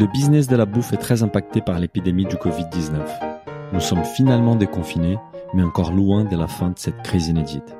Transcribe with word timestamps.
Le 0.00 0.06
business 0.06 0.46
de 0.48 0.56
la 0.56 0.64
bouffe 0.64 0.94
est 0.94 0.96
très 0.96 1.22
impacté 1.22 1.60
par 1.60 1.78
l'épidémie 1.78 2.24
du 2.24 2.36
Covid-19. 2.36 3.02
Nous 3.74 3.80
sommes 3.80 4.02
finalement 4.02 4.56
déconfinés, 4.56 5.18
mais 5.52 5.62
encore 5.62 5.92
loin 5.92 6.24
de 6.24 6.38
la 6.38 6.46
fin 6.46 6.70
de 6.70 6.78
cette 6.78 7.02
crise 7.02 7.28
inédite. 7.28 7.76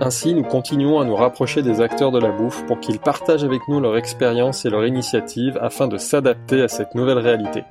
Ainsi, 0.00 0.34
nous 0.34 0.42
continuons 0.42 0.98
à 0.98 1.04
nous 1.04 1.14
rapprocher 1.14 1.62
des 1.62 1.80
acteurs 1.80 2.10
de 2.10 2.18
la 2.18 2.32
bouffe 2.32 2.66
pour 2.66 2.80
qu'ils 2.80 2.98
partagent 2.98 3.44
avec 3.44 3.60
nous 3.68 3.78
leur 3.78 3.96
expérience 3.96 4.64
et 4.66 4.70
leur 4.70 4.84
initiative 4.84 5.56
afin 5.62 5.86
de 5.86 5.98
s'adapter 5.98 6.62
à 6.62 6.68
cette 6.68 6.96
nouvelle 6.96 7.18
réalité. 7.18 7.62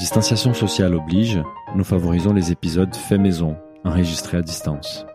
Distanciation 0.00 0.52
sociale 0.52 0.96
oblige, 0.96 1.40
nous 1.76 1.84
favorisons 1.84 2.34
les 2.34 2.50
épisodes 2.50 2.92
faits 2.92 3.20
maison, 3.20 3.54
enregistrés 3.84 4.38
à 4.38 4.42
distance. 4.42 5.06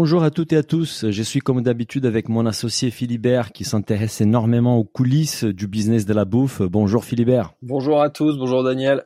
Bonjour 0.00 0.22
à 0.22 0.30
toutes 0.30 0.52
et 0.52 0.56
à 0.56 0.62
tous, 0.62 1.10
je 1.10 1.22
suis 1.24 1.40
comme 1.40 1.60
d'habitude 1.60 2.06
avec 2.06 2.28
mon 2.28 2.46
associé 2.46 2.92
Philibert 2.92 3.50
qui 3.50 3.64
s'intéresse 3.64 4.20
énormément 4.20 4.78
aux 4.78 4.84
coulisses 4.84 5.42
du 5.42 5.66
business 5.66 6.06
de 6.06 6.14
la 6.14 6.24
bouffe. 6.24 6.62
Bonjour 6.62 7.04
Philibert. 7.04 7.54
Bonjour 7.62 8.00
à 8.00 8.08
tous, 8.08 8.38
bonjour 8.38 8.62
Daniel. 8.62 9.02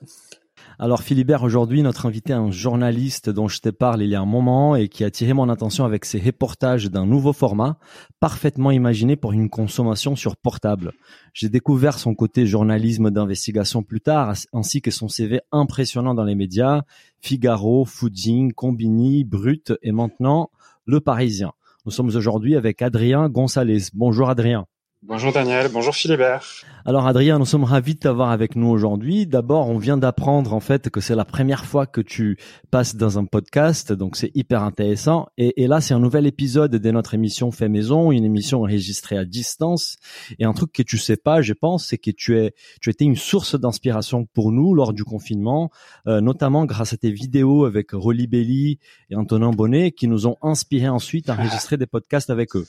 Alors 0.78 1.02
Philibert, 1.02 1.44
aujourd'hui 1.44 1.82
notre 1.82 2.04
invité 2.04 2.34
est 2.34 2.36
un 2.36 2.50
journaliste 2.50 3.30
dont 3.30 3.48
je 3.48 3.60
te 3.60 3.70
parle 3.70 4.02
il 4.02 4.10
y 4.10 4.14
a 4.14 4.20
un 4.20 4.26
moment 4.26 4.76
et 4.76 4.88
qui 4.88 5.02
a 5.02 5.06
attiré 5.06 5.32
mon 5.32 5.48
attention 5.48 5.86
avec 5.86 6.04
ses 6.04 6.20
reportages 6.20 6.90
d'un 6.90 7.06
nouveau 7.06 7.32
format, 7.32 7.78
parfaitement 8.20 8.70
imaginé 8.70 9.16
pour 9.16 9.32
une 9.32 9.48
consommation 9.48 10.14
sur 10.14 10.36
portable. 10.36 10.92
J'ai 11.32 11.48
découvert 11.48 11.98
son 11.98 12.14
côté 12.14 12.44
journalisme 12.44 13.10
d'investigation 13.10 13.82
plus 13.82 14.02
tard, 14.02 14.34
ainsi 14.52 14.82
que 14.82 14.90
son 14.90 15.08
CV 15.08 15.40
impressionnant 15.52 16.12
dans 16.12 16.24
les 16.24 16.34
médias, 16.34 16.82
Figaro, 17.22 17.86
Fooding, 17.86 18.52
Combini, 18.52 19.24
Brut 19.24 19.72
et 19.80 19.92
maintenant 19.92 20.50
le 20.84 21.00
Parisien. 21.00 21.52
Nous 21.84 21.92
sommes 21.92 22.08
aujourd'hui 22.08 22.56
avec 22.56 22.82
Adrien 22.82 23.28
Gonzalez. 23.28 23.88
Bonjour 23.94 24.28
Adrien. 24.30 24.66
Bonjour 25.04 25.32
Daniel, 25.32 25.68
bonjour 25.72 25.96
Philibert. 25.96 26.44
Alors 26.84 27.08
Adrien, 27.08 27.40
nous 27.40 27.44
sommes 27.44 27.64
ravis 27.64 27.94
de 27.94 27.98
t'avoir 27.98 28.30
avec 28.30 28.54
nous 28.54 28.68
aujourd'hui. 28.68 29.26
D'abord, 29.26 29.68
on 29.68 29.76
vient 29.76 29.96
d'apprendre 29.96 30.54
en 30.54 30.60
fait 30.60 30.90
que 30.90 31.00
c'est 31.00 31.16
la 31.16 31.24
première 31.24 31.64
fois 31.64 31.86
que 31.86 32.00
tu 32.00 32.38
passes 32.70 32.94
dans 32.94 33.18
un 33.18 33.24
podcast, 33.24 33.92
donc 33.92 34.14
c'est 34.14 34.30
hyper 34.36 34.62
intéressant. 34.62 35.26
Et, 35.36 35.66
là, 35.66 35.80
c'est 35.80 35.92
un 35.92 35.98
nouvel 35.98 36.24
épisode 36.24 36.70
de 36.70 36.90
notre 36.92 37.14
émission 37.14 37.50
Fait 37.50 37.68
Maison, 37.68 38.12
une 38.12 38.24
émission 38.24 38.60
enregistrée 38.60 39.18
à 39.18 39.24
distance. 39.24 39.96
Et 40.38 40.44
un 40.44 40.52
truc 40.52 40.72
que 40.72 40.84
tu 40.84 40.98
sais 40.98 41.16
pas, 41.16 41.42
je 41.42 41.52
pense, 41.52 41.88
c'est 41.88 41.98
que 41.98 42.12
tu 42.12 42.38
es, 42.38 42.54
tu 42.80 42.88
étais 42.88 43.04
une 43.04 43.16
source 43.16 43.58
d'inspiration 43.58 44.26
pour 44.32 44.52
nous 44.52 44.72
lors 44.72 44.92
du 44.92 45.02
confinement, 45.02 45.72
euh, 46.06 46.20
notamment 46.20 46.64
grâce 46.64 46.92
à 46.92 46.96
tes 46.96 47.10
vidéos 47.10 47.64
avec 47.64 47.90
Rolly 47.90 48.28
Belli 48.28 48.78
et 49.10 49.16
Antonin 49.16 49.50
Bonnet, 49.50 49.90
qui 49.90 50.06
nous 50.06 50.28
ont 50.28 50.36
inspiré 50.42 50.88
ensuite 50.88 51.28
à 51.28 51.34
enregistrer 51.38 51.76
des 51.76 51.86
podcasts 51.86 52.30
avec 52.30 52.54
eux. 52.54 52.66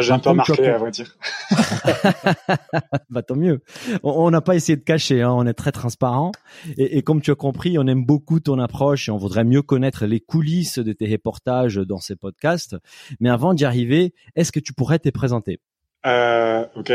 J'ai 0.00 0.12
un 0.12 0.18
peu 0.18 0.30
remarqué, 0.30 0.66
à 0.66 0.78
vrai 0.78 0.90
dire. 0.90 1.16
bah 3.10 3.22
tant 3.22 3.36
mieux. 3.36 3.62
On 4.02 4.30
n'a 4.30 4.40
pas 4.40 4.54
essayé 4.54 4.76
de 4.76 4.82
cacher, 4.82 5.22
hein, 5.22 5.32
on 5.32 5.46
est 5.46 5.54
très 5.54 5.72
transparent. 5.72 6.32
Et, 6.76 6.98
et, 6.98 7.02
comme 7.02 7.20
tu 7.20 7.30
as 7.30 7.34
compris, 7.34 7.78
on 7.78 7.86
aime 7.86 8.04
beaucoup 8.04 8.40
ton 8.40 8.58
approche 8.58 9.08
et 9.08 9.12
on 9.12 9.16
voudrait 9.16 9.44
mieux 9.44 9.62
connaître 9.62 10.06
les 10.06 10.20
coulisses 10.20 10.78
de 10.78 10.92
tes 10.92 11.10
reportages 11.10 11.76
dans 11.76 11.98
ces 11.98 12.16
podcasts. 12.16 12.76
Mais 13.18 13.30
avant 13.30 13.54
d'y 13.54 13.64
arriver, 13.64 14.14
est-ce 14.36 14.52
que 14.52 14.60
tu 14.60 14.72
pourrais 14.72 14.98
te 14.98 15.08
présenter? 15.08 15.60
Euh, 16.06 16.64
Ok, 16.76 16.92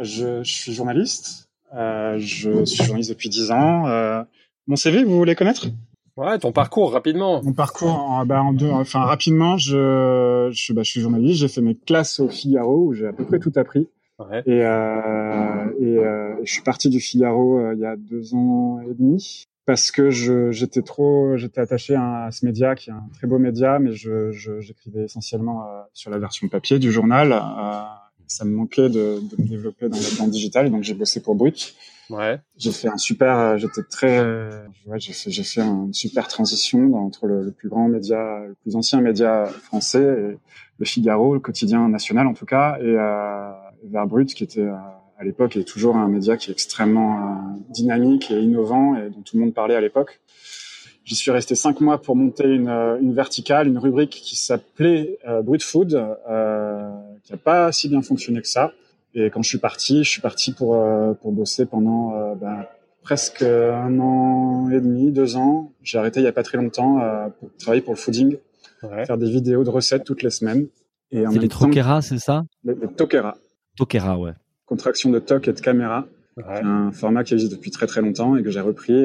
je, 0.00 0.42
je, 0.42 0.52
suis 0.52 0.72
journaliste. 0.72 1.48
Euh, 1.74 2.18
je 2.18 2.64
suis 2.64 2.84
journaliste 2.84 3.10
depuis 3.10 3.28
10 3.28 3.50
ans. 3.50 3.86
Euh, 3.86 4.22
mon 4.66 4.76
CV, 4.76 5.04
vous 5.04 5.16
voulez 5.16 5.34
connaître? 5.34 5.66
Ouais, 6.16 6.38
ton 6.38 6.52
parcours 6.52 6.92
rapidement. 6.92 7.42
Mon 7.42 7.54
parcours, 7.54 8.22
bah, 8.26 8.42
en 8.42 8.52
deux, 8.52 8.68
enfin 8.68 9.00
rapidement, 9.00 9.56
je, 9.56 10.50
je, 10.52 10.72
bah, 10.72 10.82
je 10.82 10.90
suis 10.90 11.00
journaliste. 11.00 11.40
J'ai 11.40 11.48
fait 11.48 11.62
mes 11.62 11.74
classes 11.74 12.20
au 12.20 12.28
Figaro 12.28 12.86
où 12.86 12.92
j'ai 12.92 13.06
à 13.06 13.12
peu 13.12 13.24
près 13.24 13.38
tout 13.38 13.52
appris. 13.56 13.88
Ouais. 14.18 14.42
Et, 14.46 14.62
euh, 14.62 15.70
et 15.80 15.98
euh, 15.98 16.34
je 16.44 16.52
suis 16.52 16.62
parti 16.62 16.90
du 16.90 17.00
Figaro 17.00 17.58
euh, 17.58 17.74
il 17.74 17.80
y 17.80 17.86
a 17.86 17.96
deux 17.96 18.34
ans 18.34 18.80
et 18.82 18.94
demi 18.94 19.46
parce 19.64 19.90
que 19.90 20.10
j'étais 20.10 20.82
trop, 20.82 21.36
j'étais 21.36 21.60
attaché 21.60 21.94
à, 21.94 22.28
ce 22.30 22.44
média 22.44 22.74
qui 22.74 22.90
est 22.90 22.92
un 22.92 23.08
très 23.14 23.26
beau 23.26 23.38
média, 23.38 23.78
mais 23.78 23.92
je, 23.92 24.30
j'écrivais 24.60 25.04
essentiellement 25.04 25.62
euh, 25.62 25.82
sur 25.94 26.10
la 26.10 26.18
version 26.18 26.48
papier 26.48 26.78
du 26.78 26.90
journal. 26.90 27.32
Euh, 27.32 27.82
ça 28.26 28.44
me 28.44 28.54
manquait 28.54 28.88
de, 28.88 29.20
de 29.20 29.42
me 29.42 29.48
développer 29.48 29.88
dans 29.88 29.96
le, 29.96 30.24
le 30.24 30.30
digital, 30.30 30.70
donc 30.70 30.82
j'ai 30.82 30.94
bossé 30.94 31.20
pour 31.20 31.34
Brut. 31.34 31.74
J'ai 32.56 32.72
fait 32.72 32.88
un 32.88 32.98
super, 32.98 33.38
euh, 33.38 33.56
j'étais 33.56 33.82
très, 33.82 34.20
ouais, 34.86 34.98
j'ai 34.98 35.12
fait, 35.12 35.30
j'ai 35.30 35.60
une 35.60 35.92
super 35.92 36.28
transition 36.28 36.94
entre 36.94 37.26
le, 37.26 37.50
plus 37.50 37.68
grand 37.68 37.88
média, 37.88 38.44
le 38.46 38.54
plus 38.62 38.76
ancien 38.76 39.00
média 39.00 39.46
français, 39.46 40.02
et 40.02 40.38
le 40.78 40.84
Figaro, 40.84 41.34
le 41.34 41.40
quotidien 41.40 41.88
national 41.88 42.26
en 42.26 42.34
tout 42.34 42.46
cas, 42.46 42.76
et 42.80 42.84
euh, 42.84 43.50
vers 43.84 44.06
Brut, 44.06 44.34
qui 44.34 44.44
était 44.44 44.60
euh, 44.60 44.74
à 45.22 45.24
l'époque 45.24 45.56
et 45.56 45.64
toujours 45.64 45.96
un 45.96 46.08
média 46.08 46.36
qui 46.36 46.50
est 46.50 46.52
extrêmement 46.52 47.16
euh, 47.16 47.22
dynamique 47.70 48.30
et 48.30 48.40
innovant 48.40 48.96
et 48.96 49.08
dont 49.08 49.22
tout 49.22 49.36
le 49.36 49.44
monde 49.44 49.54
parlait 49.54 49.76
à 49.76 49.80
l'époque. 49.80 50.20
J'y 51.04 51.14
suis 51.14 51.30
resté 51.30 51.54
cinq 51.54 51.80
mois 51.80 52.00
pour 52.00 52.16
monter 52.16 52.44
une, 52.44 52.68
une 52.68 53.14
verticale, 53.14 53.68
une 53.68 53.78
rubrique 53.78 54.10
qui 54.10 54.36
s'appelait 54.36 55.18
euh, 55.28 55.42
Brut 55.42 55.62
Food, 55.62 55.94
euh, 55.94 56.90
qui 57.22 57.32
n'a 57.32 57.38
pas 57.38 57.72
si 57.72 57.88
bien 57.88 58.02
fonctionné 58.02 58.40
que 58.40 58.48
ça. 58.48 58.72
Et 59.14 59.30
quand 59.30 59.42
je 59.42 59.48
suis 59.48 59.58
parti, 59.58 60.04
je 60.04 60.08
suis 60.08 60.20
parti 60.20 60.52
pour 60.52 60.74
euh, 60.74 61.12
pour 61.14 61.32
bosser 61.32 61.66
pendant 61.66 62.14
euh, 62.14 62.34
ben, 62.34 62.64
presque 63.02 63.42
un 63.42 63.98
an 63.98 64.70
et 64.70 64.80
demi, 64.80 65.12
deux 65.12 65.36
ans. 65.36 65.72
J'ai 65.82 65.98
arrêté 65.98 66.20
il 66.20 66.24
y 66.24 66.28
a 66.28 66.32
pas 66.32 66.42
très 66.42 66.58
longtemps 66.58 67.00
euh, 67.00 67.28
pour 67.28 67.50
travailler 67.58 67.82
pour 67.82 67.92
le 67.92 67.98
fooding, 67.98 68.36
ouais. 68.82 69.04
faire 69.04 69.18
des 69.18 69.30
vidéos 69.30 69.64
de 69.64 69.70
recettes 69.70 70.04
toutes 70.04 70.22
les 70.22 70.30
semaines. 70.30 70.68
Et 71.10 71.24
c'est 71.30 71.38
les 71.38 71.48
Tokera, 71.48 72.00
c'est 72.00 72.18
ça? 72.18 72.44
Les, 72.64 72.74
les 72.74 72.88
Tokera. 72.88 73.36
Tokera, 73.76 74.18
ouais. 74.18 74.32
Contraction 74.64 75.10
de 75.10 75.18
TOC 75.18 75.48
et 75.48 75.52
de 75.52 75.60
caméra. 75.60 76.06
Ouais. 76.38 76.62
un 76.64 76.90
format 76.92 77.24
qui 77.24 77.34
existe 77.34 77.52
depuis 77.52 77.70
très 77.70 77.86
très 77.86 78.00
longtemps 78.00 78.36
et 78.36 78.42
que 78.42 78.50
j'ai 78.50 78.60
repris. 78.60 79.04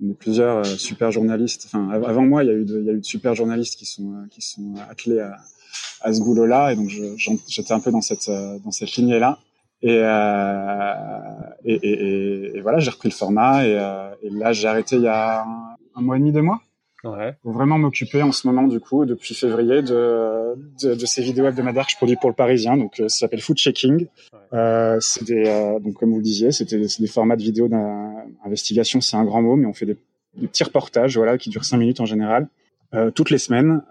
Euh, 0.00 0.06
on 0.06 0.10
est 0.10 0.14
plusieurs 0.14 0.64
super 0.66 1.10
journalistes. 1.10 1.66
Enfin, 1.66 1.90
avant 1.90 2.22
moi, 2.22 2.44
il 2.44 2.46
y 2.48 2.50
a 2.50 2.54
eu 2.54 2.64
de, 2.64 2.80
il 2.80 2.86
y 2.86 2.90
a 2.90 2.92
eu 2.92 3.00
de 3.00 3.04
super 3.04 3.34
journalistes 3.34 3.78
qui 3.78 3.86
sont 3.86 4.26
qui 4.30 4.42
sont 4.42 4.74
attelés 4.88 5.20
à 5.20 5.36
à 6.02 6.12
ce 6.12 6.20
boulot-là. 6.20 6.72
Et 6.72 6.76
donc 6.76 6.88
j'étais 7.48 7.72
un 7.72 7.80
peu 7.80 7.90
dans 7.90 8.00
cette 8.00 8.30
dans 8.64 8.70
cette 8.70 8.92
lignée-là. 8.96 9.38
Et, 9.82 9.98
euh, 10.02 10.94
et, 11.64 11.74
et, 11.74 12.56
et, 12.56 12.60
voilà 12.60 12.80
j'ai 12.80 12.90
repris 12.90 13.08
le 13.08 13.14
format. 13.14 13.66
Et, 13.66 13.78
euh, 13.78 14.10
et 14.22 14.30
là 14.30 14.52
j'ai 14.52 14.68
arrêté 14.68 14.96
il 14.96 15.02
y 15.02 15.08
a 15.08 15.42
un, 15.42 15.76
un, 15.94 16.02
mois 16.02 16.16
et 16.16 16.18
demi 16.18 16.32
deux 16.32 16.42
mois 16.42 16.60
ouais. 17.04 17.36
pour 17.42 17.52
vraiment 17.52 17.78
m'occuper 17.78 18.22
en 18.22 18.32
ce 18.32 18.46
moment 18.46 18.64
du 18.64 18.80
coup 18.80 19.04
depuis 19.04 19.34
février 19.34 19.82
de, 19.82 20.54
de, 20.82 20.94
de 20.94 21.06
ces 21.06 21.22
vidéos 21.22 21.46
hebdomadaires 21.46 21.86
que 21.86 21.92
je 21.92 21.96
produis 21.96 22.16
pour 22.16 22.30
le 22.30 22.34
Parisien 22.34 22.76
donc 22.76 23.00
euh, 23.00 23.08
ça 23.08 23.20
s'appelle 23.20 23.40
Food 23.40 23.56
Checking 23.56 24.06
ouais. 24.06 24.38
euh, 24.52 24.98
c'est 25.00 25.24
des 25.24 25.44
euh, 25.46 25.78
donc 25.78 25.94
comme 25.94 26.10
vous 26.10 26.18
le 26.18 26.22
disiez 26.22 26.52
c'était 26.52 26.78
des 26.78 27.06
formats 27.06 27.36
de 27.36 27.42
vidéos 27.42 27.68
d'investigation 27.68 29.00
c'est 29.00 29.16
un 29.16 29.24
grand 29.24 29.42
mot 29.42 29.56
mais 29.56 29.66
on 29.66 29.72
fait 29.72 29.86
des, 29.86 29.96
des, 30.36 30.46
petits 30.46 30.64
reportages 30.64 31.16
voilà 31.16 31.38
qui 31.38 31.50
durent 31.50 31.64
cinq 31.64 31.78
minutes 31.78 32.00
en 32.00 32.06
général 32.06 32.48
euh, 32.94 33.10
toutes 33.10 33.30
les 33.30 33.38
semaines 33.38 33.82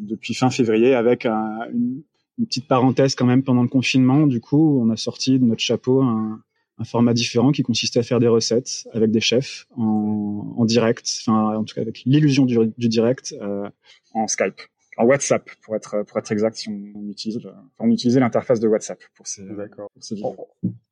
depuis 0.00 0.34
fin 0.34 0.50
février 0.50 0.94
avec 0.94 1.26
un, 1.26 1.66
une, 1.72 2.02
une, 2.38 2.46
petite 2.46 2.68
parenthèse 2.68 3.14
quand 3.14 3.26
même 3.26 3.42
pendant 3.42 3.62
le 3.62 3.68
confinement. 3.68 4.26
Du 4.26 4.40
coup, 4.40 4.80
on 4.80 4.90
a 4.90 4.96
sorti 4.96 5.38
de 5.38 5.44
notre 5.44 5.60
chapeau 5.60 6.02
un, 6.02 6.40
un 6.78 6.84
format 6.84 7.14
différent 7.14 7.52
qui 7.52 7.62
consistait 7.62 8.00
à 8.00 8.02
faire 8.02 8.20
des 8.20 8.28
recettes 8.28 8.88
avec 8.92 9.10
des 9.10 9.20
chefs 9.20 9.66
en, 9.76 10.54
en 10.56 10.64
direct, 10.64 11.08
enfin 11.20 11.56
en 11.56 11.64
tout 11.64 11.74
cas 11.74 11.82
avec 11.82 12.02
l'illusion 12.04 12.44
du, 12.44 12.58
du, 12.76 12.88
direct 12.88 13.34
euh, 13.40 13.68
en 14.14 14.26
Skype, 14.28 14.60
en 14.96 15.04
WhatsApp 15.04 15.48
pour 15.62 15.76
être 15.76 16.04
pour 16.04 16.18
être 16.18 16.32
exact. 16.32 16.56
Si 16.56 16.68
on, 16.68 16.92
on 16.94 17.08
utilise 17.08 17.40
on 17.78 17.90
utilisait 17.90 18.20
l'interface 18.20 18.60
de 18.60 18.68
WhatsApp 18.68 19.00
pour 19.14 19.26
ces, 19.26 19.42
pour 19.44 19.90
ces 20.00 20.14
vidéos. 20.14 20.48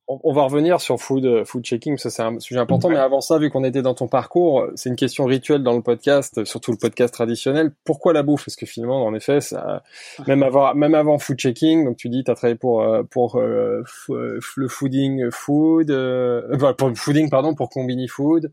On 0.09 0.31
va 0.31 0.43
revenir 0.43 0.79
sur 0.79 0.99
food, 0.99 1.43
food 1.45 1.65
checking, 1.65 1.97
ça 1.97 2.09
c'est 2.09 2.21
un 2.21 2.39
sujet 2.39 2.59
important. 2.59 2.87
Ouais. 2.87 2.93
Mais 2.93 2.99
avant 2.99 3.19
ça, 3.19 3.37
vu 3.37 3.49
qu'on 3.49 3.65
était 3.65 3.81
dans 3.81 3.93
ton 3.93 4.07
parcours, 4.07 4.65
c'est 4.75 4.89
une 4.89 4.95
question 4.95 5.25
rituelle 5.25 5.63
dans 5.63 5.73
le 5.73 5.81
podcast, 5.81 6.45
surtout 6.45 6.71
le 6.71 6.77
podcast 6.77 7.13
traditionnel. 7.13 7.71
Pourquoi 7.83 8.13
la 8.13 8.23
bouffe? 8.23 8.45
Parce 8.45 8.55
que 8.55 8.65
finalement, 8.65 9.05
en 9.05 9.13
effet, 9.13 9.41
ça, 9.41 9.83
même 10.25 10.43
avant, 10.43 10.73
même 10.75 10.95
avant 10.95 11.17
food 11.19 11.37
checking, 11.37 11.83
donc 11.83 11.97
tu 11.97 12.07
dis, 12.07 12.23
tu 12.23 12.31
as 12.31 12.35
travaillé 12.35 12.57
pour 12.57 12.85
pour 13.11 13.35
euh, 13.35 13.83
le 14.07 14.67
fooding 14.69 15.29
food, 15.29 15.91
euh, 15.91 16.73
pour 16.77 16.87
le 16.87 16.95
fooding 16.95 17.29
pardon, 17.29 17.53
pour 17.53 17.69
Combini 17.69 18.07
Food. 18.07 18.51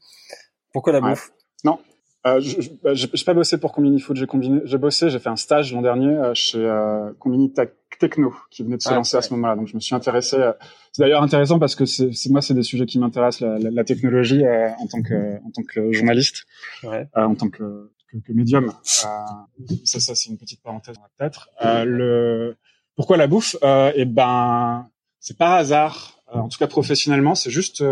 Pourquoi 0.72 0.92
la 0.92 1.00
bouffe? 1.00 1.30
Non, 1.62 1.78
euh, 2.26 2.40
je 2.40 2.58
n'ai 2.58 3.24
pas 3.26 3.34
bossé 3.34 3.58
pour 3.58 3.72
Combini 3.72 4.00
Food, 4.00 4.16
j'ai 4.16 4.26
combiné, 4.26 4.62
j'ai 4.64 4.78
bossé, 4.78 5.10
j'ai 5.10 5.18
fait 5.18 5.28
un 5.28 5.36
stage 5.36 5.74
l'an 5.74 5.82
dernier 5.82 6.08
euh, 6.08 6.32
chez 6.32 6.58
euh, 6.58 7.12
Combini 7.18 7.52
Techno 7.98 8.34
qui 8.50 8.62
venait 8.62 8.76
de 8.76 8.82
se 8.82 8.88
ah, 8.88 8.94
lancer 8.94 9.16
à 9.16 9.22
ce 9.22 9.32
moment-là. 9.34 9.56
Donc 9.56 9.68
je 9.68 9.74
me 9.74 9.80
suis 9.80 9.94
intéressé. 9.94 10.36
Euh, 10.36 10.52
c'est 10.92 11.02
d'ailleurs 11.02 11.22
intéressant 11.22 11.58
parce 11.58 11.74
que 11.74 11.84
c'est 11.84 12.10
moi 12.30 12.42
c'est 12.42 12.54
des 12.54 12.62
sujets 12.62 12.86
qui 12.86 12.98
m'intéressent 12.98 13.40
la, 13.40 13.58
la, 13.58 13.70
la, 13.70 13.84
technologie 13.84 14.44
euh, 14.44 14.68
en 14.78 14.86
tant 14.86 15.02
que 15.02 15.36
en 15.44 15.50
tant 15.50 15.62
que 15.62 15.92
journaliste, 15.92 16.46
ouais. 16.84 17.08
en 17.14 17.34
tant 17.34 17.48
que, 17.48 17.90
que, 18.10 18.18
que 18.18 18.32
médium. 18.32 18.72
ça 18.82 19.36
ça 19.84 20.14
c'est 20.14 20.30
une 20.30 20.38
petite 20.38 20.62
parenthèse 20.62 20.96
peut-être. 21.18 21.50
le 21.62 22.56
pourquoi 22.96 23.16
la 23.16 23.26
bouffe? 23.26 23.56
Eh 23.62 24.04
ben 24.04 24.88
c'est 25.20 25.36
par 25.36 25.52
hasard. 25.52 26.20
en 26.32 26.48
tout 26.48 26.58
cas 26.58 26.66
professionnellement, 26.66 27.34
c'est 27.34 27.50
juste 27.50 27.82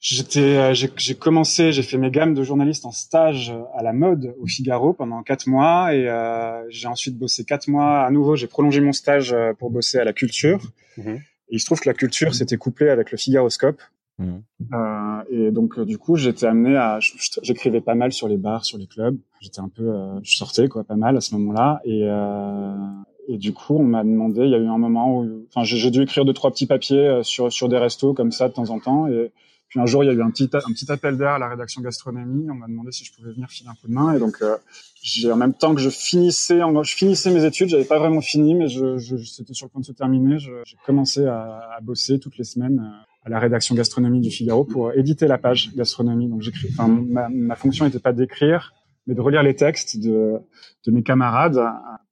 J'étais, 0.00 0.56
euh, 0.56 0.72
j'ai 0.72 1.14
commencé, 1.14 1.72
j'ai 1.72 1.82
fait 1.82 1.98
mes 1.98 2.10
gammes 2.10 2.32
de 2.32 2.42
journaliste 2.42 2.86
en 2.86 2.90
stage 2.90 3.52
à 3.74 3.82
la 3.82 3.92
mode 3.92 4.34
au 4.40 4.46
Figaro 4.46 4.94
pendant 4.94 5.22
quatre 5.22 5.46
mois 5.46 5.94
et 5.94 6.08
euh, 6.08 6.64
j'ai 6.70 6.88
ensuite 6.88 7.18
bossé 7.18 7.44
quatre 7.44 7.68
mois 7.68 8.00
à 8.00 8.10
nouveau. 8.10 8.34
J'ai 8.34 8.46
prolongé 8.46 8.80
mon 8.80 8.94
stage 8.94 9.34
euh, 9.34 9.52
pour 9.52 9.70
bosser 9.70 9.98
à 9.98 10.04
la 10.04 10.14
culture. 10.14 10.62
Mhm. 10.96 11.16
Et 11.50 11.56
il 11.56 11.60
se 11.60 11.66
trouve 11.66 11.80
que 11.80 11.88
la 11.88 11.94
culture 11.94 12.34
s'était 12.34 12.56
couplée 12.56 12.88
avec 12.88 13.12
le 13.12 13.18
Figaroscope. 13.18 13.82
Mhm. 14.18 14.42
Euh, 14.72 15.22
et 15.28 15.50
donc 15.50 15.78
du 15.78 15.98
coup, 15.98 16.16
j'étais 16.16 16.46
amené 16.46 16.76
à, 16.76 16.98
j'écrivais 17.42 17.82
pas 17.82 17.94
mal 17.94 18.10
sur 18.14 18.26
les 18.26 18.38
bars, 18.38 18.64
sur 18.64 18.78
les 18.78 18.86
clubs. 18.86 19.18
J'étais 19.42 19.60
un 19.60 19.68
peu, 19.68 19.86
euh, 19.86 20.18
je 20.22 20.34
sortais 20.34 20.68
quoi, 20.68 20.82
pas 20.82 20.96
mal 20.96 21.18
à 21.18 21.20
ce 21.20 21.34
moment-là. 21.34 21.82
Et 21.84 22.08
et 23.28 23.36
du 23.36 23.52
coup, 23.52 23.76
on 23.76 23.84
m'a 23.84 24.02
demandé, 24.02 24.40
il 24.40 24.50
y 24.50 24.54
a 24.54 24.58
eu 24.58 24.66
un 24.66 24.78
moment 24.78 25.20
où, 25.20 25.46
enfin, 25.54 25.62
j'ai 25.62 25.90
dû 25.92 26.02
écrire 26.02 26.24
deux 26.24 26.32
trois 26.32 26.50
petits 26.50 26.66
papiers 26.66 27.20
sur 27.22 27.52
sur 27.52 27.68
des 27.68 27.78
restos 27.78 28.12
comme 28.12 28.32
ça 28.32 28.48
de 28.48 28.54
temps 28.54 28.70
en 28.70 28.80
temps 28.80 29.06
et 29.06 29.30
puis 29.70 29.78
un 29.78 29.86
jour, 29.86 30.02
il 30.02 30.08
y 30.08 30.10
a 30.10 30.12
eu 30.12 30.20
un 30.20 30.30
petit, 30.30 30.50
un 30.52 30.72
petit 30.72 30.90
appel 30.90 31.16
d'air 31.16 31.30
à 31.30 31.38
la 31.38 31.48
rédaction 31.48 31.80
gastronomie. 31.80 32.50
On 32.50 32.54
m'a 32.54 32.66
demandé 32.66 32.90
si 32.90 33.04
je 33.04 33.12
pouvais 33.14 33.30
venir 33.30 33.48
filer 33.48 33.70
un 33.70 33.74
coup 33.74 33.86
de 33.86 33.92
main. 33.92 34.12
Et 34.12 34.18
donc, 34.18 34.42
euh, 34.42 34.56
j'ai 35.00 35.30
en 35.30 35.36
même 35.36 35.54
temps 35.54 35.76
que 35.76 35.80
je 35.80 35.90
finissais, 35.90 36.60
en, 36.60 36.82
je 36.82 36.96
finissais 36.96 37.30
mes 37.30 37.44
études, 37.44 37.68
j'avais 37.68 37.84
pas 37.84 38.00
vraiment 38.00 38.20
fini, 38.20 38.56
mais 38.56 38.66
je, 38.66 38.98
je, 38.98 39.16
c'était 39.16 39.54
sur 39.54 39.66
le 39.66 39.70
point 39.70 39.80
de 39.80 39.86
se 39.86 39.92
terminer. 39.92 40.38
J'ai 40.40 40.76
commencé 40.84 41.24
à, 41.24 41.76
à, 41.76 41.80
bosser 41.80 42.18
toutes 42.18 42.36
les 42.36 42.42
semaines 42.42 42.80
euh, 42.80 43.26
à 43.26 43.28
la 43.28 43.38
rédaction 43.38 43.76
gastronomie 43.76 44.20
du 44.20 44.30
Figaro 44.30 44.64
pour 44.64 44.92
éditer 44.92 45.28
la 45.28 45.38
page 45.38 45.72
gastronomie. 45.76 46.28
Donc, 46.28 46.42
j'écris. 46.42 46.68
Enfin, 46.72 46.88
ma, 46.88 47.28
ma 47.28 47.54
fonction 47.54 47.84
n'était 47.84 48.00
pas 48.00 48.12
d'écrire, 48.12 48.74
mais 49.06 49.14
de 49.14 49.20
relire 49.20 49.44
les 49.44 49.54
textes 49.54 50.00
de, 50.00 50.40
de 50.84 50.90
mes 50.90 51.04
camarades, 51.04 51.62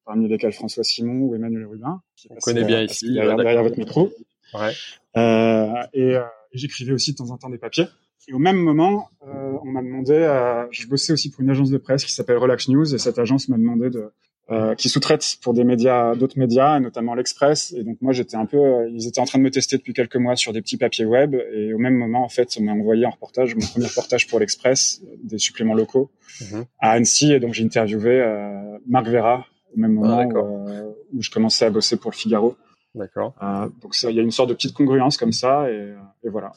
parmi 0.07 0.29
lesquels 0.29 0.53
François 0.53 0.85
Simon 0.85 1.23
ou 1.27 1.35
Emmanuel 1.35 1.67
Rubin. 1.67 2.01
Qui 2.15 2.29
On 2.31 2.37
connaît 2.37 2.65
bien 2.65 2.83
ici. 2.83 3.13
Derrière, 3.13 3.37
derrière 3.37 3.65
votre 3.65 3.79
micro. 3.79 4.13
Ouais. 4.55 4.73
Euh, 5.17 5.83
et 5.93 6.17
euh, 6.17 6.23
j'écrivais 6.53 6.93
aussi 6.93 7.13
de 7.13 7.17
temps 7.17 7.31
en 7.31 7.39
temps 7.39 7.51
des 7.51 7.59
papiers. 7.59 7.87
Et 8.29 8.33
au 8.33 8.39
même 8.39 8.57
moment, 8.57 9.09
euh, 9.27 9.53
on 9.63 9.71
m'a 9.71 9.83
demandé, 9.83 10.13
euh, 10.13 10.67
je 10.71 10.87
bossais 10.87 11.13
aussi 11.13 11.31
pour 11.31 11.41
une 11.41 11.51
agence 11.51 11.71
de 11.71 11.79
presse 11.79 12.05
qui 12.05 12.13
s'appelle 12.13 12.37
Relax 12.37 12.69
News, 12.69 12.95
et 12.95 12.99
cette 12.99 13.19
agence 13.19 13.49
m'a 13.49 13.57
demandé 13.57 13.91
de, 13.91 14.11
euh, 14.51 14.75
qui 14.75 14.89
sous-traite 14.89 15.37
pour 15.43 15.53
des 15.53 15.63
médias, 15.63 16.15
d'autres 16.15 16.39
médias, 16.39 16.81
notamment 16.81 17.15
l'Express. 17.15 17.75
Et 17.77 17.85
donc 17.85 17.99
moi, 18.01 18.15
j'étais 18.15 18.37
un 18.37 18.47
peu, 18.47 18.57
euh, 18.57 18.89
ils 18.91 19.07
étaient 19.07 19.21
en 19.21 19.27
train 19.27 19.39
de 19.39 19.45
me 19.45 19.51
tester 19.51 19.77
depuis 19.77 19.93
quelques 19.93 20.17
mois 20.17 20.37
sur 20.37 20.55
des 20.55 20.63
petits 20.63 20.79
papiers 20.79 21.05
web. 21.05 21.37
Et 21.53 21.75
au 21.75 21.79
même 21.79 21.95
moment, 21.95 22.25
en 22.25 22.31
fait, 22.31 22.57
on 22.59 22.63
m'a 22.63 22.73
envoyé 22.73 23.05
un 23.05 23.11
reportage, 23.11 23.55
mon 23.55 23.67
premier 23.67 23.89
reportage 23.89 24.27
pour 24.27 24.41
l'Express, 24.41 25.03
des 25.23 25.37
suppléments 25.37 25.75
locaux 25.75 26.11
mhm. 26.41 26.65
à 26.81 26.93
Annecy. 26.93 27.31
Et 27.35 27.41
donc 27.41 27.53
j'ai 27.53 27.63
interviewé 27.63 28.23
euh, 28.23 28.79
Marc 28.89 29.09
Vera 29.09 29.45
au 29.77 29.81
même 29.81 29.93
moment 29.93 30.19
ah, 30.19 30.27
où, 31.13 31.19
où, 31.19 31.23
je 31.23 31.29
commençais 31.31 31.67
à 31.67 31.71
bosser 31.71 31.99
pour 31.99 32.11
le 32.11 32.17
Figaro. 32.17 32.57
D'accord. 32.95 33.35
Euh, 33.43 33.69
donc 33.83 33.95
il 34.03 34.11
y 34.11 34.19
a 34.19 34.23
une 34.23 34.31
sorte 34.31 34.49
de 34.49 34.55
petite 34.55 34.75
congruence 34.75 35.17
comme 35.17 35.33
ça 35.33 35.71
et, 35.71 35.95
et 36.25 36.29
voilà. 36.29 36.53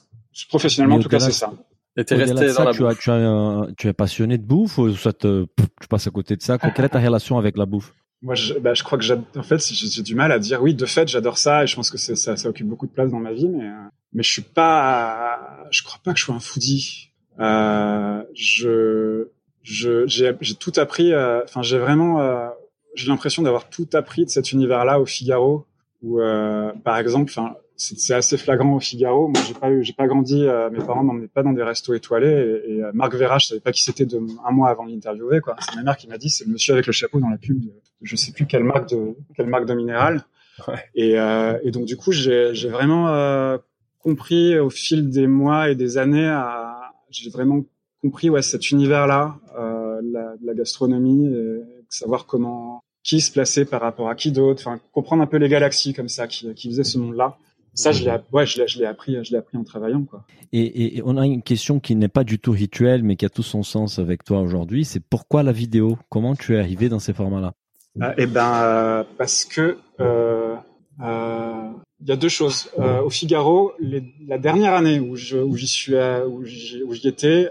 Professionnellement, 0.49 0.95
en 0.95 0.99
tout 0.99 1.09
cas, 1.09 1.19
c'est 1.19 1.31
ça. 1.31 1.51
Et 1.97 2.05
t'es 2.05 2.15
resté 2.15 2.47
dans 2.47 2.53
ça, 2.53 2.63
la 2.63 2.71
tu 2.71 2.83
bouffe. 2.83 2.91
As, 2.91 2.95
tu, 2.95 3.11
as, 3.11 3.67
tu 3.77 3.87
es 3.89 3.93
passionné 3.93 4.37
de 4.37 4.43
bouffe 4.43 4.77
ou 4.77 4.91
soit 4.91 5.11
te, 5.11 5.45
tu 5.81 5.87
passes 5.89 6.07
à 6.07 6.11
côté 6.11 6.37
de 6.37 6.41
ça? 6.41 6.57
Quelle 6.57 6.85
est 6.85 6.89
ta 6.89 6.99
relation 6.99 7.37
avec 7.37 7.57
la 7.57 7.65
bouffe? 7.65 7.93
Moi, 8.21 8.35
je, 8.35 8.53
bah, 8.53 8.73
je 8.73 8.83
crois 8.83 8.97
que 8.97 9.37
en 9.37 9.43
fait, 9.43 9.59
j'ai 9.59 10.03
du 10.03 10.15
mal 10.15 10.31
à 10.31 10.39
dire 10.39 10.61
oui. 10.61 10.73
De 10.73 10.85
fait, 10.85 11.07
j'adore 11.07 11.37
ça 11.37 11.63
et 11.63 11.67
je 11.67 11.75
pense 11.75 11.89
que 11.89 11.97
ça, 11.97 12.37
ça 12.37 12.49
occupe 12.49 12.67
beaucoup 12.67 12.85
de 12.85 12.91
place 12.91 13.11
dans 13.11 13.19
ma 13.19 13.33
vie, 13.33 13.49
mais 13.49 13.67
mais 14.13 14.23
je 14.23 14.31
suis 14.31 14.41
pas, 14.41 15.65
je 15.71 15.83
crois 15.83 15.99
pas 16.03 16.13
que 16.13 16.19
je 16.19 16.25
sois 16.25 16.35
un 16.35 16.39
foodie. 16.39 17.09
Euh, 17.39 18.23
je 18.35 19.29
je 19.63 20.05
j'ai 20.05 20.55
tout 20.55 20.73
appris. 20.77 21.11
Euh, 21.11 21.43
enfin, 21.43 21.61
j'ai 21.61 21.79
vraiment, 21.79 22.21
euh, 22.21 22.47
j'ai 22.95 23.07
l'impression 23.07 23.41
d'avoir 23.41 23.69
tout 23.69 23.89
appris 23.93 24.23
de 24.23 24.29
cet 24.29 24.51
univers-là 24.51 25.01
au 25.01 25.05
Figaro 25.05 25.65
où, 26.01 26.19
euh, 26.19 26.71
par 26.83 26.97
exemple, 26.97 27.31
c'est 27.75 28.13
assez 28.13 28.37
flagrant 28.37 28.75
au 28.75 28.79
Figaro. 28.79 29.27
Moi, 29.27 29.41
j'ai 29.47 29.53
pas 29.53 29.71
eu, 29.71 29.83
j'ai 29.83 29.93
pas 29.93 30.07
grandi. 30.07 30.45
Euh, 30.45 30.69
mes 30.69 30.79
parents 30.79 31.03
m'emmenaient 31.03 31.27
pas 31.27 31.43
dans 31.43 31.53
des 31.53 31.63
restos 31.63 31.93
étoilés. 31.93 32.61
Et, 32.67 32.73
et 32.73 32.83
euh, 32.83 32.91
Marc 32.93 33.15
Vera, 33.15 33.37
je 33.39 33.47
savais 33.47 33.61
pas 33.61 33.71
qui 33.71 33.83
c'était 33.83 34.05
de 34.05 34.19
un 34.45 34.51
mois 34.51 34.69
avant 34.69 34.85
de 34.85 34.91
l'interviewer. 34.91 35.41
Quoi. 35.41 35.55
C'est 35.59 35.75
ma 35.75 35.83
mère 35.83 35.97
qui 35.97 36.07
m'a 36.07 36.17
dit, 36.17 36.29
c'est 36.29 36.45
le 36.45 36.51
monsieur 36.51 36.73
avec 36.73 36.85
le 36.85 36.91
chapeau 36.91 37.19
dans 37.19 37.29
la 37.29 37.37
pub 37.37 37.59
de, 37.59 37.71
je 38.01 38.15
sais 38.15 38.31
plus 38.31 38.45
quelle 38.45 38.63
marque 38.63 38.89
de 38.89 39.15
quelle 39.35 39.47
marque 39.47 39.65
de 39.65 39.73
minéral. 39.73 40.23
Ouais. 40.67 40.75
Et, 40.95 41.19
euh, 41.19 41.57
et, 41.63 41.71
donc 41.71 41.85
du 41.85 41.97
coup, 41.97 42.11
j'ai, 42.11 42.53
j'ai 42.53 42.69
vraiment 42.69 43.09
euh, 43.09 43.57
compris 43.99 44.59
au 44.59 44.69
fil 44.69 45.09
des 45.09 45.27
mois 45.27 45.69
et 45.69 45.75
des 45.75 45.97
années, 45.97 46.27
à, 46.27 46.93
j'ai 47.09 47.29
vraiment 47.29 47.63
compris 48.01 48.29
ouais 48.29 48.41
cet 48.41 48.71
univers-là, 48.71 49.37
la, 49.55 50.33
la 50.43 50.53
gastronomie, 50.53 51.27
et 51.27 51.61
savoir 51.89 52.25
comment 52.25 52.80
qui 53.03 53.21
se 53.21 53.31
plaçait 53.31 53.65
par 53.65 53.81
rapport 53.81 54.09
à 54.09 54.15
qui 54.15 54.31
d'autre, 54.31 54.61
enfin 54.65 54.79
comprendre 54.91 55.23
un 55.23 55.27
peu 55.27 55.37
les 55.37 55.49
galaxies 55.49 55.93
comme 55.93 56.09
ça 56.09 56.27
qui, 56.27 56.53
qui 56.53 56.69
faisaient 56.69 56.83
ce 56.83 56.97
monde-là. 56.97 57.37
Ça, 57.73 57.93
je 57.93 58.03
l'ai, 58.03 58.11
ouais, 58.33 58.45
je 58.45 58.79
l'ai, 58.79 58.85
appris, 58.85 59.17
je 59.23 59.31
l'ai 59.31 59.37
appris 59.37 59.57
en 59.57 59.63
travaillant, 59.63 60.03
quoi. 60.03 60.25
Et, 60.51 60.97
et, 60.97 61.01
on 61.05 61.15
a 61.15 61.25
une 61.25 61.41
question 61.41 61.79
qui 61.79 61.95
n'est 61.95 62.09
pas 62.09 62.25
du 62.25 62.37
tout 62.37 62.51
rituelle, 62.51 63.01
mais 63.01 63.15
qui 63.15 63.25
a 63.25 63.29
tout 63.29 63.43
son 63.43 63.63
sens 63.63 63.97
avec 63.97 64.25
toi 64.25 64.41
aujourd'hui. 64.41 64.83
C'est 64.83 64.99
pourquoi 64.99 65.41
la 65.41 65.53
vidéo? 65.53 65.97
Comment 66.09 66.35
tu 66.35 66.55
es 66.55 66.59
arrivé 66.59 66.89
dans 66.89 66.99
ces 66.99 67.13
formats-là? 67.13 67.53
Euh, 68.01 68.13
Eh 68.17 68.25
ben, 68.25 68.53
euh, 68.55 69.03
parce 69.17 69.45
que 69.45 69.77
euh, 70.01 70.55
euh, 71.01 71.69
il 72.01 72.09
y 72.09 72.11
a 72.11 72.17
deux 72.17 72.29
choses. 72.29 72.69
Au 72.77 73.09
Figaro, 73.09 73.71
les, 73.79 74.03
la 74.27 74.37
dernière 74.37 74.73
année 74.73 74.99
où 74.99 75.15
je, 75.15 75.37
où 75.37 75.55
j'y 75.55 75.67
suis, 75.67 75.95
où 75.95 76.43
j'y, 76.43 76.83
où 76.83 76.93
j'y 76.93 77.07
étais, 77.07 77.49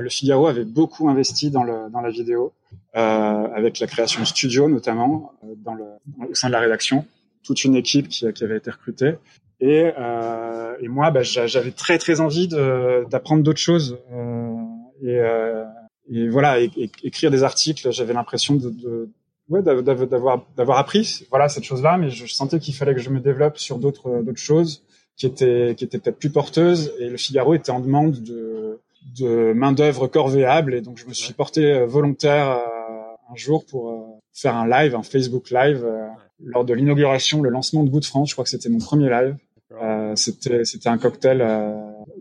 le 0.00 0.08
Figaro 0.10 0.48
avait 0.48 0.64
beaucoup 0.64 1.08
investi 1.08 1.50
dans 1.50 1.62
le 1.62 1.88
dans 1.90 2.00
la 2.00 2.10
vidéo, 2.10 2.52
avec 2.94 3.78
la 3.78 3.86
création 3.86 4.20
de 4.20 4.26
studio 4.26 4.68
notamment 4.68 5.32
dans 5.64 5.74
le 5.74 5.84
au 6.28 6.34
sein 6.34 6.48
de 6.48 6.52
la 6.52 6.60
rédaction 6.60 7.06
toute 7.42 7.64
une 7.64 7.74
équipe 7.74 8.08
qui, 8.08 8.30
qui 8.32 8.44
avait 8.44 8.56
été 8.56 8.70
recrutée. 8.70 9.14
Et, 9.60 9.92
euh, 9.96 10.74
et 10.80 10.88
moi, 10.88 11.10
bah, 11.10 11.22
j'avais 11.22 11.70
très 11.70 11.98
très 11.98 12.20
envie 12.20 12.48
d'apprendre 12.48 13.42
d'autres 13.42 13.60
choses. 13.60 13.98
Euh, 14.12 14.54
et, 15.02 15.20
euh, 15.20 15.64
et, 16.10 16.28
voilà, 16.28 16.60
et, 16.60 16.70
écrire 17.04 17.30
des 17.30 17.44
articles, 17.44 17.92
j'avais 17.92 18.12
l'impression 18.12 18.54
de, 18.56 18.70
de 18.70 19.08
ouais, 19.48 19.62
d'avoir 19.62 20.44
d'avoir 20.56 20.78
appris 20.78 21.26
voilà 21.30 21.48
cette 21.48 21.64
chose-là, 21.64 21.96
mais 21.96 22.10
je 22.10 22.26
sentais 22.26 22.58
qu'il 22.58 22.74
fallait 22.74 22.94
que 22.94 23.00
je 23.00 23.10
me 23.10 23.20
développe 23.20 23.58
sur 23.58 23.78
d'autres 23.78 24.22
d'autres 24.22 24.40
choses 24.40 24.82
qui 25.16 25.26
étaient 25.26 25.74
qui 25.76 25.84
étaient 25.84 25.98
peut-être 25.98 26.18
plus 26.18 26.30
porteuses. 26.30 26.92
Et 26.98 27.08
le 27.08 27.16
Figaro 27.16 27.54
était 27.54 27.70
en 27.70 27.80
demande 27.80 28.20
de 28.20 28.80
de 29.18 29.52
main 29.52 29.72
d'œuvre 29.72 30.06
corvéable, 30.06 30.74
et 30.74 30.80
donc 30.80 30.98
je 30.98 31.06
me 31.06 31.12
suis 31.12 31.34
porté 31.34 31.72
euh, 31.72 31.86
volontaire 31.86 32.50
euh, 32.50 32.60
un 33.32 33.36
jour 33.36 33.64
pour 33.66 33.90
euh, 33.90 34.02
faire 34.32 34.54
un 34.56 34.68
live, 34.68 34.94
un 34.94 35.02
Facebook 35.02 35.50
live 35.50 35.84
lors 36.44 36.64
de 36.64 36.74
l'inauguration, 36.74 37.42
le 37.42 37.50
lancement 37.50 37.82
de 37.84 37.90
Good 37.90 38.04
France. 38.04 38.30
Je 38.30 38.34
crois 38.34 38.44
que 38.44 38.50
c'était 38.50 38.68
mon 38.68 38.78
premier 38.78 39.08
live. 39.08 39.36
Euh, 39.80 40.14
c'était 40.16 40.64
c'était 40.64 40.88
un 40.88 40.98
cocktail 40.98 41.40
euh, 41.40 41.72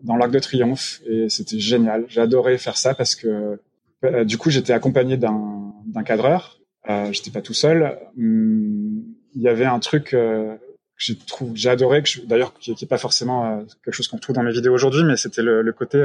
dans 0.03 0.15
l'Arc 0.15 0.32
de 0.32 0.39
Triomphe 0.39 1.01
et 1.06 1.30
c'était 1.30 1.60
génial. 1.60 2.06
J'ai 2.08 2.22
adoré 2.22 2.58
faire 2.58 2.77
ça 2.77 2.94
parce 2.94 3.15
que 3.15 3.60
euh, 4.03 4.24
du 4.24 4.38
coup 4.38 4.50
j'étais 4.50 4.74
accompagné 4.74 5.18
d'un 5.18 5.74
d'un 5.86 6.03
cadreur. 6.03 6.60
Euh, 6.89 7.12
j'étais 7.12 7.32
pas 7.32 7.41
tout 7.41 7.53
seul. 7.53 7.98
Hum, 8.18 9.03
il 9.34 9.41
y 9.41 9.48
avait 9.48 9.65
un 9.65 9.80
truc 9.80 10.10
que 10.12 10.58
j'ai 10.98 11.18
trouvé, 11.18 11.51
j'ai 11.56 11.70
adoré, 11.70 12.03
que 12.03 12.25
d'ailleurs 12.25 12.53
qui, 12.53 12.75
qui 12.75 12.86
est 12.86 12.88
pas 12.88 12.98
forcément 12.98 13.65
quelque 13.84 13.94
chose 13.94 14.08
qu'on 14.08 14.18
trouve 14.18 14.36
dans 14.36 14.44
mes 14.44 14.51
vidéos 14.51 14.74
aujourd'hui, 14.74 15.03
mais 15.03 15.18
c'était 15.18 15.41
le, 15.41 15.62
le, 15.62 15.74
côté 15.74 15.98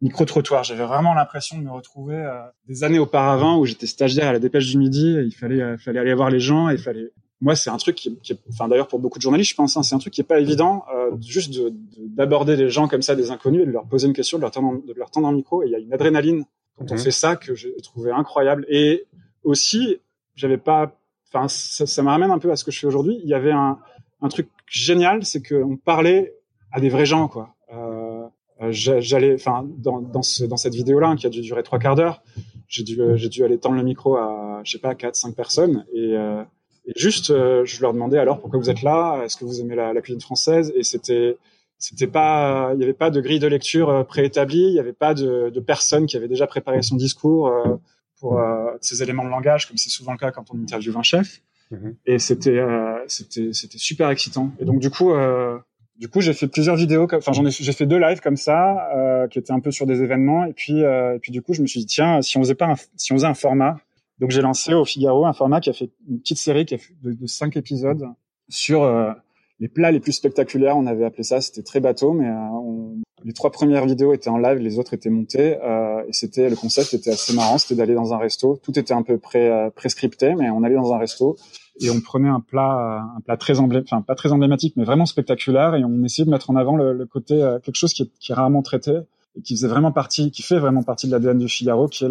micro 0.00 0.24
trottoir. 0.24 0.64
J'avais 0.64 0.84
vraiment 0.84 1.14
l'impression 1.14 1.58
de 1.58 1.64
me 1.64 1.70
retrouver 1.70 2.28
des 2.68 2.84
années 2.84 2.98
auparavant 2.98 3.58
où 3.58 3.64
j'étais 3.64 3.86
stagiaire 3.86 4.28
à 4.28 4.32
la 4.32 4.38
Dépêche 4.38 4.66
du 4.66 4.78
Midi. 4.78 5.16
Et 5.18 5.22
il 5.22 5.34
fallait 5.34 5.76
fallait 5.78 6.00
aller 6.00 6.14
voir 6.14 6.30
les 6.30 6.40
gens, 6.40 6.68
et 6.70 6.74
il 6.74 6.78
fallait 6.78 7.12
moi, 7.44 7.54
c'est 7.56 7.68
un 7.68 7.76
truc 7.76 7.96
qui, 7.96 8.18
qui 8.20 8.38
enfin 8.48 8.68
d'ailleurs 8.68 8.88
pour 8.88 8.98
beaucoup 8.98 9.18
de 9.18 9.22
journalistes, 9.22 9.50
je 9.50 9.54
pense, 9.54 9.76
hein, 9.76 9.82
c'est 9.82 9.94
un 9.94 9.98
truc 9.98 10.14
qui 10.14 10.22
est 10.22 10.24
pas 10.24 10.40
évident, 10.40 10.84
euh, 10.94 11.10
juste 11.20 11.54
d'aborder 11.98 12.56
les 12.56 12.70
gens 12.70 12.88
comme 12.88 13.02
ça, 13.02 13.14
des 13.14 13.30
inconnus, 13.30 13.62
et 13.62 13.66
de 13.66 13.70
leur 13.70 13.86
poser 13.86 14.06
une 14.06 14.14
question, 14.14 14.38
de 14.38 14.42
leur 14.42 14.50
tendre, 14.50 14.82
de 14.82 14.94
leur 14.94 15.10
tendre 15.10 15.28
un 15.28 15.32
micro. 15.32 15.62
Et 15.62 15.66
il 15.66 15.72
y 15.72 15.74
a 15.74 15.78
une 15.78 15.92
adrénaline 15.92 16.44
quand 16.78 16.90
on 16.90 16.94
mhm. 16.94 17.00
fait 17.00 17.10
ça 17.10 17.36
que 17.36 17.54
j'ai 17.54 17.74
trouvé 17.82 18.10
incroyable. 18.12 18.64
Et 18.70 19.04
aussi, 19.42 19.98
j'avais 20.34 20.56
pas, 20.56 20.98
enfin, 21.28 21.48
ça, 21.48 21.86
ça 21.86 22.02
me 22.02 22.08
ramène 22.08 22.30
un 22.30 22.38
peu 22.38 22.50
à 22.50 22.56
ce 22.56 22.64
que 22.64 22.70
je 22.70 22.78
fais 22.78 22.86
aujourd'hui. 22.86 23.20
Il 23.22 23.28
y 23.28 23.34
avait 23.34 23.52
un, 23.52 23.78
un 24.22 24.28
truc 24.28 24.48
génial, 24.66 25.24
c'est 25.24 25.46
qu'on 25.46 25.76
parlait 25.76 26.34
à 26.72 26.80
des 26.80 26.88
vrais 26.88 27.06
gens, 27.06 27.28
quoi. 27.28 27.53
Euh, 28.68 29.00
j'allais, 29.00 29.34
enfin, 29.34 29.66
dans, 29.78 30.00
dans, 30.00 30.22
ce, 30.22 30.44
dans 30.44 30.56
cette 30.56 30.74
vidéo-là, 30.74 31.08
hein, 31.08 31.16
qui 31.16 31.26
a 31.26 31.30
dû 31.30 31.40
durer 31.40 31.62
trois 31.62 31.78
quarts 31.78 31.96
d'heure, 31.96 32.22
j'ai 32.68 32.82
dû, 32.82 32.98
j'ai 33.14 33.28
dû 33.28 33.44
aller 33.44 33.58
tendre 33.58 33.76
le 33.76 33.82
micro 33.82 34.16
à, 34.16 34.60
je 34.64 34.72
sais 34.72 34.78
pas, 34.78 34.94
quatre, 34.94 35.16
cinq 35.16 35.34
personnes, 35.34 35.84
et 35.92 36.16
euh, 36.16 36.42
et 36.86 36.92
juste, 36.96 37.30
euh, 37.30 37.64
je 37.64 37.80
leur 37.80 37.94
demandais 37.94 38.18
alors 38.18 38.40
pourquoi 38.40 38.58
vous 38.58 38.68
êtes 38.68 38.82
là, 38.82 39.22
est-ce 39.24 39.36
que 39.36 39.44
vous 39.44 39.60
aimez 39.60 39.74
la, 39.74 39.92
la 39.92 40.00
cuisine 40.02 40.20
française 40.20 40.72
Et 40.76 40.82
c'était, 40.82 41.38
c'était 41.78 42.06
pas, 42.06 42.70
il 42.72 42.78
n'y 42.78 42.84
avait 42.84 42.92
pas 42.92 43.10
de 43.10 43.20
grille 43.20 43.38
de 43.38 43.46
lecture 43.46 43.88
euh, 43.88 44.04
préétablie, 44.04 44.66
il 44.66 44.72
n'y 44.72 44.78
avait 44.78 44.92
pas 44.92 45.14
de, 45.14 45.48
de 45.48 45.60
personne 45.60 46.04
qui 46.06 46.16
avait 46.16 46.28
déjà 46.28 46.46
préparé 46.46 46.82
son 46.82 46.96
discours 46.96 47.48
euh, 47.48 47.76
pour 48.20 48.40
ces 48.80 49.02
éléments 49.02 49.24
de 49.24 49.28
langage, 49.28 49.66
comme 49.66 49.76
c'est 49.76 49.90
souvent 49.90 50.12
le 50.12 50.18
cas 50.18 50.30
quand 50.30 50.44
on 50.50 50.58
interviewe 50.58 50.96
un 50.96 51.02
chef. 51.02 51.42
Mm-hmm. 51.72 51.94
Et 52.06 52.18
c'était, 52.18 52.64
c'était, 53.06 53.52
c'était 53.52 53.76
super 53.76 54.08
excitant. 54.08 54.50
Et 54.60 54.64
donc 54.64 54.78
du 54.78 54.88
coup. 54.88 55.12
Du 55.96 56.08
coup, 56.08 56.20
j'ai 56.20 56.32
fait 56.32 56.48
plusieurs 56.48 56.74
vidéos, 56.74 57.06
enfin 57.12 57.32
j'en 57.32 57.46
ai, 57.46 57.50
j'ai 57.50 57.72
fait 57.72 57.86
deux 57.86 57.98
lives 57.98 58.20
comme 58.20 58.36
ça, 58.36 58.90
euh, 58.96 59.28
qui 59.28 59.38
étaient 59.38 59.52
un 59.52 59.60
peu 59.60 59.70
sur 59.70 59.86
des 59.86 60.02
événements, 60.02 60.44
et 60.44 60.52
puis, 60.52 60.82
euh, 60.82 61.14
et 61.14 61.18
puis 61.20 61.30
du 61.30 61.40
coup, 61.40 61.54
je 61.54 61.62
me 61.62 61.68
suis 61.68 61.80
dit 61.80 61.86
tiens, 61.86 62.20
si 62.20 62.36
on 62.36 62.40
faisait 62.40 62.56
pas, 62.56 62.66
un, 62.66 62.74
si 62.96 63.12
on 63.12 63.16
faisait 63.16 63.28
un 63.28 63.34
format. 63.34 63.78
Donc 64.18 64.30
j'ai 64.30 64.42
lancé 64.42 64.74
au 64.74 64.84
Figaro 64.84 65.26
un 65.26 65.32
format 65.32 65.60
qui 65.60 65.70
a 65.70 65.72
fait 65.72 65.90
une 66.08 66.20
petite 66.20 66.38
série 66.38 66.66
qui 66.66 66.74
a 66.74 66.78
fait 66.78 66.94
de, 67.02 67.26
cinq 67.26 67.56
épisodes 67.56 68.04
sur 68.48 68.82
euh, 68.82 69.12
les 69.64 69.68
plats 69.68 69.90
les 69.90 70.00
plus 70.00 70.12
spectaculaires. 70.12 70.76
On 70.76 70.86
avait 70.86 71.06
appelé 71.06 71.22
ça, 71.22 71.40
c'était 71.40 71.62
très 71.62 71.80
bateau, 71.80 72.12
mais 72.12 72.28
euh, 72.28 72.34
on, 72.52 73.00
les 73.24 73.32
trois 73.32 73.50
premières 73.50 73.86
vidéos 73.86 74.12
étaient 74.12 74.28
en 74.28 74.36
live, 74.36 74.58
les 74.58 74.78
autres 74.78 74.92
étaient 74.92 75.08
montées. 75.08 75.56
Euh, 75.62 76.02
et 76.06 76.12
c'était 76.12 76.50
le 76.50 76.56
concept 76.56 76.92
était 76.92 77.12
assez 77.12 77.34
marrant, 77.34 77.56
c'était 77.56 77.74
d'aller 77.74 77.94
dans 77.94 78.12
un 78.12 78.18
resto. 78.18 78.60
Tout 78.62 78.78
était 78.78 78.92
un 78.92 79.02
peu 79.02 79.16
pré, 79.16 79.50
euh, 79.50 79.70
prescripté, 79.70 80.34
mais 80.34 80.50
on 80.50 80.64
allait 80.64 80.74
dans 80.74 80.92
un 80.92 80.98
resto 80.98 81.38
et 81.80 81.88
on 81.88 81.98
prenait 82.02 82.28
un 82.28 82.40
plat, 82.40 83.02
un 83.16 83.20
plat 83.22 83.38
très 83.38 83.58
emblématique, 83.58 83.90
enfin 83.90 84.02
pas 84.02 84.14
très 84.14 84.32
emblématique, 84.32 84.74
mais 84.76 84.84
vraiment 84.84 85.06
spectaculaire, 85.06 85.74
et 85.74 85.82
on 85.82 86.04
essayait 86.04 86.26
de 86.26 86.30
mettre 86.30 86.50
en 86.50 86.56
avant 86.56 86.76
le, 86.76 86.92
le 86.92 87.06
côté 87.06 87.34
quelque 87.64 87.74
chose 87.74 87.94
qui 87.94 88.02
est, 88.02 88.10
qui 88.20 88.30
est, 88.30 88.34
rarement 88.34 88.62
traité 88.62 89.00
et 89.36 89.40
qui 89.40 89.56
faisait 89.56 89.66
vraiment 89.66 89.90
partie, 89.90 90.30
qui 90.30 90.42
fait 90.42 90.60
vraiment 90.60 90.84
partie 90.84 91.08
de 91.08 91.12
l'ADN 91.12 91.38
du 91.38 91.48
Figaro, 91.48 91.88
qui 91.88 92.04
est 92.04 92.10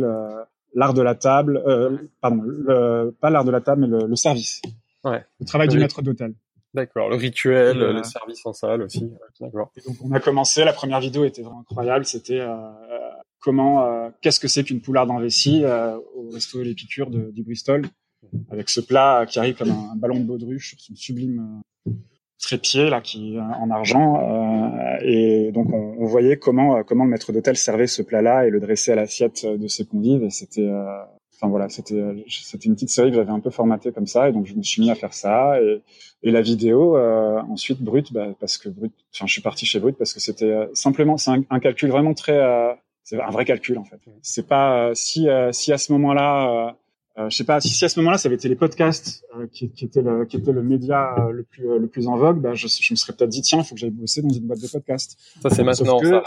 l'art 0.73 0.93
de 0.93 1.01
la 1.01 1.15
table, 1.15 1.63
euh, 1.65 1.97
pardon, 2.19 2.41
le, 2.43 3.15
pas 3.21 3.29
l'art 3.29 3.45
de 3.45 3.51
la 3.51 3.61
table, 3.61 3.81
mais 3.81 3.87
le, 3.87 4.05
le 4.05 4.15
service. 4.17 4.61
Ouais. 5.05 5.23
Le 5.39 5.45
travail 5.45 5.69
du 5.69 5.77
maître 5.77 6.01
d'hôtel. 6.01 6.33
D'accord, 6.73 7.09
le 7.09 7.15
rituel, 7.15 7.81
euh, 7.81 7.93
le 7.93 8.03
service 8.03 8.43
en 8.45 8.53
salle 8.53 8.81
aussi. 8.81 9.11
D'accord. 9.39 9.71
donc 9.85 9.95
on 10.03 10.11
a 10.11 10.19
commencé, 10.19 10.63
la 10.63 10.73
première 10.73 10.99
vidéo 10.99 11.23
était 11.23 11.43
vraiment 11.43 11.61
incroyable. 11.61 12.05
C'était 12.05 12.39
euh, 12.39 12.55
comment, 13.43 13.85
euh, 13.85 14.09
qu'est-ce 14.21 14.39
que 14.39 14.47
c'est 14.47 14.63
qu'une 14.63 14.81
poularde 14.81 15.11
en 15.11 15.19
vessie 15.19 15.63
euh, 15.63 15.97
au 16.15 16.29
resto 16.31 16.63
de, 16.63 17.31
du 17.31 17.43
Bristol, 17.43 17.83
avec 18.49 18.69
ce 18.69 18.81
plat 18.81 19.25
qui 19.27 19.37
arrive 19.37 19.55
comme 19.55 19.69
un, 19.69 19.91
un 19.93 19.95
ballon 19.95 20.19
de 20.19 20.25
baudruche 20.25 20.69
sur 20.69 20.79
son 20.79 20.95
sublime 20.95 21.61
trépied 22.39 22.89
là 22.89 22.99
qui 22.99 23.37
en 23.39 23.69
argent 23.69 24.17
euh, 24.19 24.97
et 25.01 25.51
donc 25.53 25.71
on, 25.71 25.95
on, 25.97 26.05
voyait 26.05 26.35
comment 26.35 26.83
comment 26.83 27.05
le 27.05 27.11
maître 27.11 27.31
d'hôtel 27.31 27.55
servait 27.55 27.87
ce 27.87 28.01
plat-là 28.01 28.45
et 28.45 28.49
le 28.49 28.59
dressait 28.59 28.91
à 28.91 28.95
l'assiette 28.95 29.45
de 29.45 29.67
ses 29.69 29.85
convives 29.85 30.23
et 30.23 30.29
c'était 30.29 30.69
enfin 31.43 31.49
voilà 31.49 31.67
c'était 31.69 32.01
c'était 32.27 32.65
une 32.65 32.75
petite 32.75 32.89
série 32.89 33.09
que 33.09 33.17
j'avais 33.17 33.31
un 33.31 33.39
peu 33.39 33.49
formatée 33.49 33.91
comme 33.91 34.07
ça 34.07 34.29
et 34.29 34.31
donc 34.31 34.45
je 34.45 34.55
me 34.55 34.63
suis 34.63 34.81
mis 34.81 34.89
à 34.89 34.95
faire 34.95 35.13
ça 35.13 35.61
et, 35.61 35.81
et 36.23 36.31
la 36.31 36.41
vidéo 36.41 36.95
euh, 36.95 37.41
ensuite 37.49 37.81
brut 37.81 38.13
bah, 38.13 38.27
parce 38.39 38.57
que 38.57 38.69
brut 38.69 38.93
enfin 39.13 39.25
je 39.27 39.33
suis 39.33 39.41
parti 39.41 39.65
chez 39.65 39.79
brut 39.79 39.97
parce 39.97 40.13
que 40.13 40.19
c'était 40.19 40.69
simplement 40.73 41.17
c'est 41.17 41.31
un, 41.31 41.43
un, 41.49 41.59
calcul 41.59 41.89
vraiment 41.89 42.13
très 42.13 42.37
euh, 42.37 42.73
c'est 43.03 43.21
un 43.21 43.29
vrai 43.29 43.43
calcul 43.43 43.77
en 43.77 43.83
fait 43.83 43.99
c'est 44.21 44.47
pas 44.47 44.91
si 44.93 45.27
si 45.51 45.73
à 45.73 45.77
ce 45.77 45.91
moment-là 45.91 46.75
euh, 47.19 47.29
je 47.29 47.35
sais 47.35 47.43
pas 47.43 47.61
si, 47.61 47.69
si 47.69 47.85
à 47.85 47.89
ce 47.89 47.99
moment-là 47.99 48.17
ça 48.17 48.27
avait 48.27 48.35
été 48.37 48.49
les 48.49 48.55
podcasts 48.55 49.23
euh, 49.37 49.45
qui, 49.45 49.69
qui 49.69 49.85
étaient 49.85 50.01
le 50.01 50.25
qui 50.25 50.35
était 50.37 50.51
le 50.51 50.63
média 50.63 51.13
euh, 51.19 51.31
le 51.31 51.43
plus 51.43 51.77
le 51.77 51.87
plus 51.87 52.07
en 52.07 52.17
vogue, 52.17 52.41
bah, 52.41 52.55
je, 52.55 52.67
je 52.67 52.91
me 52.91 52.95
serais 52.95 53.13
peut-être 53.13 53.29
dit 53.29 53.43
tiens, 53.43 53.59
il 53.59 53.65
faut 53.65 53.75
que 53.75 53.81
j'aille 53.81 53.91
bosser 53.91 54.23
dans 54.23 54.33
une 54.33 54.47
boîte 54.47 54.61
de 54.61 54.67
podcast. 54.67 55.15
Ça 55.43 55.51
c'est 55.51 55.63
maintenant 55.63 55.99
que, 55.99 56.23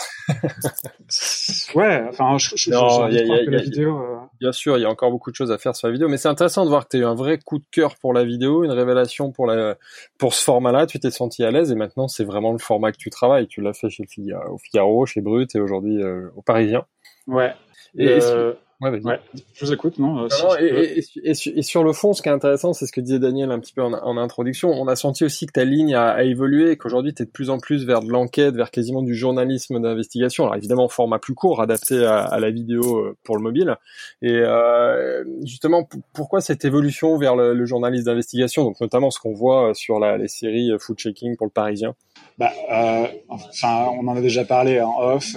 ça. 1.08 1.72
ouais, 1.74 2.04
enfin 2.08 2.38
je, 2.38 2.54
je, 2.54 2.70
non, 2.70 3.08
y 3.08 3.18
a, 3.18 3.24
y 3.24 3.32
a, 3.32 3.50
la 3.50 3.62
vidéo. 3.62 4.00
Bien 4.40 4.52
sûr, 4.52 4.76
il 4.76 4.82
y 4.82 4.84
a 4.84 4.90
encore 4.90 5.10
beaucoup 5.10 5.30
de 5.30 5.36
choses 5.36 5.50
à 5.50 5.58
faire 5.58 5.74
sur 5.74 5.88
la 5.88 5.92
vidéo, 5.92 6.08
mais 6.08 6.16
c'est 6.16 6.28
intéressant 6.28 6.64
de 6.64 6.68
voir 6.68 6.84
que 6.84 6.90
tu 6.90 6.96
as 6.96 7.00
eu 7.00 7.04
un 7.04 7.14
vrai 7.14 7.38
coup 7.38 7.58
de 7.58 7.64
cœur 7.70 7.96
pour 7.96 8.12
la 8.12 8.24
vidéo, 8.24 8.64
une 8.64 8.72
révélation 8.72 9.32
pour 9.32 9.46
la 9.46 9.76
pour 10.18 10.34
ce 10.34 10.42
format-là. 10.44 10.86
Tu 10.86 11.00
t'es 11.00 11.10
senti 11.10 11.44
à 11.44 11.50
l'aise 11.50 11.70
et 11.72 11.74
maintenant 11.74 12.08
c'est 12.08 12.24
vraiment 12.24 12.52
le 12.52 12.58
format 12.58 12.92
que 12.92 12.98
tu 12.98 13.10
travailles. 13.10 13.46
Tu 13.46 13.60
l'as 13.60 13.72
fait 13.72 13.88
chez 13.88 14.02
le 14.02 14.08
Figaro, 14.08 14.54
au 14.54 14.58
Figaro, 14.58 15.06
chez 15.06 15.20
Brut 15.20 15.54
et 15.54 15.60
aujourd'hui 15.60 16.02
euh, 16.02 16.28
au 16.36 16.42
Parisien. 16.42 16.84
Ouais. 17.26 17.54
Et, 17.96 18.18
euh... 18.22 18.52
Ouais, 18.82 18.90
ouais, 18.90 19.20
je 19.54 19.64
vous 19.64 19.72
écoute, 19.72 19.98
non, 19.98 20.24
euh, 20.24 20.28
si 20.28 20.44
et, 20.60 20.98
et, 21.24 21.30
et, 21.30 21.62
sur 21.62 21.82
le 21.82 21.94
fond, 21.94 22.12
ce 22.12 22.20
qui 22.20 22.28
est 22.28 22.32
intéressant, 22.32 22.74
c'est 22.74 22.84
ce 22.84 22.92
que 22.92 23.00
disait 23.00 23.18
Daniel 23.18 23.50
un 23.50 23.58
petit 23.58 23.72
peu 23.72 23.82
en, 23.82 23.94
en 23.94 24.18
introduction. 24.18 24.68
On 24.68 24.86
a 24.86 24.96
senti 24.96 25.24
aussi 25.24 25.46
que 25.46 25.52
ta 25.52 25.64
ligne 25.64 25.94
a, 25.94 26.10
a 26.10 26.24
évolué 26.24 26.72
et 26.72 26.76
qu'aujourd'hui, 26.76 27.14
tu 27.14 27.22
es 27.22 27.24
de 27.24 27.30
plus 27.30 27.48
en 27.48 27.58
plus 27.58 27.86
vers 27.86 28.02
de 28.02 28.10
l'enquête, 28.10 28.54
vers 28.54 28.70
quasiment 28.70 29.00
du 29.00 29.14
journalisme 29.14 29.80
d'investigation. 29.80 30.44
Alors 30.44 30.56
évidemment, 30.56 30.88
format 30.88 31.18
plus 31.18 31.32
court, 31.32 31.62
adapté 31.62 32.04
à, 32.04 32.18
à, 32.18 32.38
la 32.38 32.50
vidéo 32.50 32.98
euh, 32.98 33.16
pour 33.24 33.38
le 33.38 33.42
mobile. 33.42 33.76
Et 34.20 34.34
euh, 34.34 35.24
justement, 35.44 35.88
pourquoi 36.12 36.42
cette 36.42 36.66
évolution 36.66 37.16
vers 37.16 37.34
le, 37.34 37.54
le 37.54 37.64
journalisme 37.64 38.04
d'investigation? 38.04 38.62
Donc 38.62 38.78
notamment 38.82 39.10
ce 39.10 39.18
qu'on 39.18 39.32
voit 39.32 39.72
sur 39.72 39.98
la, 39.98 40.18
les 40.18 40.28
séries 40.28 40.70
Food 40.78 40.98
Checking 40.98 41.38
pour 41.38 41.46
le 41.46 41.52
Parisien. 41.52 41.94
Bah, 42.36 42.50
euh, 42.70 43.06
enfin, 43.30 43.86
on 43.98 44.06
en 44.06 44.16
a 44.16 44.20
déjà 44.20 44.44
parlé 44.44 44.82
en 44.82 44.98
off 45.00 45.34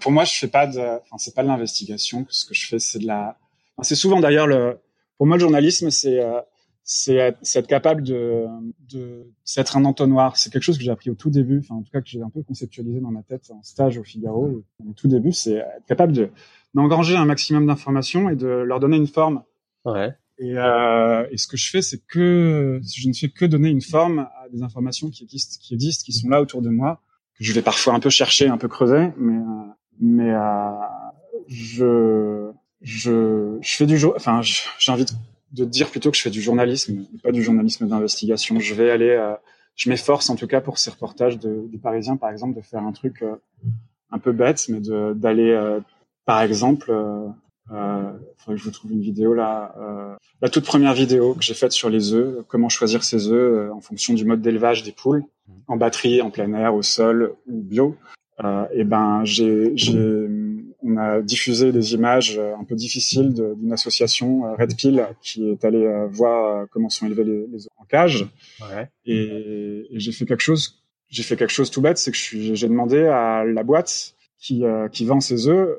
pour 0.00 0.12
moi, 0.12 0.24
je 0.24 0.34
fais 0.34 0.48
pas 0.48 0.66
de, 0.66 0.80
enfin, 0.80 1.16
c'est 1.18 1.34
pas 1.34 1.42
de 1.42 1.48
l'investigation. 1.48 2.26
Ce 2.28 2.46
que 2.46 2.54
je 2.54 2.66
fais, 2.66 2.78
c'est 2.78 2.98
de 2.98 3.06
la, 3.06 3.36
enfin, 3.76 3.82
c'est 3.82 3.94
souvent 3.94 4.20
d'ailleurs 4.20 4.46
le, 4.46 4.78
pour 5.16 5.26
moi, 5.26 5.36
le 5.36 5.40
journalisme, 5.40 5.90
c'est, 5.90 6.18
euh, 6.18 6.40
c'est 6.82 7.14
être 7.54 7.66
capable 7.66 8.02
de, 8.02 8.46
de, 8.90 9.26
c'est 9.44 9.76
un 9.76 9.84
entonnoir. 9.84 10.36
C'est 10.36 10.50
quelque 10.50 10.62
chose 10.62 10.78
que 10.78 10.82
j'ai 10.82 10.90
appris 10.90 11.10
au 11.10 11.14
tout 11.14 11.30
début, 11.30 11.58
enfin, 11.58 11.76
en 11.76 11.82
tout 11.82 11.90
cas, 11.92 12.00
que 12.00 12.08
j'ai 12.08 12.22
un 12.22 12.30
peu 12.30 12.42
conceptualisé 12.42 13.00
dans 13.00 13.10
ma 13.10 13.22
tête 13.22 13.50
en 13.50 13.62
stage 13.62 13.98
au 13.98 14.02
Figaro. 14.02 14.64
Au 14.88 14.92
tout 14.94 15.08
début, 15.08 15.32
c'est 15.32 15.56
être 15.56 15.86
capable 15.86 16.12
de, 16.12 16.30
d'engranger 16.74 17.16
un 17.16 17.26
maximum 17.26 17.66
d'informations 17.66 18.28
et 18.28 18.36
de 18.36 18.48
leur 18.48 18.80
donner 18.80 18.96
une 18.96 19.06
forme. 19.06 19.42
Ouais. 19.84 20.14
Et, 20.38 20.56
euh, 20.56 21.26
et, 21.30 21.36
ce 21.36 21.46
que 21.46 21.58
je 21.58 21.70
fais, 21.70 21.82
c'est 21.82 22.02
que 22.06 22.80
je 22.82 23.08
ne 23.08 23.12
fais 23.12 23.28
que 23.28 23.44
donner 23.44 23.68
une 23.68 23.82
forme 23.82 24.20
à 24.20 24.48
des 24.50 24.62
informations 24.62 25.10
qui 25.10 25.24
existent, 25.24 25.58
qui 25.60 25.74
existent, 25.74 26.04
qui 26.06 26.12
sont 26.12 26.28
là 26.28 26.40
autour 26.40 26.62
de 26.62 26.70
moi, 26.70 27.02
je 27.40 27.52
vais 27.52 27.62
parfois 27.62 27.94
un 27.94 28.00
peu 28.00 28.10
chercher, 28.10 28.48
un 28.48 28.58
peu 28.58 28.68
creuser, 28.68 29.10
mais 29.16 29.38
euh, 29.38 29.72
mais 30.00 30.30
euh, 30.30 30.70
je 31.48 32.52
je 32.82 33.58
je 33.60 33.76
fais 33.76 33.86
du. 33.86 33.98
Enfin, 34.04 34.40
j'ai 34.42 34.92
envie 34.92 35.06
de, 35.52 35.64
dire 35.64 35.90
plutôt 35.90 36.10
que 36.10 36.16
je 36.16 36.22
fais 36.22 36.30
du 36.30 36.42
journalisme, 36.42 37.06
pas 37.22 37.32
du 37.32 37.42
journalisme 37.42 37.88
d'investigation. 37.88 38.60
Je 38.60 38.74
vais 38.74 38.90
aller, 38.90 39.08
euh, 39.08 39.34
je 39.74 39.88
m'efforce 39.88 40.28
en 40.30 40.36
tout 40.36 40.46
cas 40.46 40.60
pour 40.60 40.78
ces 40.78 40.90
reportages 40.90 41.38
de, 41.38 41.66
du 41.68 41.78
Parisien, 41.78 42.16
par 42.16 42.30
exemple, 42.30 42.54
de 42.56 42.62
faire 42.62 42.82
un 42.82 42.92
truc 42.92 43.24
un 44.10 44.18
peu 44.18 44.32
bête, 44.32 44.66
mais 44.68 44.80
d'aller, 45.14 45.78
par 46.26 46.42
exemple, 46.42 46.92
euh, 47.72 48.12
faudrait 48.38 48.56
que 48.56 48.60
je 48.60 48.64
vous 48.64 48.70
trouve 48.70 48.92
une 48.92 49.00
vidéo 49.00 49.34
là. 49.34 49.74
Euh, 49.78 50.16
la 50.42 50.48
toute 50.48 50.64
première 50.64 50.94
vidéo 50.94 51.34
que 51.34 51.42
j'ai 51.42 51.54
faite 51.54 51.72
sur 51.72 51.90
les 51.90 52.12
œufs, 52.12 52.44
comment 52.48 52.68
choisir 52.68 53.04
ses 53.04 53.28
œufs 53.28 53.70
en 53.72 53.80
fonction 53.80 54.14
du 54.14 54.24
mode 54.24 54.40
d'élevage 54.40 54.82
des 54.82 54.92
poules 54.92 55.24
en 55.66 55.76
batterie, 55.76 56.22
en 56.22 56.30
plein 56.30 56.52
air, 56.54 56.74
au 56.74 56.82
sol 56.82 57.34
ou 57.46 57.62
bio. 57.62 57.96
Euh, 58.42 58.64
et 58.72 58.84
ben, 58.84 59.22
j'ai, 59.24 59.72
j'ai, 59.76 60.26
on 60.82 60.96
a 60.96 61.20
diffusé 61.20 61.72
des 61.72 61.92
images 61.92 62.38
euh, 62.38 62.54
un 62.56 62.64
peu 62.64 62.74
difficiles 62.74 63.34
d'une 63.34 63.72
association 63.72 64.46
euh, 64.46 64.54
Red 64.54 64.76
Pill 64.76 65.06
qui 65.20 65.50
est 65.50 65.64
allée 65.64 65.84
euh, 65.84 66.06
voir 66.06 66.66
comment 66.70 66.88
sont 66.88 67.06
élevés 67.06 67.24
les, 67.24 67.46
les 67.48 67.66
œufs 67.66 67.72
en 67.76 67.84
cage. 67.84 68.26
Ouais. 68.62 68.88
Et, 69.04 69.86
et 69.90 70.00
j'ai 70.00 70.12
fait 70.12 70.24
quelque 70.24 70.40
chose, 70.40 70.82
j'ai 71.08 71.22
fait 71.22 71.36
quelque 71.36 71.52
chose 71.52 71.70
tout 71.70 71.82
bête, 71.82 71.98
c'est 71.98 72.12
que 72.12 72.16
j'ai 72.16 72.68
demandé 72.68 73.04
à 73.04 73.44
la 73.44 73.62
boîte 73.62 74.14
qui, 74.38 74.62
qui 74.90 75.04
vend 75.04 75.20
ses 75.20 75.48
œufs 75.48 75.78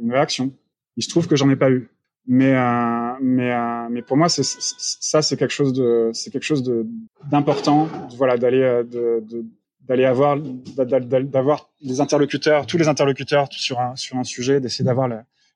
une 0.00 0.10
réaction. 0.10 0.52
Il 0.96 1.02
se 1.02 1.08
trouve 1.08 1.26
que 1.26 1.36
j'en 1.36 1.50
ai 1.50 1.56
pas 1.56 1.70
eu. 1.70 1.88
Mais 2.26 2.54
euh, 2.54 3.12
mais 3.20 3.52
euh, 3.52 3.88
mais 3.90 4.00
pour 4.00 4.16
moi 4.16 4.30
c'est 4.30 4.42
ça 4.44 5.20
c'est 5.20 5.36
quelque 5.36 5.52
chose 5.52 5.74
de 5.74 6.08
c'est 6.14 6.30
quelque 6.30 6.44
chose 6.44 6.62
de 6.62 6.86
d'important 7.30 7.86
voilà 8.16 8.38
d'aller 8.38 8.62
euh, 8.62 8.82
de, 8.82 9.22
de 9.28 9.44
d'aller 9.86 10.06
avoir 10.06 10.38
d'avoir 10.38 11.68
des 11.82 12.00
interlocuteurs 12.00 12.64
tous 12.64 12.78
les 12.78 12.88
interlocuteurs 12.88 13.48
sur 13.50 13.78
un 13.78 13.94
sur 13.96 14.16
un 14.16 14.24
sujet 14.24 14.58
d'essayer 14.58 14.86
d'avoir 14.86 15.06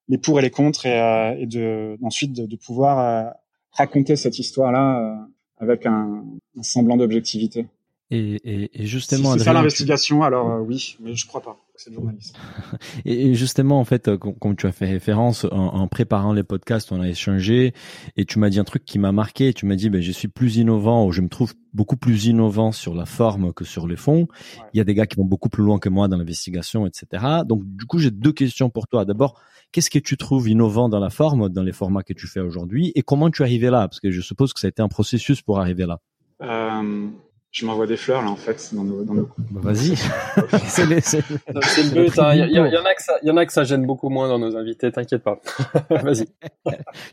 les 0.08 0.18
pour 0.18 0.38
et 0.40 0.42
les 0.42 0.50
contre 0.50 0.84
et, 0.84 1.00
euh, 1.00 1.34
et 1.38 1.46
de 1.46 1.96
ensuite 2.02 2.34
de, 2.34 2.44
de 2.44 2.56
pouvoir 2.56 2.98
euh, 2.98 3.30
raconter 3.70 4.16
cette 4.16 4.38
histoire 4.38 4.70
là 4.70 5.26
avec 5.56 5.86
un, 5.86 6.22
un 6.54 6.62
semblant 6.62 6.98
d'objectivité. 6.98 7.66
Et, 8.10 8.34
et, 8.44 8.82
et 8.82 8.86
justement 8.86 9.32
si 9.32 9.38
c'est 9.38 9.44
ça 9.46 9.54
l'investigation 9.54 10.22
alors 10.22 10.60
oui 10.60 10.98
mais 11.00 11.14
je 11.14 11.26
crois 11.26 11.40
pas 11.40 11.58
c'est 11.78 11.90
le 11.90 11.96
journalisme. 11.96 12.36
et 13.04 13.34
justement, 13.34 13.78
en 13.80 13.84
fait, 13.84 14.16
comme 14.16 14.56
tu 14.56 14.66
as 14.66 14.72
fait 14.72 14.86
référence, 14.86 15.46
en, 15.50 15.86
préparant 15.88 16.32
les 16.32 16.42
podcasts, 16.42 16.92
on 16.92 17.00
a 17.00 17.08
échangé 17.08 17.72
et 18.16 18.24
tu 18.24 18.38
m'as 18.38 18.50
dit 18.50 18.58
un 18.58 18.64
truc 18.64 18.84
qui 18.84 18.98
m'a 18.98 19.12
marqué. 19.12 19.52
Tu 19.52 19.66
m'as 19.66 19.76
dit, 19.76 19.88
ben, 19.88 20.00
je 20.00 20.12
suis 20.12 20.28
plus 20.28 20.56
innovant 20.56 21.06
ou 21.06 21.12
je 21.12 21.20
me 21.20 21.28
trouve 21.28 21.54
beaucoup 21.72 21.96
plus 21.96 22.26
innovant 22.26 22.72
sur 22.72 22.94
la 22.94 23.06
forme 23.06 23.52
que 23.52 23.64
sur 23.64 23.86
les 23.86 23.96
fonds. 23.96 24.22
Ouais. 24.22 24.66
Il 24.74 24.78
y 24.78 24.80
a 24.80 24.84
des 24.84 24.94
gars 24.94 25.06
qui 25.06 25.16
vont 25.16 25.24
beaucoup 25.24 25.48
plus 25.48 25.62
loin 25.62 25.78
que 25.78 25.88
moi 25.88 26.08
dans 26.08 26.16
l'investigation, 26.16 26.86
etc. 26.86 27.24
Donc, 27.46 27.62
du 27.64 27.86
coup, 27.86 27.98
j'ai 27.98 28.10
deux 28.10 28.32
questions 28.32 28.70
pour 28.70 28.88
toi. 28.88 29.04
D'abord, 29.04 29.40
qu'est-ce 29.72 29.90
que 29.90 29.98
tu 29.98 30.16
trouves 30.16 30.48
innovant 30.48 30.88
dans 30.88 31.00
la 31.00 31.10
forme, 31.10 31.48
dans 31.48 31.62
les 31.62 31.72
formats 31.72 32.02
que 32.02 32.12
tu 32.12 32.26
fais 32.26 32.40
aujourd'hui 32.40 32.92
et 32.94 33.02
comment 33.02 33.30
tu 33.30 33.42
es 33.42 33.44
arrivé 33.44 33.70
là? 33.70 33.88
Parce 33.88 34.00
que 34.00 34.10
je 34.10 34.20
suppose 34.20 34.52
que 34.52 34.60
ça 34.60 34.66
a 34.66 34.70
été 34.70 34.82
un 34.82 34.88
processus 34.88 35.42
pour 35.42 35.60
arriver 35.60 35.86
là. 35.86 36.00
Euh 36.42 37.08
je 37.50 37.66
m'envoie 37.66 37.86
des 37.86 37.96
fleurs 37.96 38.22
là 38.22 38.30
en 38.30 38.36
fait 38.36 38.74
dans 38.74 38.84
nos, 38.84 39.04
dans 39.04 39.14
nos... 39.14 39.28
Bah, 39.50 39.60
vas-y. 39.62 39.96
c'est 40.66 40.86
le, 40.86 40.96
le 40.96 42.04
but. 42.04 42.18
Hein. 42.18 42.34
Il, 42.34 42.50
y, 42.50 42.54
y, 42.54 42.58
en 42.58 42.84
a 42.84 42.94
que 42.94 43.02
ça, 43.02 43.14
il 43.22 43.28
y 43.28 43.30
en 43.30 43.36
a 43.36 43.46
que 43.46 43.52
ça 43.52 43.64
gêne 43.64 43.86
beaucoup 43.86 44.10
moins 44.10 44.28
dans 44.28 44.38
nos 44.38 44.56
invités. 44.56 44.92
T'inquiète 44.92 45.22
pas. 45.22 45.40
vas-y. 45.90 46.28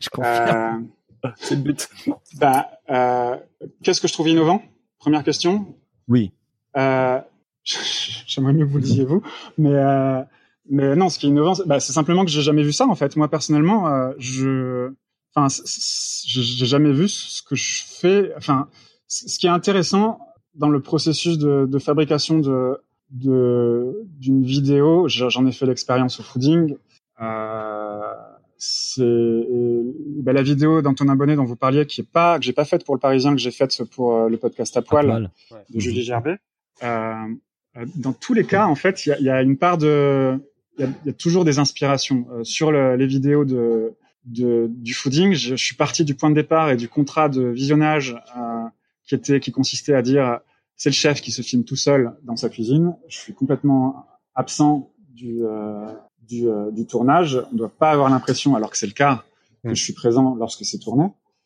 Je 0.00 0.08
confirme. 0.10 0.88
Euh, 1.24 1.28
c'est 1.36 1.54
le 1.56 1.62
but. 1.62 1.88
Bah, 2.38 2.68
euh, 2.90 3.36
qu'est-ce 3.82 4.00
que 4.00 4.08
je 4.08 4.12
trouve 4.12 4.28
innovant? 4.28 4.62
Première 4.98 5.24
question. 5.24 5.74
Oui. 6.08 6.32
Euh, 6.76 7.20
J'aimerais 8.26 8.52
mieux 8.52 8.66
que 8.66 8.70
vous 8.70 8.78
le 8.78 8.84
disiez 8.84 9.04
vous, 9.04 9.22
mais 9.58 9.74
euh, 9.74 10.22
mais 10.68 10.96
non, 10.96 11.08
ce 11.08 11.18
qui 11.18 11.26
est 11.26 11.28
innovant, 11.28 11.54
bah, 11.66 11.80
c'est 11.80 11.92
simplement 11.92 12.24
que 12.24 12.30
j'ai 12.30 12.42
jamais 12.42 12.62
vu 12.62 12.72
ça 12.72 12.86
en 12.86 12.94
fait. 12.94 13.16
Moi 13.16 13.28
personnellement, 13.28 13.88
euh, 13.88 14.12
je, 14.18 14.92
enfin, 15.34 15.48
j'ai 16.26 16.66
jamais 16.66 16.92
vu 16.92 17.08
ce 17.08 17.42
que 17.42 17.54
je 17.54 17.82
fais. 17.84 18.32
Enfin, 18.36 18.68
ce 19.08 19.38
qui 19.38 19.46
est 19.46 19.50
intéressant 19.50 20.25
dans 20.56 20.68
le 20.68 20.80
processus 20.80 21.38
de, 21.38 21.66
de 21.66 21.78
fabrication 21.78 22.38
de 22.38 22.80
d'une 23.10 24.42
vidéo, 24.42 25.06
j'en 25.08 25.46
ai 25.46 25.52
fait 25.52 25.66
l'expérience 25.66 26.18
au 26.20 26.22
fooding. 26.22 26.76
Euh, 27.20 28.00
c'est 28.58 29.02
ben, 29.02 30.32
la 30.32 30.42
vidéo 30.42 30.82
d'Antonin 30.82 31.14
Bonnet 31.14 31.36
dont 31.36 31.44
vous 31.44 31.56
parliez, 31.56 31.86
qui 31.86 32.00
est 32.00 32.10
pas 32.10 32.38
que 32.38 32.44
j'ai 32.44 32.52
pas 32.52 32.64
faite 32.64 32.84
pour 32.84 32.94
le 32.94 33.00
Parisien, 33.00 33.32
que 33.32 33.40
j'ai 33.40 33.50
faite 33.50 33.84
pour 33.84 34.16
euh, 34.16 34.28
le 34.28 34.36
podcast 34.38 34.76
à 34.76 34.82
poil, 34.82 35.10
à 35.10 35.30
poil. 35.48 35.64
de 35.70 35.80
Julie 35.80 36.02
Gerbet. 36.02 36.38
Euh, 36.82 37.14
dans 37.94 38.12
tous 38.12 38.34
les 38.34 38.44
cas, 38.44 38.66
en 38.66 38.74
fait, 38.74 39.06
il 39.06 39.10
y 39.10 39.12
a, 39.12 39.20
y 39.20 39.30
a, 39.30 39.42
une 39.42 39.56
part 39.56 39.78
de, 39.78 40.38
il 40.78 40.86
y, 40.86 41.06
y 41.06 41.10
a, 41.10 41.12
toujours 41.12 41.44
des 41.44 41.58
inspirations 41.58 42.26
sur 42.42 42.72
le, 42.72 42.96
les 42.96 43.06
vidéos 43.06 43.44
de, 43.44 43.94
de 44.24 44.66
du 44.70 44.94
fooding. 44.94 45.34
Je, 45.34 45.50
je, 45.56 45.64
suis 45.64 45.76
parti 45.76 46.04
du 46.04 46.14
point 46.14 46.30
de 46.30 46.34
départ 46.34 46.70
et 46.70 46.76
du 46.76 46.88
contrat 46.88 47.28
de 47.28 47.42
visionnage 47.42 48.16
qui 49.06 49.14
était, 49.14 49.40
qui 49.40 49.52
consistait 49.52 49.94
à 49.94 50.02
dire 50.02 50.40
c'est 50.76 50.90
le 50.90 50.94
chef 50.94 51.20
qui 51.20 51.32
se 51.32 51.42
filme 51.42 51.64
tout 51.64 51.76
seul 51.76 52.12
dans 52.22 52.36
sa 52.36 52.48
cuisine. 52.48 52.94
Je 53.08 53.16
suis 53.16 53.34
complètement 53.34 54.06
absent 54.34 54.92
du, 55.08 55.44
euh, 55.44 55.86
du, 56.22 56.48
euh, 56.48 56.70
du, 56.70 56.86
tournage. 56.86 57.42
On 57.50 57.54
ne 57.54 57.58
doit 57.58 57.72
pas 57.76 57.90
avoir 57.90 58.10
l'impression, 58.10 58.54
alors 58.54 58.70
que 58.70 58.76
c'est 58.76 58.86
le 58.86 58.92
cas, 58.92 59.24
que 59.64 59.70
mmh. 59.70 59.74
je 59.74 59.82
suis 59.82 59.94
présent 59.94 60.34
lorsque 60.34 60.64
c'est 60.64 60.78
tourné. 60.78 61.04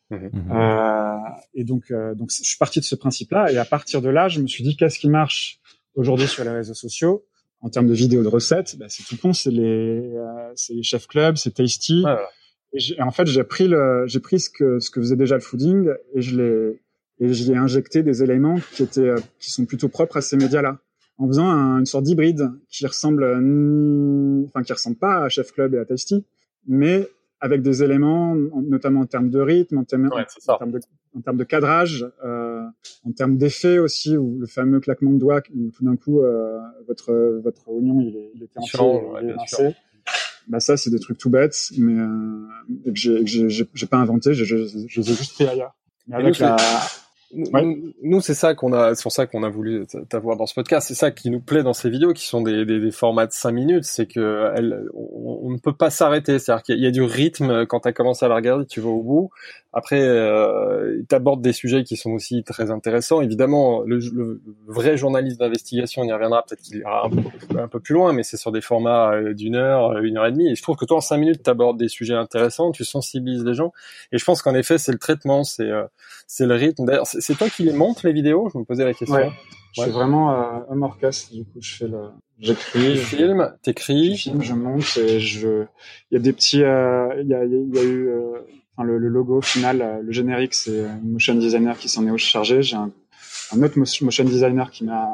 Mmh. 0.09 0.15
mmh. 0.15 0.51
Euh, 0.51 1.17
et 1.53 1.63
donc, 1.63 1.91
euh, 1.91 2.13
donc, 2.13 2.31
je 2.31 2.43
suis 2.43 2.57
parti 2.57 2.79
de 2.79 2.85
ce 2.85 2.95
principe-là. 2.95 3.51
Et 3.51 3.57
à 3.57 3.65
partir 3.65 4.01
de 4.01 4.09
là, 4.09 4.27
je 4.27 4.41
me 4.41 4.47
suis 4.47 4.63
dit, 4.63 4.75
qu'est-ce 4.75 4.99
qui 4.99 5.09
marche 5.09 5.59
aujourd'hui 5.95 6.27
sur 6.27 6.43
les 6.43 6.51
réseaux 6.51 6.73
sociaux 6.73 7.25
en 7.61 7.69
termes 7.69 7.87
de 7.87 7.93
vidéos 7.93 8.23
de 8.23 8.27
recettes? 8.27 8.75
Bah, 8.77 8.87
C'est 8.89 9.03
tout 9.03 9.17
con, 9.17 9.31
c'est 9.31 9.51
les, 9.51 10.13
euh, 10.13 10.53
les 10.69 10.83
chefs 10.83 11.07
club, 11.07 11.37
c'est 11.37 11.51
tasty. 11.51 12.03
Ouais, 12.03 12.17
et, 12.73 12.93
et, 12.97 13.01
en 13.01 13.11
fait, 13.11 13.27
j'ai 13.27 13.45
pris 13.45 13.69
le, 13.69 14.05
j'ai 14.07 14.19
pris 14.19 14.41
ce 14.41 14.49
que 14.49 14.79
ce 14.79 14.89
que 14.89 14.99
faisait 14.99 15.15
déjà 15.15 15.35
le 15.35 15.41
fooding 15.41 15.89
et 16.13 16.21
je 16.21 16.37
l'ai 16.37 16.81
et 17.21 17.33
j'y 17.33 17.51
ai 17.51 17.55
injecté 17.55 18.03
des 18.03 18.23
éléments 18.23 18.57
qui 18.73 18.83
étaient 18.83 19.01
euh, 19.01 19.19
qui 19.39 19.51
sont 19.51 19.65
plutôt 19.65 19.87
propres 19.87 20.17
à 20.17 20.21
ces 20.21 20.35
médias-là 20.35 20.79
en 21.17 21.27
faisant 21.27 21.47
un, 21.47 21.79
une 21.79 21.85
sorte 21.85 22.03
d'hybride 22.03 22.51
qui 22.67 22.85
ressemble 22.85 23.23
enfin 24.47 24.63
qui 24.63 24.73
ressemble 24.73 24.97
pas 24.97 25.23
à 25.23 25.29
Chef 25.29 25.53
Club 25.53 25.75
et 25.75 25.77
à 25.77 25.85
Tasty 25.85 26.25
mais 26.67 27.07
avec 27.39 27.61
des 27.61 27.83
éléments 27.83 28.35
notamment 28.35 29.01
en 29.01 29.05
termes 29.05 29.29
de 29.29 29.39
rythme 29.39 29.77
en 29.77 29.83
termes, 29.83 30.09
ouais, 30.13 30.25
en, 30.47 30.57
termes 30.57 30.71
de, 30.71 30.79
en 31.15 31.21
termes 31.21 31.37
de 31.37 31.43
cadrage 31.43 32.07
euh, 32.25 32.63
en 33.05 33.11
termes 33.11 33.37
d'effet 33.37 33.77
aussi 33.77 34.17
ou 34.17 34.39
le 34.39 34.47
fameux 34.47 34.79
claquement 34.79 35.11
de 35.11 35.19
doigts 35.19 35.41
où 35.55 35.69
tout 35.71 35.85
d'un 35.85 35.95
coup 35.95 36.21
euh, 36.21 36.59
votre 36.87 37.13
votre 37.43 37.69
oignon 37.69 38.01
il, 38.01 38.17
est, 38.17 38.31
il 38.33 38.43
était 38.43 38.57
entier 38.57 38.79
il 39.21 39.29
est 39.29 39.33
rincé. 39.33 39.75
Bah 40.47 40.59
ça 40.59 40.75
c'est 40.75 40.89
des 40.89 40.99
trucs 40.99 41.19
tout 41.19 41.29
bêtes 41.29 41.71
mais 41.77 41.99
euh, 42.01 42.91
que 42.91 42.95
j'ai 42.95 43.49
j'ai 43.49 43.87
pas 43.87 43.97
inventé 43.97 44.33
je, 44.33 44.43
je, 44.43 44.55
je, 44.87 45.01
les 45.01 45.11
ai 45.11 45.13
juste 45.13 45.35
pris 45.35 45.47
ailleurs. 45.47 45.75
Mais 46.07 46.15
avec 46.15 46.39
la 46.39 46.57
nous, 47.33 47.93
nous 48.01 48.21
c'est 48.21 48.33
ça 48.33 48.55
qu'on 48.55 48.73
a, 48.73 48.95
c'est 48.95 49.03
pour 49.03 49.11
ça 49.11 49.25
qu'on 49.25 49.43
a 49.43 49.49
voulu 49.49 49.85
t'avoir 50.09 50.37
dans 50.37 50.45
ce 50.45 50.53
podcast. 50.53 50.87
C'est 50.87 50.95
ça 50.95 51.11
qui 51.11 51.29
nous 51.29 51.39
plaît 51.39 51.63
dans 51.63 51.73
ces 51.73 51.89
vidéos, 51.89 52.13
qui 52.13 52.25
sont 52.25 52.41
des, 52.41 52.65
des, 52.65 52.79
des 52.79 52.91
formats 52.91 53.27
de 53.27 53.31
5 53.31 53.51
minutes. 53.51 53.83
C'est 53.85 54.05
que 54.05 54.51
elle, 54.55 54.85
on, 54.93 55.39
on, 55.43 55.51
ne 55.51 55.57
peut 55.57 55.73
pas 55.73 55.89
s'arrêter. 55.89 56.39
C'est-à-dire 56.39 56.63
qu'il 56.63 56.79
y, 56.79 56.87
a 56.87 56.91
du 56.91 57.03
rythme 57.03 57.65
quand 57.65 57.81
tu 57.81 57.87
as 57.87 57.93
commencé 57.93 58.25
à 58.25 58.29
la 58.29 58.35
regarder, 58.35 58.65
tu 58.65 58.81
vas 58.81 58.89
au 58.89 59.03
bout. 59.03 59.29
Après, 59.73 60.01
euh, 60.01 61.01
tu 61.07 61.15
abordes 61.15 61.41
des 61.41 61.53
sujets 61.53 61.83
qui 61.83 61.95
sont 61.95 62.11
aussi 62.11 62.43
très 62.43 62.71
intéressants. 62.71 63.21
Évidemment, 63.21 63.81
le, 63.81 63.99
le 63.99 64.41
vrai 64.67 64.97
journaliste 64.97 65.39
d'investigation, 65.39 66.01
on 66.01 66.05
y 66.05 66.11
reviendra 66.11 66.43
peut-être 66.43 66.61
qu'il 66.61 66.77
ira 66.77 67.05
un 67.05 67.09
peu, 67.09 67.59
un 67.59 67.67
peu, 67.69 67.79
plus 67.79 67.93
loin, 67.93 68.11
mais 68.11 68.23
c'est 68.23 68.35
sur 68.35 68.51
des 68.51 68.59
formats 68.59 69.13
euh, 69.13 69.33
d'une 69.33 69.55
heure, 69.55 69.97
une 69.99 70.17
heure 70.17 70.25
et 70.25 70.31
demie. 70.31 70.51
Et 70.51 70.55
je 70.55 70.61
trouve 70.61 70.75
que 70.75 70.83
toi, 70.83 70.97
en 70.97 71.01
5 71.01 71.17
minutes, 71.17 71.43
tu 71.43 71.49
abordes 71.49 71.77
des 71.77 71.87
sujets 71.87 72.15
intéressants, 72.15 72.71
tu 72.71 72.83
sensibilises 72.83 73.45
les 73.45 73.53
gens. 73.53 73.71
Et 74.11 74.17
je 74.17 74.25
pense 74.25 74.41
qu'en 74.41 74.55
effet, 74.55 74.77
c'est 74.77 74.91
le 74.91 74.99
traitement, 74.99 75.43
c'est 75.45 75.69
euh, 75.69 75.85
c'est 76.27 76.45
le 76.45 76.55
rythme. 76.55 76.85
D'ailleurs, 76.85 77.07
c'est 77.07 77.35
toi 77.35 77.49
qui 77.49 77.63
les 77.63 77.73
montes 77.73 78.03
les 78.03 78.13
vidéos? 78.13 78.49
Je 78.53 78.57
me 78.57 78.63
posais 78.63 78.85
la 78.85 78.93
question. 78.93 79.15
Ouais. 79.15 79.31
Je 79.73 79.83
fais 79.83 79.89
vraiment 79.89 80.31
euh, 80.31 80.59
un 80.69 80.81
orchestre. 80.81 81.33
Du 81.33 81.45
coup, 81.45 81.59
je 81.61 81.75
fais 81.75 81.87
le, 81.87 82.09
j'écris, 82.39 82.97
je 82.97 83.01
filme, 83.01 83.53
t'écris, 83.61 84.15
je 84.15 84.23
filme, 84.23 84.41
je 84.41 84.53
monte 84.53 84.97
et 84.97 85.19
je. 85.21 85.65
Il 86.09 86.15
y 86.15 86.17
a 86.17 86.19
des 86.19 86.33
petits. 86.33 86.63
Euh, 86.63 87.21
il 87.21 87.27
y, 87.27 87.33
a, 87.33 87.45
il 87.45 87.73
y 87.73 87.79
a 87.79 87.83
eu. 87.83 88.11
Euh, 88.77 88.81
enfin, 88.81 88.83
le, 88.83 88.97
le, 88.97 89.07
logo 89.09 89.41
final, 89.41 89.81
euh, 89.81 90.01
le 90.01 90.11
générique, 90.11 90.53
c'est 90.53 90.85
un 90.85 90.99
motion 91.03 91.35
designer 91.35 91.77
qui 91.77 91.89
s'en 91.89 92.05
est 92.05 92.17
chargé. 92.17 92.61
J'ai 92.61 92.75
un, 92.75 92.91
un, 93.53 93.63
autre 93.63 93.77
motion 93.77 94.23
designer 94.23 94.71
qui 94.71 94.83
m'a 94.83 95.07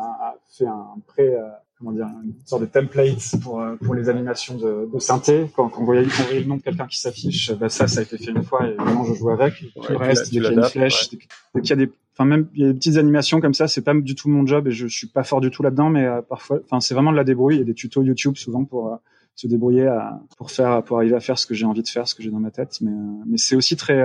fait 0.50 0.68
un 0.68 0.96
pré 1.06 1.36
comment 1.78 1.92
dire, 1.92 2.08
une 2.24 2.34
sorte 2.46 2.62
de 2.64 2.68
template 2.68 3.36
pour 3.42 3.62
euh, 3.62 3.76
pour 3.76 3.94
les 3.94 4.10
animations 4.10 4.58
de, 4.58 4.90
de 4.92 5.00
synthé. 5.00 5.50
Quand, 5.56 5.70
quand, 5.70 5.80
vous 5.80 5.86
voyez, 5.86 6.06
quand 6.06 6.34
le 6.34 6.44
nom 6.44 6.58
de 6.58 6.62
quelqu'un 6.62 6.88
qui 6.88 7.00
s'affiche, 7.00 7.52
bah 7.54 7.70
ça, 7.70 7.88
ça 7.88 8.00
a 8.00 8.04
été 8.04 8.18
fait 8.18 8.32
une 8.32 8.44
fois 8.44 8.68
et 8.68 8.74
vraiment 8.74 9.04
je 9.04 9.14
joue 9.14 9.30
avec. 9.30 9.54
Tout 9.76 9.92
le 9.92 9.98
reste, 9.98 10.26
dès 10.26 10.30
qu'il 10.30 10.44
y 10.44 10.48
a 10.48 10.52
une 10.52 10.64
flèche, 10.64 11.10
dès 11.10 11.62
qu'il 11.62 11.70
y 11.70 11.74
a 11.74 11.76
des, 11.76 11.92
enfin 12.14 12.26
même 12.26 12.48
il 12.56 12.62
y 12.62 12.66
a 12.66 12.68
des 12.70 12.74
petites 12.74 12.98
animations 12.98 13.40
comme 13.42 13.54
ça, 13.54 13.68
c'est 13.68 13.82
pas 13.82 13.94
du 13.94 14.16
tout 14.16 14.30
mon 14.30 14.46
job 14.46 14.68
et 14.68 14.72
je, 14.72 14.88
je 14.88 14.98
suis 14.98 15.08
pas 15.08 15.24
fort 15.24 15.42
du 15.42 15.52
tout 15.52 15.62
là-dedans, 15.64 15.90
mais 15.90 16.06
euh, 16.06 16.22
parfois, 16.22 16.60
enfin 16.64 16.80
c'est 16.80 16.94
vraiment 16.94 17.12
de 17.12 17.18
la 17.18 17.24
débrouille 17.24 17.60
et 17.60 17.66
des 17.66 17.74
tutos 17.74 18.02
YouTube 18.02 18.38
souvent 18.38 18.66
pour 18.66 18.94
euh, 18.94 18.96
se 19.38 19.48
débrouiller 19.48 19.88
à, 19.88 20.20
pour 20.38 20.52
faire 20.52 20.84
pour 20.84 20.98
arriver 20.98 21.16
à 21.16 21.22
faire 21.22 21.40
ce 21.40 21.46
que 21.46 21.54
j'ai 21.54 21.66
envie 21.66 21.84
de 21.84 21.88
faire, 21.88 22.08
ce 22.08 22.16
que 22.16 22.24
j'ai 22.24 22.32
dans 22.32 22.40
ma 22.40 22.52
tête. 22.52 22.80
Mais 22.82 22.92
mais 23.26 23.38
c'est 23.38 23.56
aussi 23.56 23.78
très 23.78 24.04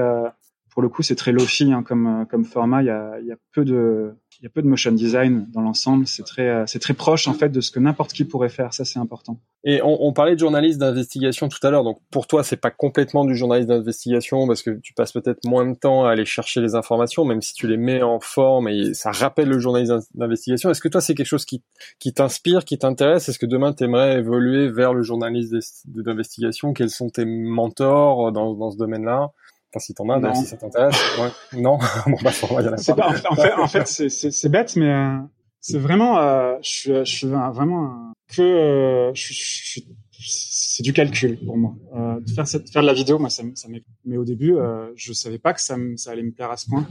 pour 0.70 0.82
le 0.82 0.88
coup, 0.88 1.02
c'est 1.02 1.16
très 1.16 1.32
lofi 1.32 1.72
hein, 1.72 1.82
comme 1.82 2.26
comme 2.30 2.44
format. 2.44 2.82
Il 2.82 2.86
y 2.86 2.90
a, 2.90 3.18
il 3.20 3.26
y 3.26 3.32
a 3.32 3.36
peu 3.52 3.64
de 3.64 4.14
il 4.42 4.46
y 4.46 4.48
a 4.48 4.50
peu 4.50 4.60
de 4.60 4.66
motion 4.66 4.90
design 4.90 5.46
dans 5.52 5.60
l'ensemble. 5.60 6.04
C'est 6.08 6.24
très, 6.24 6.48
euh, 6.48 6.64
c'est 6.66 6.80
très 6.80 6.94
proche 6.94 7.28
en 7.28 7.32
fait 7.32 7.48
de 7.48 7.60
ce 7.60 7.70
que 7.70 7.78
n'importe 7.78 8.12
qui 8.12 8.24
pourrait 8.24 8.48
faire. 8.48 8.74
Ça, 8.74 8.84
c'est 8.84 8.98
important. 8.98 9.38
Et 9.62 9.80
on, 9.82 10.04
on 10.04 10.12
parlait 10.12 10.34
de 10.34 10.40
journaliste 10.40 10.80
d'investigation 10.80 11.48
tout 11.48 11.64
à 11.64 11.70
l'heure. 11.70 11.84
Donc 11.84 12.00
pour 12.10 12.26
toi, 12.26 12.42
c'est 12.42 12.56
pas 12.56 12.72
complètement 12.72 13.24
du 13.24 13.36
journaliste 13.36 13.68
d'investigation 13.68 14.48
parce 14.48 14.62
que 14.62 14.80
tu 14.82 14.94
passes 14.94 15.12
peut-être 15.12 15.44
moins 15.46 15.64
de 15.64 15.76
temps 15.76 16.06
à 16.06 16.10
aller 16.10 16.24
chercher 16.24 16.60
les 16.60 16.74
informations, 16.74 17.24
même 17.24 17.40
si 17.40 17.54
tu 17.54 17.68
les 17.68 17.76
mets 17.76 18.02
en 18.02 18.18
forme 18.18 18.66
et 18.66 18.94
ça 18.94 19.12
rappelle 19.12 19.48
le 19.48 19.60
journaliste 19.60 19.92
d'investigation. 20.16 20.70
Est-ce 20.70 20.80
que 20.80 20.88
toi, 20.88 21.00
c'est 21.00 21.14
quelque 21.14 21.26
chose 21.26 21.44
qui, 21.44 21.62
qui 22.00 22.12
t'inspire, 22.12 22.64
qui 22.64 22.78
t'intéresse? 22.78 23.28
Est-ce 23.28 23.38
que 23.38 23.46
demain, 23.46 23.72
tu 23.72 23.84
aimerais 23.84 24.18
évoluer 24.18 24.68
vers 24.68 24.92
le 24.92 25.02
journaliste 25.02 25.54
d'investigation? 25.86 26.72
Quels 26.72 26.90
sont 26.90 27.10
tes 27.10 27.24
mentors 27.24 28.32
dans, 28.32 28.54
dans 28.54 28.72
ce 28.72 28.76
domaine-là? 28.76 29.30
Enfin, 29.74 29.80
si 29.80 29.94
t'en 29.94 30.08
as, 30.10 30.34
si 30.34 30.44
ça 30.44 30.58
t'intéresse. 30.58 30.96
Ouais. 31.18 31.60
Non. 31.60 31.78
bon, 32.06 32.16
bah, 32.22 32.30
y 32.30 32.68
en 32.68 32.72
a 32.72 32.76
pas. 32.76 32.94
Pas, 32.94 33.08
en 33.30 33.34
fait, 33.34 33.52
en 33.54 33.68
fait, 33.68 33.86
c'est, 33.86 34.48
bête, 34.50 34.76
mais 34.76 34.90
euh, 34.90 35.16
c'est 35.60 35.78
vraiment, 35.78 36.18
euh, 36.18 36.56
je 36.60 36.68
suis, 36.68 36.90
je 36.90 37.04
suis 37.04 37.26
vraiment 37.26 38.12
que, 38.28 38.42
euh, 38.42 39.14
je, 39.14 39.32
je, 39.32 39.80
c'est 40.20 40.82
du 40.82 40.92
calcul 40.92 41.38
pour 41.42 41.56
moi. 41.56 41.74
De 42.20 42.30
faire 42.30 42.46
cette, 42.46 42.70
faire 42.70 42.82
de 42.82 42.86
la 42.86 42.92
vidéo, 42.92 43.18
moi, 43.18 43.30
ça, 43.30 43.42
ça 43.54 43.68
mais 44.04 44.16
au 44.18 44.24
début, 44.24 44.54
je 44.94 45.14
savais 45.14 45.38
pas 45.38 45.54
que 45.54 45.60
ça, 45.62 45.76
ça 45.96 46.10
allait 46.10 46.22
me 46.22 46.32
plaire 46.32 46.50
à 46.50 46.58
ce 46.58 46.66
point. 46.66 46.86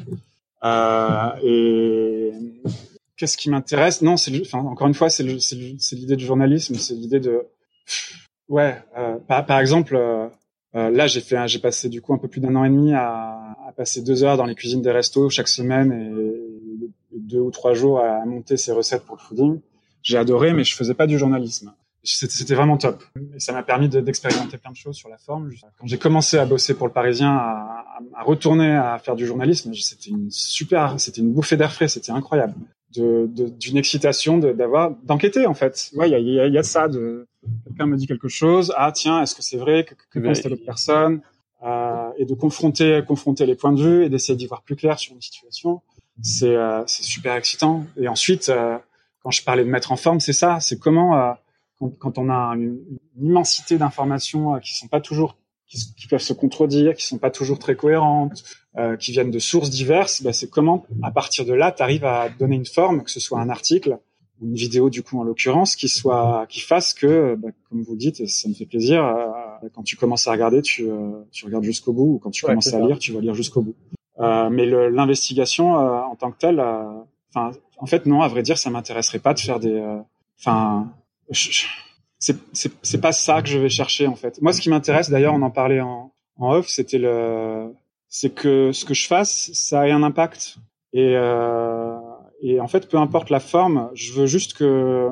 Et 1.43 2.31
qu'est-ce 3.15 3.37
qui 3.37 3.51
m'intéresse? 3.51 4.01
Non, 4.01 4.17
c'est, 4.17 4.31
enfin, 4.41 4.59
encore 4.59 4.87
une 4.87 4.95
fois, 4.95 5.11
c'est, 5.11 5.23
l'idée 5.23 6.15
du 6.15 6.25
journalisme, 6.25 6.75
c'est 6.75 6.95
l'idée 6.95 7.19
de, 7.19 7.45
ouais, 8.49 8.75
par, 9.27 9.45
par 9.45 9.59
exemple. 9.59 9.95
Euh, 10.75 10.89
là, 10.89 11.07
j'ai 11.07 11.21
fait, 11.21 11.47
j'ai 11.47 11.59
passé 11.59 11.89
du 11.89 12.01
coup 12.01 12.13
un 12.13 12.17
peu 12.17 12.27
plus 12.27 12.39
d'un 12.39 12.55
an 12.55 12.63
et 12.63 12.69
demi 12.69 12.93
à, 12.93 13.55
à, 13.67 13.73
passer 13.75 14.01
deux 14.01 14.23
heures 14.23 14.37
dans 14.37 14.45
les 14.45 14.55
cuisines 14.55 14.81
des 14.81 14.91
restos 14.91 15.29
chaque 15.29 15.49
semaine 15.49 15.91
et 15.91 17.19
deux 17.19 17.39
ou 17.39 17.51
trois 17.51 17.73
jours 17.73 17.99
à 17.99 18.25
monter 18.25 18.57
ces 18.57 18.71
recettes 18.71 19.03
pour 19.03 19.17
le 19.17 19.21
fooding. 19.21 19.59
J'ai 20.01 20.17
adoré, 20.17 20.53
mais 20.53 20.63
je 20.63 20.75
faisais 20.75 20.93
pas 20.93 21.07
du 21.07 21.17
journalisme. 21.17 21.73
C'était 22.03 22.55
vraiment 22.55 22.77
top. 22.77 23.03
Et 23.35 23.39
ça 23.39 23.53
m'a 23.53 23.61
permis 23.61 23.87
d'expérimenter 23.87 24.57
plein 24.57 24.71
de 24.71 24.75
choses 24.75 24.95
sur 24.95 25.07
la 25.07 25.17
forme. 25.17 25.51
Quand 25.77 25.85
j'ai 25.85 25.99
commencé 25.99 26.37
à 26.39 26.45
bosser 26.45 26.73
pour 26.73 26.87
le 26.87 26.93
Parisien, 26.93 27.29
à, 27.29 27.85
à 28.15 28.23
retourner 28.23 28.71
à 28.75 28.97
faire 28.97 29.15
du 29.15 29.27
journalisme, 29.27 29.71
c'était 29.75 30.09
une 30.09 30.31
super, 30.31 30.99
c'était 30.99 31.21
une 31.21 31.31
bouffée 31.31 31.57
d'air 31.57 31.71
frais, 31.71 31.87
c'était 31.87 32.11
incroyable. 32.11 32.55
D'une 32.91 33.31
de, 33.31 33.77
excitation 33.77 34.39
d'avoir 34.39 34.91
d'enquêter 35.03 35.45
en 35.45 35.53
fait. 35.53 35.91
Ouais, 35.93 36.09
il 36.09 36.11
y 36.11 36.15
a, 36.15 36.19
y, 36.19 36.39
a, 36.39 36.47
y 36.47 36.57
a 36.57 36.63
ça 36.63 36.87
de 36.87 37.27
quelqu'un 37.65 37.85
me 37.85 37.97
dit 37.97 38.07
quelque 38.07 38.27
chose, 38.27 38.73
ah 38.77 38.91
tiens, 38.91 39.21
est-ce 39.21 39.35
que 39.35 39.41
c'est 39.41 39.57
vrai, 39.57 39.85
que, 39.85 39.95
que 40.09 40.19
pense 40.19 40.41
telle 40.41 40.53
autre 40.53 40.65
personne, 40.65 41.21
euh, 41.63 42.09
et 42.17 42.25
de 42.25 42.33
confronter, 42.33 43.01
confronter 43.07 43.45
les 43.45 43.55
points 43.55 43.71
de 43.71 43.81
vue 43.81 44.05
et 44.05 44.09
d'essayer 44.09 44.35
d'y 44.35 44.47
voir 44.47 44.63
plus 44.63 44.75
clair 44.75 44.97
sur 44.99 45.13
une 45.13 45.21
situation, 45.21 45.81
c'est 46.21 46.55
euh, 46.55 46.83
super 46.87 47.35
excitant. 47.35 47.85
Et 47.97 48.07
ensuite, 48.07 48.49
euh, 48.49 48.77
quand 49.21 49.29
je 49.29 49.43
parlais 49.43 49.63
de 49.63 49.69
mettre 49.69 49.91
en 49.91 49.95
forme, 49.95 50.19
c'est 50.19 50.33
ça, 50.33 50.59
c'est 50.59 50.79
comment 50.79 51.35
quand, 51.77 51.89
quand, 51.99 52.17
on 52.17 52.29
a 52.29 52.55
une, 52.55 52.79
une 53.17 53.27
immensité 53.27 53.77
d'informations 53.77 54.59
qui 54.59 54.75
sont 54.75 54.87
pas 54.87 55.01
toujours 55.01 55.37
qui, 55.67 55.93
qui, 55.95 56.07
peuvent 56.07 56.19
se 56.19 56.33
contredire, 56.33 56.95
qui 56.95 57.05
sont 57.05 57.19
pas 57.19 57.29
toujours 57.29 57.59
très 57.59 57.75
cohérentes, 57.75 58.43
qui 58.99 59.11
viennent 59.11 59.29
de 59.29 59.39
sources 59.39 59.69
diverses, 59.69 60.23
bah, 60.23 60.33
c'est 60.33 60.49
comment 60.49 60.85
à 61.03 61.11
partir 61.11 61.45
de 61.45 61.53
là, 61.53 61.71
tu 61.71 61.83
arrives 61.83 62.05
à 62.05 62.29
donner 62.29 62.55
une 62.55 62.65
forme, 62.65 63.03
que 63.03 63.11
ce 63.11 63.19
soit 63.19 63.39
un 63.39 63.49
article, 63.49 63.99
une 64.41 64.55
vidéo 64.55 64.89
du 64.89 65.03
coup 65.03 65.19
en 65.19 65.23
l'occurrence 65.23 65.75
qui 65.75 65.87
soit 65.87 66.45
qui 66.49 66.61
fasse 66.61 66.93
que 66.93 67.35
bah, 67.35 67.49
comme 67.69 67.83
vous 67.83 67.93
le 67.93 67.97
dites 67.97 68.19
et 68.19 68.27
ça 68.27 68.49
me 68.49 68.53
fait 68.53 68.65
plaisir 68.65 69.05
euh, 69.05 69.67
quand 69.73 69.83
tu 69.83 69.95
commences 69.95 70.27
à 70.27 70.31
regarder 70.31 70.61
tu 70.61 70.89
euh, 70.89 71.23
tu 71.31 71.45
regardes 71.45 71.63
jusqu'au 71.63 71.93
bout 71.93 72.15
ou 72.15 72.19
quand 72.19 72.31
tu 72.31 72.45
commences 72.45 72.73
à 72.73 72.79
lire 72.79 72.99
tu 72.99 73.13
vas 73.13 73.21
lire 73.21 73.33
jusqu'au 73.33 73.61
bout. 73.61 73.75
Euh, 74.19 74.49
mais 74.49 74.65
l'investigation 74.65 75.79
euh, 75.79 76.01
en 76.01 76.15
tant 76.15 76.31
que 76.31 76.37
telle 76.37 76.59
euh, 76.59 76.83
enfin 77.33 77.51
en 77.77 77.85
fait 77.85 78.05
non 78.05 78.21
à 78.21 78.27
vrai 78.27 78.43
dire 78.43 78.57
ça 78.57 78.69
m'intéresserait 78.69 79.19
pas 79.19 79.33
de 79.33 79.39
faire 79.39 79.59
des 79.59 79.81
enfin 80.39 80.91
c'est 82.19 82.35
c'est 82.53 82.71
c'est 82.81 83.01
pas 83.01 83.11
ça 83.11 83.41
que 83.41 83.49
je 83.49 83.57
vais 83.57 83.69
chercher 83.69 84.07
en 84.07 84.15
fait. 84.15 84.41
Moi 84.41 84.53
ce 84.53 84.61
qui 84.61 84.69
m'intéresse 84.69 85.09
d'ailleurs 85.09 85.33
on 85.33 85.41
en 85.41 85.51
parlait 85.51 85.81
en 85.81 86.11
en 86.37 86.53
off 86.53 86.67
c'était 86.67 86.97
le 86.99 87.73
c'est 88.09 88.33
que 88.33 88.71
ce 88.71 88.85
que 88.85 88.93
je 88.93 89.07
fasse 89.07 89.51
ça 89.53 89.87
ait 89.87 89.91
un 89.91 90.03
impact. 90.03 90.57
Et 90.93 91.15
euh, 91.15 91.97
et 92.41 92.59
en 92.59 92.67
fait, 92.67 92.89
peu 92.89 92.97
importe 92.97 93.29
la 93.29 93.39
forme, 93.39 93.89
je 93.93 94.13
veux 94.13 94.25
juste 94.25 94.53
que 94.53 95.09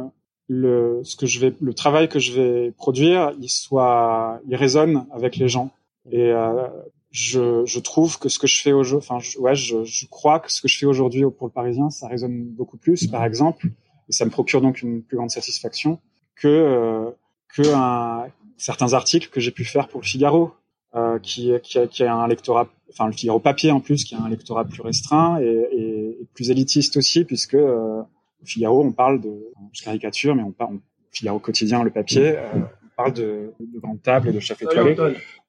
le, 0.47 1.01
ce 1.03 1.15
que 1.15 1.27
je 1.27 1.39
vais, 1.39 1.53
le 1.61 1.73
travail 1.73 2.09
que 2.09 2.19
je 2.19 2.33
vais 2.33 2.71
produire, 2.71 3.33
il 3.39 3.49
soit, 3.49 4.41
il 4.47 4.55
résonne 4.55 5.05
avec 5.11 5.37
les 5.37 5.47
gens. 5.47 5.71
Et 6.11 6.31
euh, 6.31 6.67
je, 7.11 7.63
je 7.65 7.79
trouve 7.79 8.17
que 8.17 8.29
ce 8.29 8.39
que 8.39 8.47
je 8.47 8.59
fais 8.61 8.71
aujourd'hui, 8.71 9.07
enfin, 9.09 9.19
ouais, 9.39 9.55
je, 9.55 9.83
je 9.83 10.07
crois 10.07 10.39
que 10.39 10.51
ce 10.51 10.59
que 10.61 10.67
je 10.67 10.77
fais 10.77 10.87
aujourd'hui 10.87 11.23
pour 11.37 11.47
le 11.47 11.53
Parisien, 11.53 11.91
ça 11.91 12.07
résonne 12.07 12.45
beaucoup 12.45 12.77
plus. 12.77 13.07
Par 13.07 13.23
exemple, 13.23 13.67
et 14.07 14.11
ça 14.11 14.25
me 14.25 14.31
procure 14.31 14.61
donc 14.61 14.81
une 14.81 15.03
plus 15.03 15.17
grande 15.17 15.29
satisfaction 15.29 15.99
que 16.35 17.13
que 17.49 17.73
un, 17.73 18.27
certains 18.57 18.93
articles 18.93 19.29
que 19.29 19.39
j'ai 19.39 19.51
pu 19.51 19.65
faire 19.65 19.87
pour 19.87 20.01
le 20.01 20.05
Figaro, 20.05 20.51
euh, 20.95 21.19
qui, 21.19 21.51
qui, 21.63 22.03
a, 22.03 22.15
un 22.15 22.27
lectorat, 22.27 22.67
enfin 22.89 23.05
le 23.07 23.11
Figaro 23.11 23.39
papier 23.39 23.71
en 23.71 23.79
plus, 23.79 24.03
qui 24.03 24.15
a 24.15 24.21
un 24.21 24.29
lectorat 24.29 24.65
plus 24.65 24.81
restreint 24.81 25.39
et, 25.39 25.98
plus 26.33 26.51
élitiste 26.51 26.97
aussi, 26.97 27.25
puisque 27.25 27.55
euh, 27.55 28.01
au 28.41 28.45
Figaro 28.45 28.83
on 28.83 28.91
parle 28.91 29.21
de, 29.21 29.31
je 29.73 29.83
caricature, 29.83 30.35
mais 30.35 30.43
on 30.43 30.51
parle 30.51 30.79
Figaro 31.11 31.39
quotidien, 31.39 31.83
le 31.83 31.89
papier, 31.89 32.37
euh, 32.37 32.43
on 32.55 32.95
parle 32.95 33.13
de, 33.13 33.53
de 33.59 33.79
grandes 33.79 34.01
tables, 34.01 34.31
de 34.31 34.39
chefs 34.39 34.61
étoilés. 34.61 34.95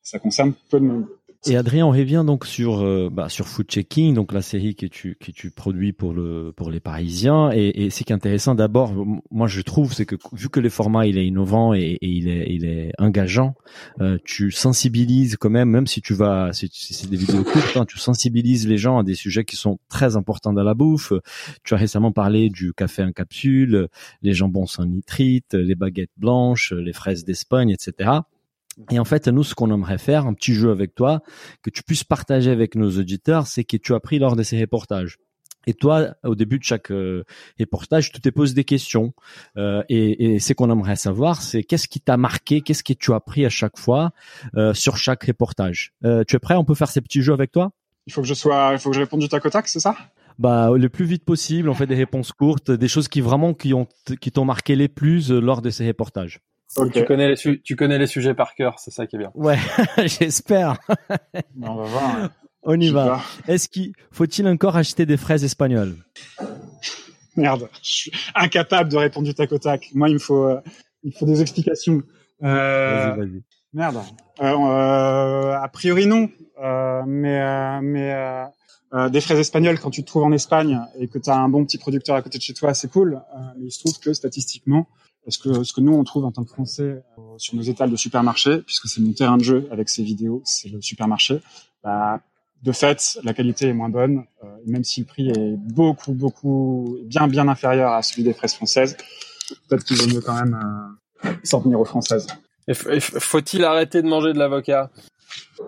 Ça 0.02 0.18
concerne 0.18 0.54
peu 0.68 0.80
de 0.80 0.84
monde. 0.84 1.06
Et 1.46 1.56
Adrien, 1.56 1.86
on 1.86 1.90
revient 1.90 2.22
donc 2.26 2.44
sur 2.44 2.82
euh, 2.82 3.08
bah, 3.10 3.30
sur 3.30 3.48
Food 3.48 3.66
Checking, 3.66 4.12
donc 4.12 4.34
la 4.34 4.42
série 4.42 4.74
que 4.74 4.84
tu 4.84 5.16
que 5.18 5.30
tu 5.30 5.50
produis 5.50 5.94
pour 5.94 6.12
le 6.12 6.52
pour 6.54 6.70
les 6.70 6.80
Parisiens. 6.80 7.50
Et, 7.54 7.86
et 7.86 7.90
c'est 7.90 8.04
qui 8.04 8.12
est 8.12 8.14
intéressant 8.14 8.54
d'abord, 8.54 8.92
moi 9.30 9.46
je 9.46 9.62
trouve, 9.62 9.94
c'est 9.94 10.04
que 10.04 10.16
vu 10.34 10.50
que 10.50 10.60
le 10.60 10.68
format 10.68 11.06
il 11.06 11.16
est 11.16 11.26
innovant 11.26 11.72
et, 11.72 11.96
et 12.02 12.08
il 12.08 12.28
est 12.28 12.46
il 12.50 12.66
est 12.66 12.92
engageant, 12.98 13.54
euh, 14.02 14.18
tu 14.22 14.50
sensibilises 14.50 15.38
quand 15.38 15.48
même, 15.48 15.70
même 15.70 15.86
si 15.86 16.02
tu 16.02 16.12
vas, 16.12 16.52
si, 16.52 16.68
c'est 16.72 17.08
des 17.08 17.16
vidéos 17.16 17.42
courtes, 17.42 17.74
hein, 17.74 17.86
tu 17.86 17.98
sensibilises 17.98 18.68
les 18.68 18.76
gens 18.76 18.98
à 18.98 19.02
des 19.02 19.14
sujets 19.14 19.46
qui 19.46 19.56
sont 19.56 19.78
très 19.88 20.16
importants 20.16 20.52
dans 20.52 20.62
la 20.62 20.74
bouffe. 20.74 21.14
Tu 21.64 21.72
as 21.72 21.78
récemment 21.78 22.12
parlé 22.12 22.50
du 22.50 22.74
café 22.74 23.02
en 23.02 23.12
capsule, 23.12 23.88
les 24.20 24.34
jambons 24.34 24.66
sans 24.66 24.84
nitrite, 24.84 25.54
les 25.54 25.74
baguettes 25.74 26.10
blanches, 26.18 26.74
les 26.74 26.92
fraises 26.92 27.24
d'Espagne, 27.24 27.70
etc. 27.70 28.10
Et 28.90 28.98
en 28.98 29.04
fait, 29.04 29.28
nous, 29.28 29.44
ce 29.44 29.54
qu'on 29.54 29.72
aimerait 29.72 29.98
faire, 29.98 30.26
un 30.26 30.34
petit 30.34 30.54
jeu 30.54 30.70
avec 30.70 30.94
toi, 30.94 31.22
que 31.62 31.70
tu 31.70 31.82
puisses 31.82 32.04
partager 32.04 32.50
avec 32.50 32.74
nos 32.76 32.90
auditeurs, 32.98 33.46
c'est 33.46 33.64
que 33.64 33.76
tu 33.76 33.94
as 33.94 34.00
pris 34.00 34.18
lors 34.18 34.36
de 34.36 34.42
ces 34.42 34.60
reportages. 34.60 35.18
Et 35.66 35.74
toi, 35.74 36.14
au 36.24 36.34
début 36.34 36.58
de 36.58 36.64
chaque 36.64 36.90
euh, 36.90 37.24
reportage, 37.58 38.12
tu 38.12 38.20
te 38.20 38.30
poses 38.30 38.54
des 38.54 38.64
questions. 38.64 39.12
Euh, 39.58 39.82
et, 39.90 40.34
et 40.34 40.38
ce 40.38 40.54
qu'on 40.54 40.70
aimerait 40.70 40.96
savoir, 40.96 41.42
c'est 41.42 41.62
qu'est-ce 41.62 41.86
qui 41.86 42.00
t'a 42.00 42.16
marqué, 42.16 42.62
qu'est-ce 42.62 42.82
que 42.82 42.94
tu 42.94 43.12
as 43.12 43.16
appris 43.16 43.44
à 43.44 43.50
chaque 43.50 43.78
fois 43.78 44.12
euh, 44.56 44.72
sur 44.72 44.96
chaque 44.96 45.24
reportage. 45.24 45.92
Euh, 46.04 46.24
tu 46.26 46.36
es 46.36 46.38
prêt? 46.38 46.54
On 46.54 46.64
peut 46.64 46.74
faire 46.74 46.88
ces 46.88 47.02
petits 47.02 47.20
jeux 47.20 47.34
avec 47.34 47.52
toi? 47.52 47.72
Il 48.06 48.12
faut 48.14 48.22
que 48.22 48.26
je 48.26 48.32
sois, 48.32 48.70
il 48.72 48.78
faut 48.78 48.88
que 48.88 48.96
je 48.96 49.00
réponde 49.02 49.20
du 49.20 49.28
tac 49.28 49.44
au 49.44 49.50
tac, 49.50 49.68
c'est 49.68 49.80
ça? 49.80 49.94
Bah 50.38 50.70
le 50.74 50.88
plus 50.88 51.04
vite 51.04 51.24
possible. 51.26 51.68
On 51.68 51.74
fait 51.74 51.86
des 51.86 51.94
réponses 51.94 52.32
courtes, 52.32 52.70
des 52.70 52.88
choses 52.88 53.08
qui 53.08 53.20
vraiment 53.20 53.52
qui 53.52 53.74
ont 53.74 53.86
qui 54.22 54.32
t'ont 54.32 54.46
marqué 54.46 54.74
les 54.74 54.88
plus 54.88 55.30
lors 55.30 55.60
de 55.60 55.68
ces 55.68 55.86
reportages. 55.86 56.40
Tu 56.92 57.04
connais 57.04 57.28
les 57.28 57.60
tu 57.62 57.76
connais 57.76 57.98
les 57.98 58.06
sujets 58.06 58.34
par 58.34 58.54
cœur, 58.54 58.78
c'est 58.78 58.90
ça 58.90 59.06
qui 59.06 59.16
est 59.16 59.18
bien. 59.18 59.32
Ouais, 59.34 59.58
j'espère. 60.06 60.78
on 61.60 61.74
va 61.74 61.84
voir. 61.84 62.30
On 62.62 62.78
y 62.78 62.90
va. 62.90 63.20
Est-ce 63.48 63.68
qu'il 63.68 63.92
faut-il 64.12 64.46
encore 64.46 64.76
acheter 64.76 65.06
des 65.06 65.16
fraises 65.16 65.44
espagnoles? 65.44 65.96
Merde, 67.36 67.68
je 67.82 67.90
suis 67.90 68.12
incapable 68.34 68.90
de 68.90 68.96
répondre 68.96 69.26
du 69.26 69.34
tac 69.34 69.50
au 69.52 69.58
tac. 69.58 69.88
Moi, 69.94 70.08
il 70.10 70.14
me 70.14 70.18
faut 70.18 70.44
euh, 70.44 70.60
il 71.02 71.12
faut 71.12 71.26
des 71.26 71.40
explications. 71.40 72.02
Euh, 72.42 73.14
vas-y, 73.14 73.18
vas-y. 73.18 73.42
Merde. 73.72 73.98
Euh, 74.40 74.46
euh, 74.46 75.52
a 75.54 75.68
priori 75.68 76.06
non, 76.06 76.28
euh, 76.62 77.02
mais 77.06 77.80
mais 77.82 78.44
des 79.10 79.20
fraises 79.20 79.38
espagnoles 79.38 79.78
quand 79.78 79.90
tu 79.90 80.02
te 80.02 80.06
trouves 80.08 80.24
en 80.24 80.32
Espagne 80.32 80.80
et 80.98 81.06
que 81.06 81.18
tu 81.18 81.30
as 81.30 81.36
un 81.36 81.48
bon 81.48 81.64
petit 81.64 81.78
producteur 81.78 82.16
à 82.16 82.22
côté 82.22 82.38
de 82.38 82.42
chez 82.42 82.54
toi, 82.54 82.74
c'est 82.74 82.90
cool. 82.90 83.20
mais 83.58 83.66
il 83.66 83.70
se 83.70 83.80
trouve 83.80 83.98
que 84.00 84.12
statistiquement, 84.12 84.88
ce 85.28 85.38
que, 85.38 85.62
ce 85.62 85.72
que 85.72 85.80
nous 85.80 85.92
on 85.92 86.04
trouve 86.04 86.24
en 86.24 86.32
tant 86.32 86.44
que 86.44 86.50
Français 86.50 87.02
euh, 87.18 87.22
sur 87.36 87.54
nos 87.56 87.62
étals 87.62 87.90
de 87.90 87.96
supermarché, 87.96 88.58
puisque 88.62 88.88
c'est 88.88 89.00
mon 89.00 89.12
terrain 89.12 89.36
de 89.36 89.44
jeu 89.44 89.68
avec 89.70 89.88
ces 89.88 90.02
vidéos, 90.02 90.42
c'est 90.44 90.68
le 90.68 90.80
supermarché, 90.80 91.40
bah, 91.82 92.20
de 92.62 92.72
fait, 92.72 93.18
la 93.24 93.32
qualité 93.32 93.68
est 93.68 93.72
moins 93.72 93.88
bonne, 93.88 94.24
euh, 94.44 94.46
même 94.66 94.84
si 94.84 95.00
le 95.00 95.06
prix 95.06 95.30
est 95.30 95.56
beaucoup, 95.56 96.12
beaucoup, 96.12 96.98
bien, 97.04 97.26
bien 97.26 97.48
inférieur 97.48 97.92
à 97.92 98.02
celui 98.02 98.22
des 98.22 98.34
fraises 98.34 98.54
françaises. 98.54 98.96
Peut-être 99.68 99.84
qu'il 99.84 99.96
vaut 99.96 100.14
mieux 100.14 100.20
quand 100.20 100.34
même 100.34 100.58
euh, 101.24 101.30
s'en 101.42 101.60
tenir 101.60 101.80
aux 101.80 101.84
françaises. 101.84 102.26
Faut-il 102.72 103.64
arrêter 103.64 104.02
de 104.02 104.08
manger 104.08 104.32
de 104.32 104.38
l'avocat? 104.38 104.90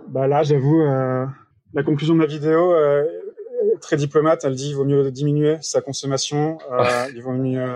Bah 0.09 0.27
là, 0.27 0.43
j'avoue, 0.43 0.83
euh, 0.83 1.27
la 1.73 1.83
conclusion 1.83 2.15
de 2.15 2.21
ma 2.21 2.27
vidéo 2.27 2.75
très 3.81 3.97
diplomate, 3.97 4.45
elle 4.45 4.55
dit 4.55 4.71
il 4.71 4.77
vaut 4.77 4.85
mieux 4.85 5.11
diminuer 5.11 5.57
sa 5.61 5.81
consommation, 5.81 6.59
euh, 6.71 7.07
il 7.15 7.23
vaut 7.23 7.33
mieux 7.33 7.67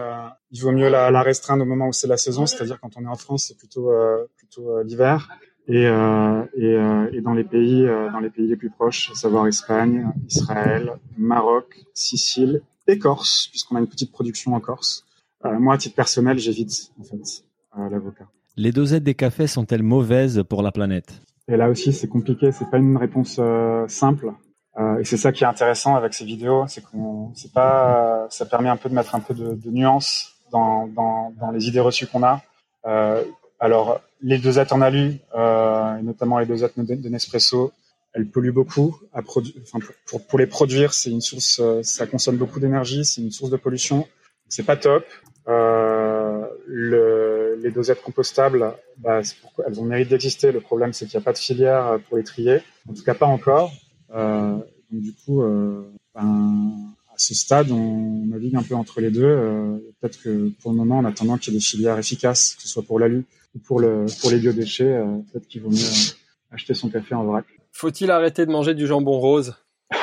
il 0.50 0.60
vaut 0.60 0.72
mieux 0.72 0.88
la, 0.88 1.10
la 1.10 1.22
restreindre 1.22 1.62
au 1.62 1.66
moment 1.66 1.88
où 1.88 1.92
c'est 1.92 2.06
la 2.06 2.16
saison, 2.16 2.46
c'est-à-dire 2.46 2.78
quand 2.80 2.90
on 2.96 3.04
est 3.04 3.08
en 3.08 3.16
France, 3.16 3.46
c'est 3.48 3.56
plutôt 3.58 3.90
euh, 3.90 4.24
plutôt 4.36 4.70
euh, 4.70 4.84
l'hiver. 4.84 5.28
Et, 5.68 5.84
euh, 5.86 6.44
et, 6.54 6.64
euh, 6.64 7.10
et, 7.12 7.20
dans 7.20 7.34
les 7.34 7.42
pays 7.42 7.84
dans 8.12 8.20
les 8.20 8.30
pays 8.30 8.46
les 8.46 8.54
plus 8.54 8.70
proches, 8.70 9.10
à 9.10 9.16
savoir 9.16 9.48
Espagne, 9.48 10.12
Israël, 10.28 10.92
Maroc, 11.18 11.84
Sicile 11.92 12.62
et 12.86 13.00
Corse, 13.00 13.48
puisqu'on 13.50 13.74
a 13.74 13.80
une 13.80 13.88
petite 13.88 14.12
production 14.12 14.54
en 14.54 14.60
Corse. 14.60 15.04
moi, 15.44 15.74
à 15.74 15.78
titre 15.78 15.96
personnel, 15.96 16.38
j'évite 16.38 16.92
en 17.00 17.02
fait 17.02 17.44
l'avocat. 17.90 18.28
Les 18.56 18.70
dosettes 18.70 19.02
des 19.02 19.14
cafés 19.14 19.48
sont-elles 19.48 19.82
mauvaises 19.82 20.44
pour 20.48 20.62
la 20.62 20.70
planète? 20.70 21.20
Et 21.48 21.56
là 21.56 21.68
aussi, 21.68 21.92
c'est 21.92 22.08
compliqué. 22.08 22.52
C'est 22.52 22.70
pas 22.70 22.78
une 22.78 22.96
réponse 22.96 23.40
simple. 23.88 24.32
Euh, 24.78 24.98
et 24.98 25.04
c'est 25.04 25.16
ça 25.16 25.32
qui 25.32 25.44
est 25.44 25.46
intéressant 25.46 25.96
avec 25.96 26.12
ces 26.12 26.24
vidéos, 26.24 26.66
c'est 26.68 26.84
qu'on, 26.84 27.32
c'est 27.34 27.52
pas, 27.52 28.26
ça 28.30 28.44
permet 28.44 28.68
un 28.68 28.76
peu 28.76 28.88
de 28.88 28.94
mettre 28.94 29.14
un 29.14 29.20
peu 29.20 29.32
de, 29.32 29.54
de 29.54 29.70
nuance 29.70 30.34
dans, 30.52 30.86
dans, 30.86 31.32
dans, 31.40 31.50
les 31.50 31.66
idées 31.66 31.80
reçues 31.80 32.06
qu'on 32.06 32.22
a. 32.22 32.42
Euh, 32.86 33.24
alors, 33.58 34.00
les 34.20 34.38
dosettes 34.38 34.72
en 34.72 34.82
alu, 34.82 35.18
euh, 35.34 35.96
et 35.96 36.02
notamment 36.02 36.38
les 36.38 36.46
dosettes 36.46 36.78
de 36.78 37.08
Nespresso, 37.08 37.72
elles 38.12 38.28
polluent 38.28 38.52
beaucoup. 38.52 38.98
À 39.14 39.22
produ 39.22 39.52
enfin, 39.62 39.78
pour, 40.06 40.26
pour, 40.26 40.38
les 40.38 40.46
produire, 40.46 40.92
c'est 40.92 41.10
une 41.10 41.22
source, 41.22 41.60
ça 41.82 42.06
consomme 42.06 42.36
beaucoup 42.36 42.60
d'énergie, 42.60 43.04
c'est 43.04 43.22
une 43.22 43.30
source 43.30 43.50
de 43.50 43.56
pollution. 43.56 44.06
C'est 44.48 44.64
pas 44.64 44.76
top. 44.76 45.04
Euh, 45.48 46.44
le, 46.66 47.58
les 47.62 47.70
dosettes 47.70 48.02
compostables, 48.02 48.74
bah, 48.98 49.20
elles 49.66 49.80
ont 49.80 49.84
mérite 49.84 50.08
d'exister. 50.08 50.52
Le 50.52 50.60
problème, 50.60 50.92
c'est 50.92 51.06
qu'il 51.06 51.18
n'y 51.18 51.22
a 51.22 51.24
pas 51.24 51.32
de 51.32 51.38
filière 51.38 51.98
pour 52.08 52.18
les 52.18 52.24
trier. 52.24 52.60
En 52.88 52.94
tout 52.94 53.02
cas, 53.02 53.14
pas 53.14 53.26
encore. 53.26 53.72
Euh, 54.14 54.56
donc 54.90 55.02
du 55.02 55.12
coup, 55.12 55.42
euh, 55.42 55.90
ben, 56.14 56.72
à 57.08 57.18
ce 57.18 57.34
stade, 57.34 57.70
on 57.70 58.26
navigue 58.26 58.56
un 58.56 58.62
peu 58.62 58.74
entre 58.74 59.00
les 59.00 59.10
deux. 59.10 59.24
Euh, 59.24 59.78
peut-être 60.00 60.20
que 60.22 60.50
pour 60.60 60.70
le 60.70 60.76
moment, 60.76 60.98
en 60.98 61.04
attendant 61.04 61.38
qu'il 61.38 61.52
y 61.52 61.56
ait 61.56 61.58
des 61.58 61.64
filières 61.64 61.98
efficaces, 61.98 62.54
que 62.56 62.62
ce 62.62 62.68
soit 62.68 62.82
pour 62.82 62.98
l'alu 62.98 63.24
ou 63.54 63.58
pour 63.58 63.80
le 63.80 64.06
pour 64.20 64.30
les 64.30 64.38
biodéchets, 64.38 65.02
peut-être 65.32 65.48
qu'il 65.48 65.62
vaut 65.62 65.70
mieux 65.70 66.14
acheter 66.50 66.74
son 66.74 66.88
café 66.88 67.14
en 67.14 67.24
vrac. 67.24 67.46
Faut-il 67.72 68.10
arrêter 68.10 68.46
de 68.46 68.50
manger 68.50 68.74
du 68.74 68.86
jambon 68.86 69.18
rose? 69.18 69.54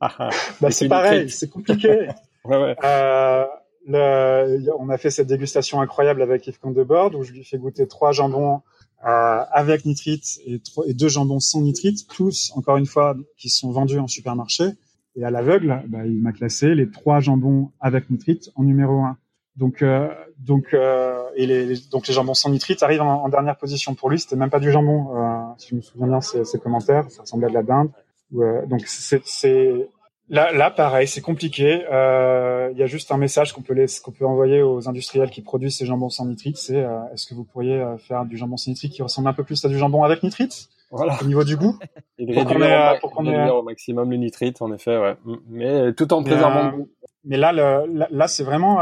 Bah, 0.00 0.70
c'est 0.70 0.88
pareil, 0.88 1.28
c'est 1.28 1.50
compliqué. 1.50 1.88
ouais, 2.44 2.56
ouais. 2.56 2.76
Euh, 2.82 3.44
le, 3.86 4.70
on 4.78 4.88
a 4.88 4.98
fait 4.98 5.10
cette 5.10 5.26
dégustation 5.26 5.80
incroyable 5.80 6.22
avec 6.22 6.46
Yves 6.46 6.58
Candebord 6.58 7.14
où 7.14 7.22
je 7.22 7.32
lui 7.32 7.44
fais 7.44 7.58
goûter 7.58 7.86
trois 7.86 8.12
jambons 8.12 8.62
euh, 9.06 9.44
avec 9.52 9.84
nitrite 9.84 10.40
et, 10.44 10.60
et, 10.86 10.94
deux 10.94 11.08
jambons 11.08 11.40
sans 11.40 11.62
nitrite, 11.62 12.06
tous, 12.08 12.52
encore 12.54 12.76
une 12.76 12.86
fois, 12.86 13.16
qui 13.36 13.48
sont 13.48 13.70
vendus 13.70 13.98
en 13.98 14.08
supermarché. 14.08 14.64
Et 15.16 15.24
à 15.24 15.30
l'aveugle, 15.30 15.82
bah, 15.88 16.06
il 16.06 16.20
m'a 16.20 16.32
classé 16.32 16.74
les 16.74 16.90
trois 16.90 17.20
jambons 17.20 17.72
avec 17.80 18.10
nitrite 18.10 18.50
en 18.56 18.62
numéro 18.62 19.00
un. 19.00 19.16
Donc, 19.56 19.82
euh, 19.82 20.08
donc, 20.38 20.72
euh, 20.72 21.22
et 21.34 21.46
les, 21.46 21.74
donc 21.90 22.06
les 22.06 22.14
jambons 22.14 22.34
sans 22.34 22.50
nitrite 22.50 22.82
arrivent 22.82 23.02
en, 23.02 23.24
en 23.24 23.28
dernière 23.28 23.56
position. 23.56 23.94
Pour 23.94 24.10
lui, 24.10 24.18
c'était 24.18 24.36
même 24.36 24.50
pas 24.50 24.60
du 24.60 24.70
jambon. 24.70 25.16
Euh, 25.16 25.52
si 25.58 25.70
je 25.70 25.74
me 25.76 25.80
souviens 25.80 26.06
bien, 26.06 26.20
ses, 26.20 26.44
ses 26.44 26.58
commentaires, 26.58 27.10
ça 27.10 27.22
ressemblait 27.22 27.46
à 27.46 27.50
de 27.50 27.54
la 27.54 27.62
dinde. 27.62 27.90
Euh, 28.36 28.64
donc, 28.66 28.82
c'est 28.86 29.88
Là, 30.30 30.52
là, 30.52 30.70
pareil, 30.70 31.08
c'est 31.08 31.20
compliqué. 31.20 31.84
Euh, 31.90 32.70
il 32.72 32.78
y 32.78 32.84
a 32.84 32.86
juste 32.86 33.10
un 33.10 33.16
message 33.16 33.52
qu'on 33.52 33.62
peut 33.62 33.74
laisser, 33.74 34.00
qu'on 34.00 34.12
peut 34.12 34.24
envoyer 34.24 34.62
aux 34.62 34.88
industriels 34.88 35.28
qui 35.28 35.42
produisent 35.42 35.76
ces 35.76 35.86
jambons 35.86 36.08
sans 36.08 36.24
nitrite. 36.24 36.56
C'est 36.56 36.84
euh, 36.84 37.00
est-ce 37.12 37.26
que 37.26 37.34
vous 37.34 37.42
pourriez 37.42 37.74
euh, 37.74 37.96
faire 37.98 38.24
du 38.24 38.36
jambon 38.36 38.56
sans 38.56 38.70
nitrite 38.70 38.92
qui 38.92 39.02
ressemble 39.02 39.26
un 39.26 39.32
peu 39.32 39.42
plus 39.42 39.64
à 39.64 39.68
du 39.68 39.76
jambon 39.76 40.04
avec 40.04 40.22
nitrite? 40.22 40.68
Voilà. 40.92 41.18
au 41.20 41.24
niveau 41.24 41.42
du 41.42 41.56
goût? 41.56 41.76
Et 42.18 42.32
pour 42.32 42.44
qu'on 42.44 42.62
ait, 42.62 42.98
pour 43.00 43.10
qu'on 43.10 43.26
ait... 43.26 43.50
au 43.50 43.62
maximum 43.62 44.08
le 44.08 44.18
nitrite, 44.18 44.62
en 44.62 44.72
effet, 44.72 44.98
ouais. 44.98 45.16
Mais 45.48 45.92
tout 45.94 46.12
en 46.12 46.22
préservant 46.22 46.70
le 46.70 46.76
goût. 46.76 46.88
Mais 47.24 47.36
là, 47.36 47.52
le, 47.52 47.92
là, 47.92 48.06
là 48.12 48.28
c'est 48.28 48.44
vraiment, 48.44 48.78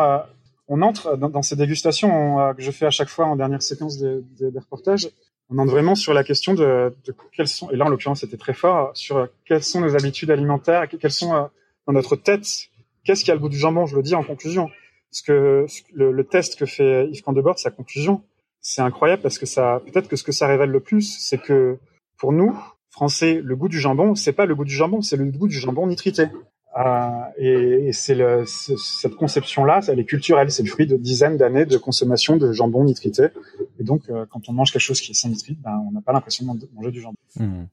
on 0.69 0.83
entre 0.83 1.17
dans, 1.17 1.31
dans 1.31 1.43
ces 1.43 1.57
dégustations 1.57 2.55
que 2.55 2.63
je 2.63 2.71
fais 2.71 2.87
à 2.87 2.91
chaque 2.91 3.09
fois 3.09 3.25
en 3.25 3.37
dernière 3.37 3.63
séquence 3.63 3.97
des, 3.97 4.21
des, 4.39 4.51
des 4.51 4.59
reportages 4.59 5.09
on 5.51 5.59
entre 5.59 5.71
vraiment 5.71 5.95
sur 5.95 6.13
la 6.13 6.25
question 6.25 6.55
de, 6.55 6.95
de, 7.07 7.15
quelles 7.33 7.49
sont, 7.49 7.71
et 7.71 7.77
là 7.77 7.87
en 7.87 7.89
l'occurrence 7.89 8.21
c'était 8.21 8.37
très 8.37 8.55
fort, 8.55 8.91
sur 8.95 9.29
quelles 9.45 9.63
sont 9.63 9.81
nos 9.81 9.95
habitudes 9.95 10.31
alimentaires, 10.31 10.89
quelles 10.89 11.11
sont 11.11 11.35
euh, 11.35 11.45
dans 11.87 11.93
notre 11.93 12.17
tête, 12.17 12.47
qu'est-ce 13.05 13.25
qui 13.25 13.31
a 13.31 13.35
le 13.35 13.41
goût 13.41 13.49
du 13.49 13.59
jambon, 13.59 13.87
je 13.87 13.97
le 13.97 14.03
dis 14.03 14.15
en 14.15 14.23
conclusion. 14.23 14.71
Parce 15.11 15.23
que 15.23 15.67
le, 15.95 16.13
le 16.13 16.25
test 16.25 16.59
que 16.59 16.67
fait 16.67 17.09
Yves 17.09 17.23
Candebord, 17.23 17.59
sa 17.59 17.71
conclusion, 17.71 18.23
c'est 18.61 18.83
incroyable 18.83 19.23
parce 19.23 19.39
que 19.39 19.47
ça, 19.47 19.81
peut-être 19.87 20.09
que 20.09 20.17
ce 20.17 20.25
que 20.25 20.33
ça 20.33 20.47
révèle 20.47 20.71
le 20.71 20.81
plus, 20.81 21.19
c'est 21.19 21.39
que 21.39 21.79
pour 22.19 22.33
nous, 22.33 22.55
Français, 22.91 23.41
le 23.43 23.57
goût 23.57 23.69
du 23.69 23.79
jambon, 23.79 24.15
c'est 24.15 24.33
pas 24.33 24.45
le 24.45 24.55
goût 24.55 24.65
du 24.65 24.75
jambon, 24.75 25.01
c'est 25.01 25.17
le 25.17 25.25
goût 25.27 25.49
du 25.49 25.59
jambon 25.59 25.87
nitrité. 25.87 26.27
Euh, 26.77 27.11
et, 27.39 27.89
et 27.89 27.93
c'est 27.93 28.17
cette 28.45 29.15
conception-là, 29.15 29.81
elle 29.89 29.99
est 29.99 30.05
culturelle, 30.05 30.51
c'est 30.51 30.63
le 30.63 30.69
fruit 30.69 30.87
de 30.87 30.97
dizaines 30.97 31.37
d'années 31.37 31.65
de 31.65 31.77
consommation 31.79 32.37
de 32.37 32.53
jambon 32.53 32.85
nitrité. 32.85 33.29
Et 33.81 33.85
donc, 33.85 34.03
euh, 34.11 34.27
quand 34.31 34.49
on 34.49 34.53
mange 34.53 34.73
quelque 34.73 34.83
chose 34.83 35.01
qui 35.01 35.13
est 35.13 35.15
sans 35.15 35.29
nitrite, 35.29 35.59
ben, 35.61 35.83
on 35.89 35.93
n'a 35.93 36.03
pas 36.03 36.13
l'impression 36.13 36.55
de 36.55 36.69
manger 36.75 36.91
du 36.91 37.01
jambon. 37.01 37.17
Mmh. 37.37 37.65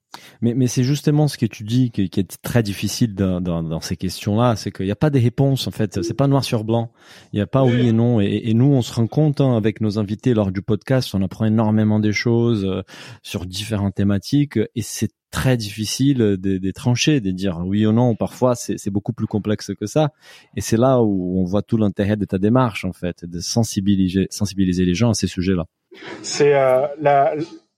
Mais, 0.41 0.67
c'est 0.67 0.83
justement 0.83 1.27
ce 1.27 1.37
que 1.37 1.45
tu 1.45 1.63
dis 1.63 1.91
qui, 1.91 2.03
est 2.03 2.41
très 2.41 2.63
difficile 2.63 3.15
dans, 3.15 3.81
ces 3.81 3.97
questions-là, 3.97 4.55
c'est 4.55 4.71
qu'il 4.71 4.85
n'y 4.85 4.91
a 4.91 4.95
pas 4.95 5.09
des 5.09 5.19
réponses 5.19 5.67
en 5.67 5.71
fait, 5.71 6.01
c'est 6.01 6.13
pas 6.13 6.27
noir 6.27 6.43
sur 6.43 6.63
blanc, 6.63 6.91
il 7.33 7.37
n'y 7.37 7.41
a 7.41 7.47
pas 7.47 7.63
oui 7.63 7.87
et 7.87 7.91
non. 7.91 8.21
Et, 8.21 8.41
et, 8.45 8.53
nous, 8.53 8.71
on 8.71 8.81
se 8.81 8.93
rend 8.93 9.07
compte 9.07 9.41
hein, 9.41 9.57
avec 9.57 9.81
nos 9.81 9.99
invités 9.99 10.33
lors 10.33 10.51
du 10.51 10.61
podcast, 10.61 11.13
on 11.13 11.21
apprend 11.21 11.45
énormément 11.45 11.99
des 11.99 12.13
choses 12.13 12.65
euh, 12.65 12.81
sur 13.23 13.45
différentes 13.45 13.95
thématiques, 13.95 14.57
et 14.57 14.81
c'est 14.81 15.11
très 15.35 15.57
difficile 15.57 16.19
de, 16.19 16.35
de 16.37 16.71
trancher, 16.71 17.19
de 17.19 17.31
dire 17.31 17.59
oui 17.65 17.85
ou 17.85 17.91
non. 17.91 18.15
Parfois, 18.15 18.55
c'est 18.55 18.89
beaucoup 18.89 19.11
plus 19.11 19.27
complexe 19.27 19.71
que 19.77 19.85
ça. 19.85 20.13
Et 20.55 20.61
c'est 20.61 20.77
là 20.77 21.01
où 21.01 21.37
on 21.41 21.43
voit 21.43 21.61
tout 21.61 21.75
l'intérêt 21.75 22.15
de 22.15 22.23
ta 22.23 22.37
démarche, 22.37 22.85
en 22.85 22.93
fait, 22.93 23.25
de 23.25 23.41
sensibiliser, 23.41 24.27
sensibiliser 24.29 24.85
les 24.85 24.93
gens 24.93 25.09
à 25.09 25.13
ces 25.13 25.27
sujets-là. 25.27 25.65
C'est 26.21 26.55
euh, 26.55 26.87
là, 27.01 27.35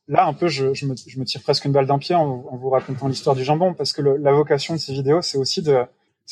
là 0.07 0.27
un 0.27 0.33
peu, 0.33 0.47
je, 0.47 0.75
je, 0.75 0.85
me, 0.85 0.95
je, 0.95 1.19
me, 1.19 1.25
tire 1.25 1.41
presque 1.41 1.65
une 1.65 1.71
balle 1.71 1.87
d'un 1.87 1.97
pied 1.97 2.13
en, 2.13 2.45
en, 2.47 2.57
vous 2.57 2.69
racontant 2.69 3.07
l'histoire 3.07 3.35
du 3.35 3.43
jambon, 3.43 3.73
parce 3.73 3.91
que 3.91 4.03
le, 4.03 4.17
la 4.17 4.33
vocation 4.33 4.75
de 4.75 4.79
ces 4.79 4.93
vidéos, 4.93 5.23
c'est 5.23 5.39
aussi 5.39 5.63
de, 5.63 5.79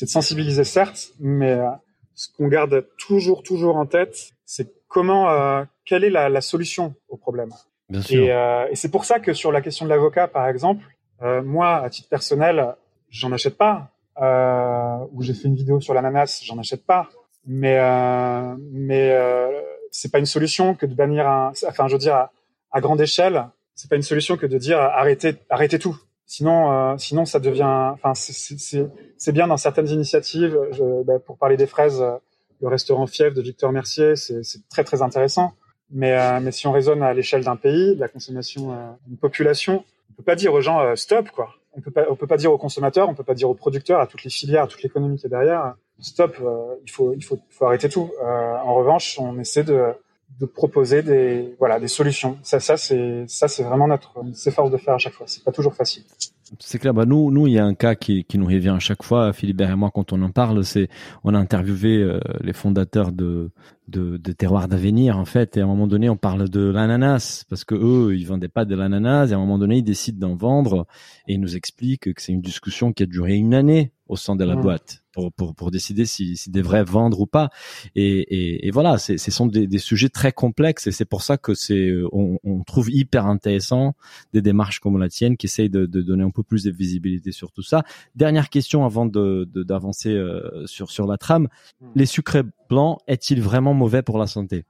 de 0.00 0.06
sensibiliser, 0.06 0.62
certes, 0.62 1.08
mais 1.18 1.54
euh, 1.54 1.66
ce 2.14 2.28
qu'on 2.36 2.46
garde 2.46 2.86
toujours, 2.98 3.42
toujours 3.42 3.76
en 3.76 3.86
tête, 3.86 4.30
c'est 4.44 4.72
comment, 4.86 5.28
euh, 5.30 5.64
quelle 5.84 6.04
est 6.04 6.10
la, 6.10 6.28
la, 6.28 6.40
solution 6.40 6.94
au 7.08 7.16
problème. 7.16 7.50
Bien 7.88 8.02
sûr. 8.02 8.22
Et, 8.22 8.70
et 8.70 8.76
c'est 8.76 8.90
pour 8.90 9.04
ça 9.04 9.18
que 9.18 9.32
sur 9.32 9.50
la 9.50 9.60
question 9.60 9.86
de 9.86 9.90
l'avocat, 9.90 10.28
par 10.28 10.48
exemple, 10.48 10.84
euh, 11.22 11.42
moi, 11.42 11.76
à 11.76 11.90
titre 11.90 12.08
personnel, 12.08 12.74
j'en 13.10 13.32
achète 13.32 13.56
pas. 13.56 13.90
Euh, 14.20 14.96
ou 15.12 15.22
j'ai 15.22 15.34
fait 15.34 15.48
une 15.48 15.56
vidéo 15.56 15.80
sur 15.80 15.94
l'ananas, 15.94 16.42
j'en 16.44 16.58
achète 16.58 16.84
pas. 16.84 17.08
Mais 17.46 17.78
euh, 17.78 18.56
mais 18.72 19.12
euh, 19.12 19.60
c'est 19.90 20.10
pas 20.10 20.18
une 20.18 20.26
solution 20.26 20.74
que 20.74 20.86
de 20.86 20.94
bannir 20.94 21.28
un. 21.28 21.52
Enfin, 21.68 21.86
je 21.86 21.92
veux 21.92 21.98
dire 21.98 22.28
à, 22.72 22.80
grande 22.80 23.00
échelle, 23.00 23.46
c'est 23.74 23.88
pas 23.88 23.96
une 23.96 24.02
solution 24.02 24.36
que 24.36 24.46
de 24.46 24.58
dire 24.58 24.78
arrêtez 24.80 25.36
arrêtez 25.50 25.78
tout. 25.78 25.96
Sinon, 26.24 26.72
euh, 26.72 26.96
sinon 26.98 27.24
ça 27.24 27.38
devient. 27.38 27.92
Enfin, 27.92 28.14
c'est 28.14 29.32
bien 29.32 29.46
dans 29.46 29.56
certaines 29.56 29.88
initiatives. 29.88 30.58
Je, 30.72 31.02
bah, 31.04 31.18
pour 31.18 31.38
parler 31.38 31.56
des 31.56 31.66
fraises, 31.66 32.04
le 32.60 32.68
restaurant 32.68 33.06
Fief 33.06 33.32
de 33.34 33.42
Victor 33.42 33.70
Mercier, 33.70 34.16
c'est 34.16 34.42
très 34.68 34.82
très 34.82 35.02
intéressant. 35.02 35.52
Mais 35.90 36.18
euh, 36.18 36.40
mais 36.40 36.52
si 36.52 36.66
on 36.66 36.72
raisonne 36.72 37.02
à 37.02 37.12
l'échelle 37.14 37.44
d'un 37.44 37.56
pays, 37.56 37.94
de 37.94 38.00
la 38.00 38.08
consommation 38.08 38.72
euh, 38.72 38.90
d'une 39.06 39.16
population, 39.16 39.84
on 40.10 40.14
peut 40.14 40.22
pas 40.22 40.36
dire 40.36 40.52
aux 40.54 40.60
gens 40.60 40.80
euh, 40.80 40.96
stop 40.96 41.30
quoi. 41.30 41.50
On 41.78 41.82
peut 41.82 41.90
pas, 41.90 42.06
on 42.08 42.16
peut 42.16 42.26
pas 42.26 42.38
dire 42.38 42.50
aux 42.50 42.56
consommateurs, 42.56 43.06
on 43.08 43.14
peut 43.14 43.22
pas 43.22 43.34
dire 43.34 43.50
aux 43.50 43.54
producteurs, 43.54 44.00
à 44.00 44.06
toutes 44.06 44.24
les 44.24 44.30
filières, 44.30 44.62
à 44.62 44.66
toute 44.66 44.82
l'économie 44.82 45.18
qui 45.18 45.26
est 45.26 45.30
derrière, 45.30 45.74
stop. 46.00 46.34
Euh, 46.40 46.74
il 46.84 46.90
faut, 46.90 47.12
il 47.12 47.22
faut, 47.22 47.38
faut 47.50 47.66
arrêter 47.66 47.90
tout. 47.90 48.10
Euh, 48.22 48.54
en 48.64 48.74
revanche, 48.74 49.18
on 49.18 49.38
essaie 49.38 49.62
de, 49.62 49.92
de 50.40 50.46
proposer 50.46 51.02
des, 51.02 51.54
voilà, 51.58 51.78
des 51.78 51.88
solutions. 51.88 52.38
Ça, 52.42 52.60
ça 52.60 52.78
c'est, 52.78 53.24
ça 53.28 53.46
c'est 53.46 53.62
vraiment 53.62 53.88
notre, 53.88 54.14
s'efforce 54.32 54.70
de 54.70 54.78
faire 54.78 54.94
à 54.94 54.98
chaque 54.98 55.12
fois. 55.12 55.26
C'est 55.28 55.44
pas 55.44 55.52
toujours 55.52 55.74
facile. 55.74 56.04
C'est 56.60 56.78
clair. 56.78 56.94
Bah 56.94 57.04
nous, 57.04 57.30
nous, 57.30 57.46
il 57.46 57.52
y 57.52 57.58
a 57.58 57.64
un 57.66 57.74
cas 57.74 57.94
qui, 57.94 58.24
qui 58.24 58.38
nous 58.38 58.46
revient 58.46 58.70
à 58.74 58.78
chaque 58.78 59.02
fois, 59.02 59.34
Philibert 59.34 59.70
et 59.70 59.76
moi, 59.76 59.90
quand 59.92 60.14
on 60.14 60.22
en 60.22 60.30
parle, 60.30 60.64
c'est 60.64 60.88
on 61.24 61.34
a 61.34 61.38
interviewé 61.38 62.20
les 62.40 62.54
fondateurs 62.54 63.12
de 63.12 63.50
de, 63.88 64.16
de 64.16 64.32
Terroir 64.32 64.68
d'avenir 64.68 65.18
en 65.18 65.24
fait, 65.24 65.56
et 65.56 65.60
à 65.60 65.64
un 65.64 65.66
moment 65.66 65.86
donné, 65.86 66.08
on 66.08 66.16
parle 66.16 66.48
de 66.48 66.60
l'ananas 66.60 67.44
parce 67.48 67.64
que 67.64 67.74
eux, 67.74 68.16
ils 68.16 68.26
vendaient 68.26 68.48
pas 68.48 68.64
de 68.64 68.74
l'ananas, 68.74 69.28
et 69.28 69.32
à 69.32 69.36
un 69.36 69.40
moment 69.40 69.58
donné, 69.58 69.78
ils 69.78 69.84
décident 69.84 70.28
d'en 70.28 70.36
vendre, 70.36 70.86
et 71.28 71.34
ils 71.34 71.40
nous 71.40 71.56
expliquent 71.56 72.12
que 72.14 72.22
c'est 72.22 72.32
une 72.32 72.42
discussion 72.42 72.92
qui 72.92 73.02
a 73.02 73.06
duré 73.06 73.34
une 73.34 73.54
année 73.54 73.92
au 74.08 74.16
sein 74.16 74.36
de 74.36 74.44
la 74.44 74.54
mmh. 74.54 74.60
boîte 74.60 75.02
pour, 75.12 75.32
pour, 75.32 75.54
pour 75.54 75.70
décider 75.70 76.06
si, 76.06 76.36
si 76.36 76.50
des 76.50 76.62
vrais 76.62 76.84
vendre 76.84 77.20
ou 77.20 77.26
pas. 77.26 77.50
Et, 77.94 78.04
et, 78.04 78.68
et 78.68 78.70
voilà, 78.70 78.98
ce 78.98 79.16
sont 79.16 79.46
des, 79.46 79.66
des, 79.66 79.78
sujets 79.78 80.08
très 80.08 80.32
complexes 80.32 80.86
et 80.86 80.92
c'est 80.92 81.04
pour 81.04 81.22
ça 81.22 81.38
que 81.38 81.54
c'est 81.54 81.92
on, 82.12 82.38
on, 82.44 82.62
trouve 82.62 82.90
hyper 82.90 83.26
intéressant 83.26 83.94
des 84.32 84.42
démarches 84.42 84.80
comme 84.80 84.98
la 84.98 85.08
tienne 85.08 85.36
qui 85.36 85.46
essayent 85.46 85.70
de, 85.70 85.86
de, 85.86 86.02
donner 86.02 86.22
un 86.22 86.30
peu 86.30 86.42
plus 86.42 86.64
de 86.64 86.70
visibilité 86.70 87.32
sur 87.32 87.50
tout 87.50 87.62
ça. 87.62 87.82
Dernière 88.14 88.48
question 88.50 88.84
avant 88.84 89.06
de 89.06 89.48
d'avancer 89.54 90.10
euh, 90.10 90.66
sur 90.66 90.90
sur 90.90 91.06
la 91.06 91.16
trame. 91.18 91.48
Mmh. 91.80 91.86
Les 91.94 92.06
sucres 92.06 92.44
blancs 92.68 92.98
est-il 93.06 93.40
vraiment 93.42 93.74
mauvais 93.74 94.02
pour 94.02 94.18
la 94.18 94.26
santé? 94.26 94.64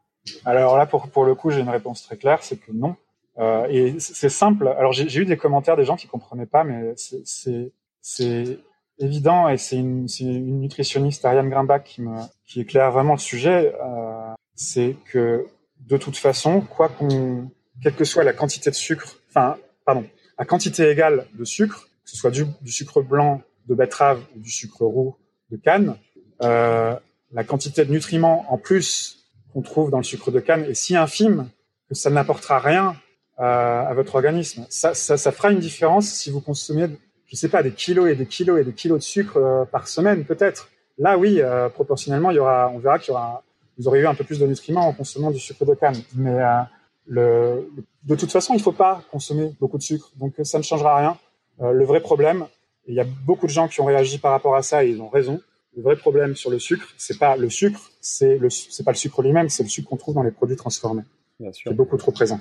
Alors 0.44 0.76
là, 0.76 0.86
pour 0.86 1.08
pour 1.08 1.24
le 1.24 1.34
coup, 1.34 1.50
j'ai 1.50 1.60
une 1.60 1.68
réponse 1.68 2.02
très 2.02 2.16
claire, 2.16 2.42
c'est 2.42 2.56
que 2.56 2.72
non. 2.72 2.96
Euh, 3.38 3.66
et 3.68 4.00
c'est 4.00 4.30
simple. 4.30 4.68
Alors 4.78 4.92
j'ai 4.92 5.20
eu 5.20 5.26
des 5.26 5.36
commentaires 5.36 5.76
des 5.76 5.84
gens 5.84 5.96
qui 5.96 6.06
comprenaient 6.06 6.46
pas, 6.46 6.64
mais 6.64 6.94
c'est 6.96 8.58
évident 8.98 9.48
et 9.48 9.58
c'est 9.58 9.76
une, 9.76 10.06
une, 10.20 10.60
nutritionniste 10.60 11.24
Ariane 11.24 11.50
Grimbach 11.50 11.82
qui 11.84 12.00
me 12.00 12.16
qui 12.46 12.60
éclaire 12.60 12.90
vraiment 12.90 13.12
le 13.12 13.18
sujet. 13.18 13.74
Euh, 13.82 14.32
c'est 14.54 14.96
que 15.12 15.46
de 15.80 15.96
toute 15.96 16.16
façon, 16.16 16.62
quoi 16.62 16.88
qu'on, 16.88 17.50
quelle 17.82 17.94
que 17.94 18.04
soit 18.04 18.24
la 18.24 18.32
quantité 18.32 18.70
de 18.70 18.74
sucre, 18.74 19.20
enfin, 19.28 19.56
pardon, 19.84 20.06
la 20.38 20.44
quantité 20.44 20.88
égale 20.88 21.26
de 21.34 21.44
sucre, 21.44 21.88
que 22.04 22.10
ce 22.10 22.16
soit 22.16 22.30
du, 22.30 22.46
du 22.62 22.72
sucre 22.72 23.02
blanc 23.02 23.42
de 23.68 23.74
betterave 23.74 24.22
ou 24.34 24.40
du 24.40 24.50
sucre 24.50 24.84
roux 24.84 25.16
de 25.50 25.56
canne, 25.56 25.96
euh, 26.42 26.96
la 27.32 27.44
quantité 27.44 27.84
de 27.84 27.92
nutriments 27.92 28.44
en 28.52 28.58
plus 28.58 29.26
qu'on 29.52 29.62
trouve 29.62 29.90
dans 29.90 29.98
le 29.98 30.04
sucre 30.04 30.30
de 30.30 30.40
canne 30.40 30.64
est 30.64 30.74
si 30.74 30.96
infime 30.96 31.48
que 31.88 31.94
ça 31.94 32.10
n'apportera 32.10 32.58
rien 32.58 32.96
euh, 33.38 33.42
à 33.42 33.94
votre 33.94 34.14
organisme. 34.14 34.66
Ça, 34.70 34.94
ça, 34.94 35.16
ça 35.16 35.32
fera 35.32 35.50
une 35.50 35.60
différence 35.60 36.08
si 36.08 36.30
vous 36.30 36.40
consommez 36.40 36.88
je 37.26 37.36
sais 37.36 37.48
pas, 37.48 37.62
des 37.62 37.72
kilos 37.72 38.08
et 38.08 38.14
des 38.14 38.26
kilos 38.26 38.60
et 38.60 38.64
des 38.64 38.72
kilos 38.72 38.98
de 38.98 39.04
sucre 39.04 39.36
euh, 39.36 39.64
par 39.64 39.88
semaine, 39.88 40.24
peut-être. 40.24 40.68
Là, 40.98 41.18
oui, 41.18 41.40
euh, 41.40 41.68
proportionnellement, 41.68 42.30
il 42.30 42.36
y 42.36 42.38
aura, 42.38 42.70
on 42.74 42.78
verra 42.78 42.98
qu'il 42.98 43.12
y 43.12 43.14
aura, 43.14 43.42
vous 43.78 43.88
aurez 43.88 44.00
eu 44.00 44.06
un 44.06 44.14
peu 44.14 44.24
plus 44.24 44.38
de 44.38 44.46
nutriments 44.46 44.86
en 44.86 44.92
consommant 44.92 45.30
du 45.30 45.38
sucre 45.38 45.64
de 45.64 45.74
canne. 45.74 45.96
Mais 46.14 46.40
euh, 46.40 46.60
le, 47.06 47.70
de 48.04 48.14
toute 48.14 48.30
façon, 48.30 48.54
il 48.54 48.60
faut 48.60 48.72
pas 48.72 49.02
consommer 49.10 49.52
beaucoup 49.60 49.78
de 49.78 49.82
sucre, 49.82 50.10
donc 50.16 50.34
ça 50.44 50.58
ne 50.58 50.62
changera 50.62 50.96
rien. 50.96 51.18
le 51.60 51.84
vrai 51.84 52.00
problème, 52.00 52.46
il 52.86 52.94
y 52.94 53.00
a 53.00 53.04
beaucoup 53.04 53.46
de 53.46 53.52
gens 53.52 53.68
qui 53.68 53.80
ont 53.80 53.84
réagi 53.84 54.18
par 54.18 54.30
rapport 54.30 54.54
à 54.54 54.62
ça 54.62 54.84
et 54.84 54.90
ils 54.90 55.00
ont 55.02 55.08
raison. 55.08 55.40
Le 55.76 55.82
vrai 55.82 55.96
problème 55.96 56.34
sur 56.34 56.50
le 56.50 56.58
sucre, 56.58 56.88
c'est 56.96 57.18
pas 57.18 57.36
le 57.36 57.50
sucre, 57.50 57.90
c'est 58.00 58.38
le, 58.38 58.48
c'est 58.48 58.82
pas 58.82 58.92
le 58.92 58.96
sucre 58.96 59.22
lui-même, 59.22 59.50
c'est 59.50 59.62
le 59.62 59.68
sucre 59.68 59.90
qu'on 59.90 59.96
trouve 59.96 60.14
dans 60.14 60.22
les 60.22 60.30
produits 60.30 60.56
transformés. 60.56 61.02
Bien 61.38 61.52
sûr. 61.52 61.70
C'est 61.70 61.76
beaucoup 61.76 61.98
trop 61.98 62.12
présent. 62.12 62.38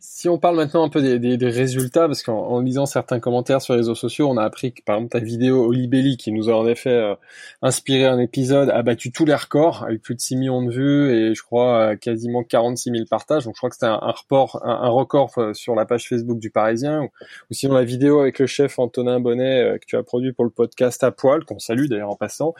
Si, 0.00 0.28
on 0.28 0.38
parle 0.38 0.56
maintenant 0.56 0.84
un 0.84 0.88
peu 0.88 1.02
des, 1.02 1.18
des, 1.18 1.36
des 1.36 1.50
résultats, 1.50 2.06
parce 2.06 2.22
qu'en 2.22 2.60
lisant 2.60 2.86
certains 2.86 3.18
commentaires 3.18 3.60
sur 3.60 3.74
les 3.74 3.80
réseaux 3.80 3.94
sociaux, 3.96 4.28
on 4.28 4.36
a 4.36 4.44
appris 4.44 4.72
que 4.72 4.82
par 4.82 4.96
exemple 4.96 5.12
ta 5.12 5.18
vidéo 5.18 5.64
Olibelli, 5.66 6.16
qui 6.16 6.30
nous 6.30 6.48
a 6.48 6.54
en 6.54 6.66
effet 6.66 6.90
euh, 6.90 7.14
inspiré 7.62 8.04
un 8.04 8.18
épisode, 8.18 8.70
a 8.70 8.82
battu 8.82 9.10
tous 9.10 9.24
les 9.24 9.34
records, 9.34 9.82
avec 9.82 10.02
plus 10.02 10.14
de 10.14 10.20
6 10.20 10.36
millions 10.36 10.62
de 10.62 10.70
vues 10.70 11.12
et 11.12 11.34
je 11.34 11.42
crois 11.42 11.96
quasiment 11.96 12.44
46 12.44 12.90
000 12.92 13.04
partages. 13.10 13.44
Donc 13.44 13.54
je 13.54 13.58
crois 13.58 13.70
que 13.70 13.74
c'était 13.74 13.86
un, 13.86 13.98
un, 14.00 14.12
report, 14.12 14.60
un, 14.64 14.88
record 14.88 15.32
euh, 15.38 15.52
sur 15.52 15.74
la 15.74 15.84
page 15.84 16.08
Facebook 16.08 16.38
du 16.38 16.50
Parisien. 16.50 17.02
Ou, 17.02 17.54
sinon 17.54 17.74
la 17.74 17.84
vidéo 17.84 18.20
avec 18.20 18.38
le 18.38 18.46
chef 18.46 18.78
Antonin 18.78 19.18
Bonnet 19.18 19.62
euh, 19.62 19.78
que 19.78 19.86
tu 19.86 19.96
as 19.96 20.02
produit 20.02 20.32
pour 20.32 20.44
le 20.44 20.50
podcast 20.50 21.02
à 21.02 21.10
poil, 21.10 21.44
qu'on 21.44 21.58
salue 21.58 21.86
d'ailleurs 21.86 22.10
en 22.10 22.16
passant, 22.16 22.54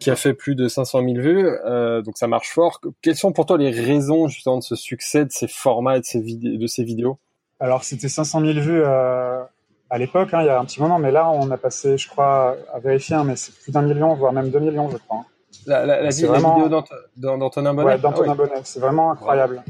qui 0.00 0.10
a 0.10 0.16
fait 0.16 0.34
plus 0.34 0.54
de 0.54 0.68
500 0.68 1.02
000 1.02 1.14
vues. 1.16 2.02
donc 2.02 2.16
ça 2.16 2.28
marche 2.28 2.50
fort. 2.50 2.80
Quelles 3.02 3.16
sont 3.16 3.32
pour 3.32 3.46
toi 3.46 3.58
les 3.58 3.70
raisons 3.70 4.28
justement 4.28 4.58
de 4.58 4.62
ce 4.62 4.76
succès, 4.76 5.24
de 5.24 5.32
ces 5.32 5.48
formats 5.48 5.98
et 5.98 6.00
de 6.00 6.04
ces 6.04 6.20
vidéos 6.20 6.45
de 6.56 6.66
ces 6.66 6.84
vidéos 6.84 7.18
Alors, 7.60 7.84
c'était 7.84 8.08
500 8.08 8.40
000 8.40 8.52
vues 8.60 8.82
euh, 8.84 9.42
à 9.90 9.98
l'époque, 9.98 10.34
hein, 10.34 10.42
il 10.42 10.46
y 10.46 10.48
a 10.48 10.58
un 10.58 10.64
petit 10.64 10.80
moment, 10.80 10.98
mais 10.98 11.12
là, 11.12 11.28
on 11.30 11.50
a 11.50 11.56
passé, 11.56 11.96
je 11.96 12.08
crois, 12.08 12.56
à 12.72 12.78
vérifier, 12.78 13.16
hein, 13.16 13.24
mais 13.24 13.36
c'est 13.36 13.54
plus 13.54 13.72
d'un 13.72 13.82
million, 13.82 14.14
voire 14.14 14.32
même 14.32 14.50
deux 14.50 14.60
millions, 14.60 14.88
je 14.90 14.96
crois. 14.96 15.18
Hein. 15.18 15.24
La, 15.66 15.86
la, 15.86 16.02
la, 16.02 16.10
vidéo 16.10 16.68
d'Antonin 17.16 17.74
Bonnet? 17.74 17.86
Ouais, 17.86 17.98
d'Antonin 17.98 18.32
ah, 18.32 18.34
Bonnet, 18.34 18.60
c'est 18.64 18.80
vraiment 18.80 19.12
incroyable. 19.12 19.62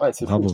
Ouais, 0.00 0.12
c'est 0.12 0.24
bravo. 0.24 0.48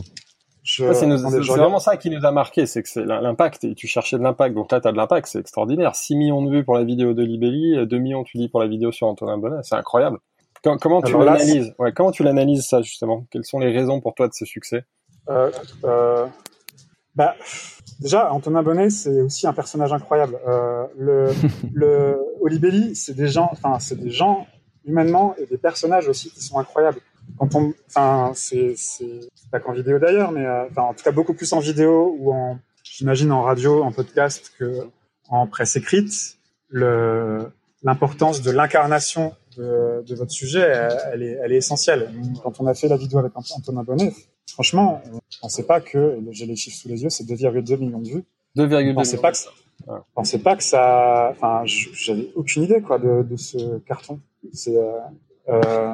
C'est 0.63 0.85
vraiment 0.85 1.79
ça 1.79 1.97
qui 1.97 2.09
nous 2.09 2.25
a 2.25 2.31
marqué, 2.31 2.65
c'est 2.65 2.83
que 2.83 2.89
c'est 2.89 3.05
l'impact, 3.05 3.63
et 3.63 3.75
tu 3.75 3.87
cherchais 3.87 4.17
de 4.17 4.23
l'impact, 4.23 4.55
donc 4.55 4.71
là, 4.71 4.79
tu 4.79 4.87
as 4.87 4.91
de 4.91 4.97
l'impact, 4.97 5.27
c'est 5.27 5.39
extraordinaire. 5.39 5.95
6 5.95 6.15
millions 6.15 6.41
de 6.43 6.51
vues 6.51 6.63
pour 6.63 6.75
la 6.75 6.83
vidéo 6.83 7.13
de 7.13 7.23
Libelli, 7.23 7.87
2 7.87 7.97
millions, 7.97 8.23
tu 8.23 8.37
dis, 8.37 8.49
pour 8.49 8.59
la 8.59 8.67
vidéo 8.67 8.91
sur 8.91 9.07
Antonin 9.07 9.37
Bonnet, 9.37 9.61
c'est 9.63 9.75
incroyable. 9.75 10.19
Comment, 10.63 11.01
tu 11.01 11.13
l'analyses? 11.13 11.73
ouais, 11.79 11.93
Comment 11.93 12.11
tu 12.11 12.23
l'analyses 12.23 12.65
ça, 12.67 12.81
justement? 12.81 13.25
Quelles 13.31 13.45
sont 13.45 13.59
les 13.59 13.71
raisons 13.71 14.01
pour 14.01 14.13
toi 14.13 14.27
de 14.27 14.33
ce 14.33 14.45
succès? 14.45 14.83
Euh, 15.29 15.51
euh, 15.83 16.25
bah, 17.15 17.35
déjà, 17.99 18.31
Antonin 18.31 18.63
Bonnet, 18.63 18.89
c'est 18.89 19.21
aussi 19.21 19.47
un 19.47 19.53
personnage 19.53 19.93
incroyable. 19.93 20.37
Euh, 20.47 20.85
le, 20.97 21.29
le 21.73 22.17
Olibelli, 22.41 22.95
c'est 22.95 23.13
des 23.13 23.27
gens, 23.27 23.49
enfin, 23.51 23.79
c'est 23.79 23.99
des 23.99 24.11
gens 24.11 24.47
humainement 24.85 25.35
et 25.37 25.45
des 25.45 25.57
personnages 25.57 26.07
aussi 26.07 26.31
qui 26.31 26.41
sont 26.41 26.57
incroyables. 26.57 26.99
Quand 27.37 27.53
on, 27.55 27.73
enfin, 27.87 28.31
c'est, 28.33 28.73
c'est 28.75 29.29
pas 29.51 29.59
qu'en 29.59 29.73
vidéo 29.73 29.99
d'ailleurs, 29.99 30.31
mais 30.31 30.47
enfin, 30.71 30.81
en 30.81 30.93
tout 30.93 31.03
cas 31.03 31.11
beaucoup 31.11 31.35
plus 31.35 31.51
en 31.53 31.59
vidéo 31.59 32.15
ou 32.17 32.33
en, 32.33 32.57
j'imagine 32.83 33.31
en 33.31 33.43
radio, 33.43 33.83
en 33.83 33.91
podcast 33.91 34.51
que 34.57 34.87
en 35.29 35.45
presse 35.45 35.75
écrite. 35.75 36.37
Le, 36.69 37.51
l'importance 37.83 38.41
de 38.41 38.51
l'incarnation 38.51 39.33
de, 39.57 40.03
de, 40.05 40.15
votre 40.15 40.31
sujet, 40.31 40.61
elle, 41.11 41.23
est, 41.23 41.39
elle 41.43 41.51
est 41.51 41.57
essentielle. 41.57 42.11
Quand 42.43 42.59
on 42.59 42.67
a 42.67 42.73
fait 42.73 42.87
la 42.87 42.97
vidéo 42.97 43.19
avec 43.19 43.31
Antonin 43.35 43.83
Bonnet, 43.83 44.13
franchement, 44.53 45.01
on 45.11 45.15
ne 45.15 45.19
pensait 45.41 45.63
pas 45.63 45.81
que, 45.81 46.19
j'ai 46.31 46.45
les 46.45 46.55
chiffres 46.55 46.77
sous 46.77 46.89
les 46.89 47.03
yeux, 47.03 47.09
c'est 47.09 47.23
2,2 47.23 47.77
millions 47.77 47.99
de 47.99 48.09
vues. 48.09 48.23
2,2 48.57 48.83
millions. 48.83 48.95
Pas 49.21 49.31
que, 49.31 49.37
je 49.37 49.93
pensais 50.13 50.39
pas 50.39 50.55
que 50.55 50.63
ça. 50.63 51.29
Enfin, 51.31 51.63
j'avais 51.65 52.29
aucune 52.35 52.63
idée 52.63 52.81
quoi 52.81 52.99
de, 52.99 53.23
de 53.23 53.35
ce 53.35 53.77
carton. 53.79 54.19
C'est 54.53 54.75
euh, 54.75 55.93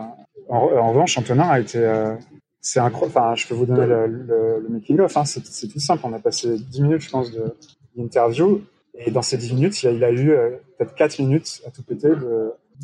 en, 0.49 0.55
en, 0.55 0.89
revanche, 0.91 1.17
Antonin 1.17 1.47
a 1.49 1.59
été 1.59 1.79
c'est 2.65 2.79
incroyable. 2.79 3.15
Enfin, 3.15 3.35
je 3.35 3.47
peux 3.47 3.53
vous 3.53 3.67
donner 3.67 3.85
le, 3.85 4.07
le, 4.07 4.59
le 4.59 4.69
making 4.69 4.99
of. 4.99 5.15
Hein. 5.15 5.25
C'est 5.25 5.67
tout 5.67 5.79
simple. 5.79 6.01
On 6.03 6.13
a 6.13 6.19
passé 6.19 6.57
10 6.57 6.81
minutes, 6.81 7.01
je 7.01 7.09
pense, 7.11 7.31
d'interview. 7.95 8.63
Et 8.95 9.11
dans 9.11 9.21
ces 9.21 9.37
10 9.37 9.53
minutes, 9.53 9.83
il 9.83 9.89
a, 9.89 9.91
il 9.91 10.03
a 10.03 10.11
eu 10.11 10.31
euh, 10.31 10.49
peut-être 10.77 10.95
4 10.95 11.19
minutes 11.19 11.61
à 11.67 11.69
tout 11.69 11.83
péter 11.83 12.11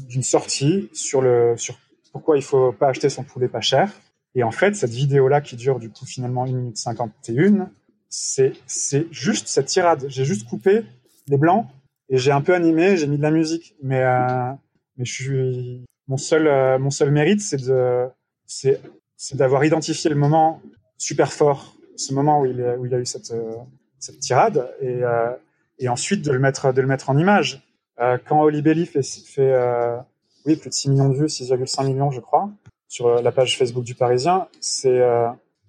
d'une 0.08 0.24
sortie 0.24 0.90
sur 0.94 1.22
le 1.22 1.56
sur 1.58 1.76
pourquoi 2.12 2.38
il 2.38 2.44
faut 2.44 2.72
pas 2.72 2.90
acheter 2.90 3.10
son 3.10 3.24
poulet 3.24 3.48
pas 3.48 3.62
cher. 3.62 3.92
Et 4.36 4.44
en 4.44 4.52
fait, 4.52 4.76
cette 4.76 4.92
vidéo-là 4.92 5.42
qui 5.42 5.56
dure 5.56 5.80
du 5.80 5.90
coup 5.90 6.06
finalement 6.06 6.44
1 6.44 6.48
minute 6.48 6.78
51, 6.78 7.70
c'est 8.10 8.54
c'est 8.66 9.08
juste 9.12 9.48
cette 9.48 9.68
tirade. 9.68 10.06
J'ai 10.08 10.26
juste 10.26 10.48
coupé 10.48 10.84
les 11.28 11.38
blancs 11.38 11.66
et 12.10 12.18
j'ai 12.18 12.32
un 12.32 12.42
peu 12.42 12.54
animé, 12.54 12.98
j'ai 12.98 13.08
mis 13.08 13.18
de 13.18 13.22
la 13.22 13.32
musique. 13.32 13.76
Mais 13.84 14.04
euh, 14.04 14.52
mais 14.98 15.06
je 15.06 15.14
suis 15.14 15.86
mon 16.08 16.18
seul 16.18 16.48
euh, 16.48 16.80
mon 16.80 16.90
seul 16.90 17.12
mérite, 17.12 17.42
c'est 17.42 17.62
de 17.66 18.08
c'est 18.46 18.80
c'est 19.18 19.38
d'avoir 19.38 19.64
identifié 19.64 20.10
le 20.10 20.16
moment 20.16 20.62
super 20.98 21.32
fort, 21.32 21.76
ce 21.96 22.14
moment 22.14 22.42
où 22.42 22.46
il, 22.46 22.60
où 22.80 22.88
il 22.88 22.94
a 22.96 23.00
eu 23.00 23.06
cette, 23.06 23.32
euh, 23.32 23.56
cette 24.00 24.20
tirade, 24.20 24.68
et, 24.82 25.04
euh, 25.04 25.32
et 25.78 25.90
ensuite 25.90 26.24
de 26.24 26.32
le 26.32 26.40
mettre, 26.40 26.74
de 26.74 26.82
le 26.82 26.88
mettre 26.88 27.10
en 27.10 27.18
image. 27.18 27.62
Euh, 28.00 28.18
quand 28.26 28.42
Oli 28.42 28.62
Belly 28.64 28.88
fait, 28.88 29.04
fait 29.04 29.56
oui, 30.46 30.56
plus 30.56 30.70
de 30.70 30.74
6 30.74 30.90
millions 30.90 31.10
de 31.10 31.16
vues, 31.16 31.28
6,5 31.28 31.86
millions, 31.86 32.10
je 32.10 32.20
crois, 32.20 32.50
sur 32.92 33.22
la 33.22 33.32
page 33.32 33.58
Facebook 33.58 33.86
du 33.86 33.96
Parisien, 33.96 34.48
c'est 34.60 35.02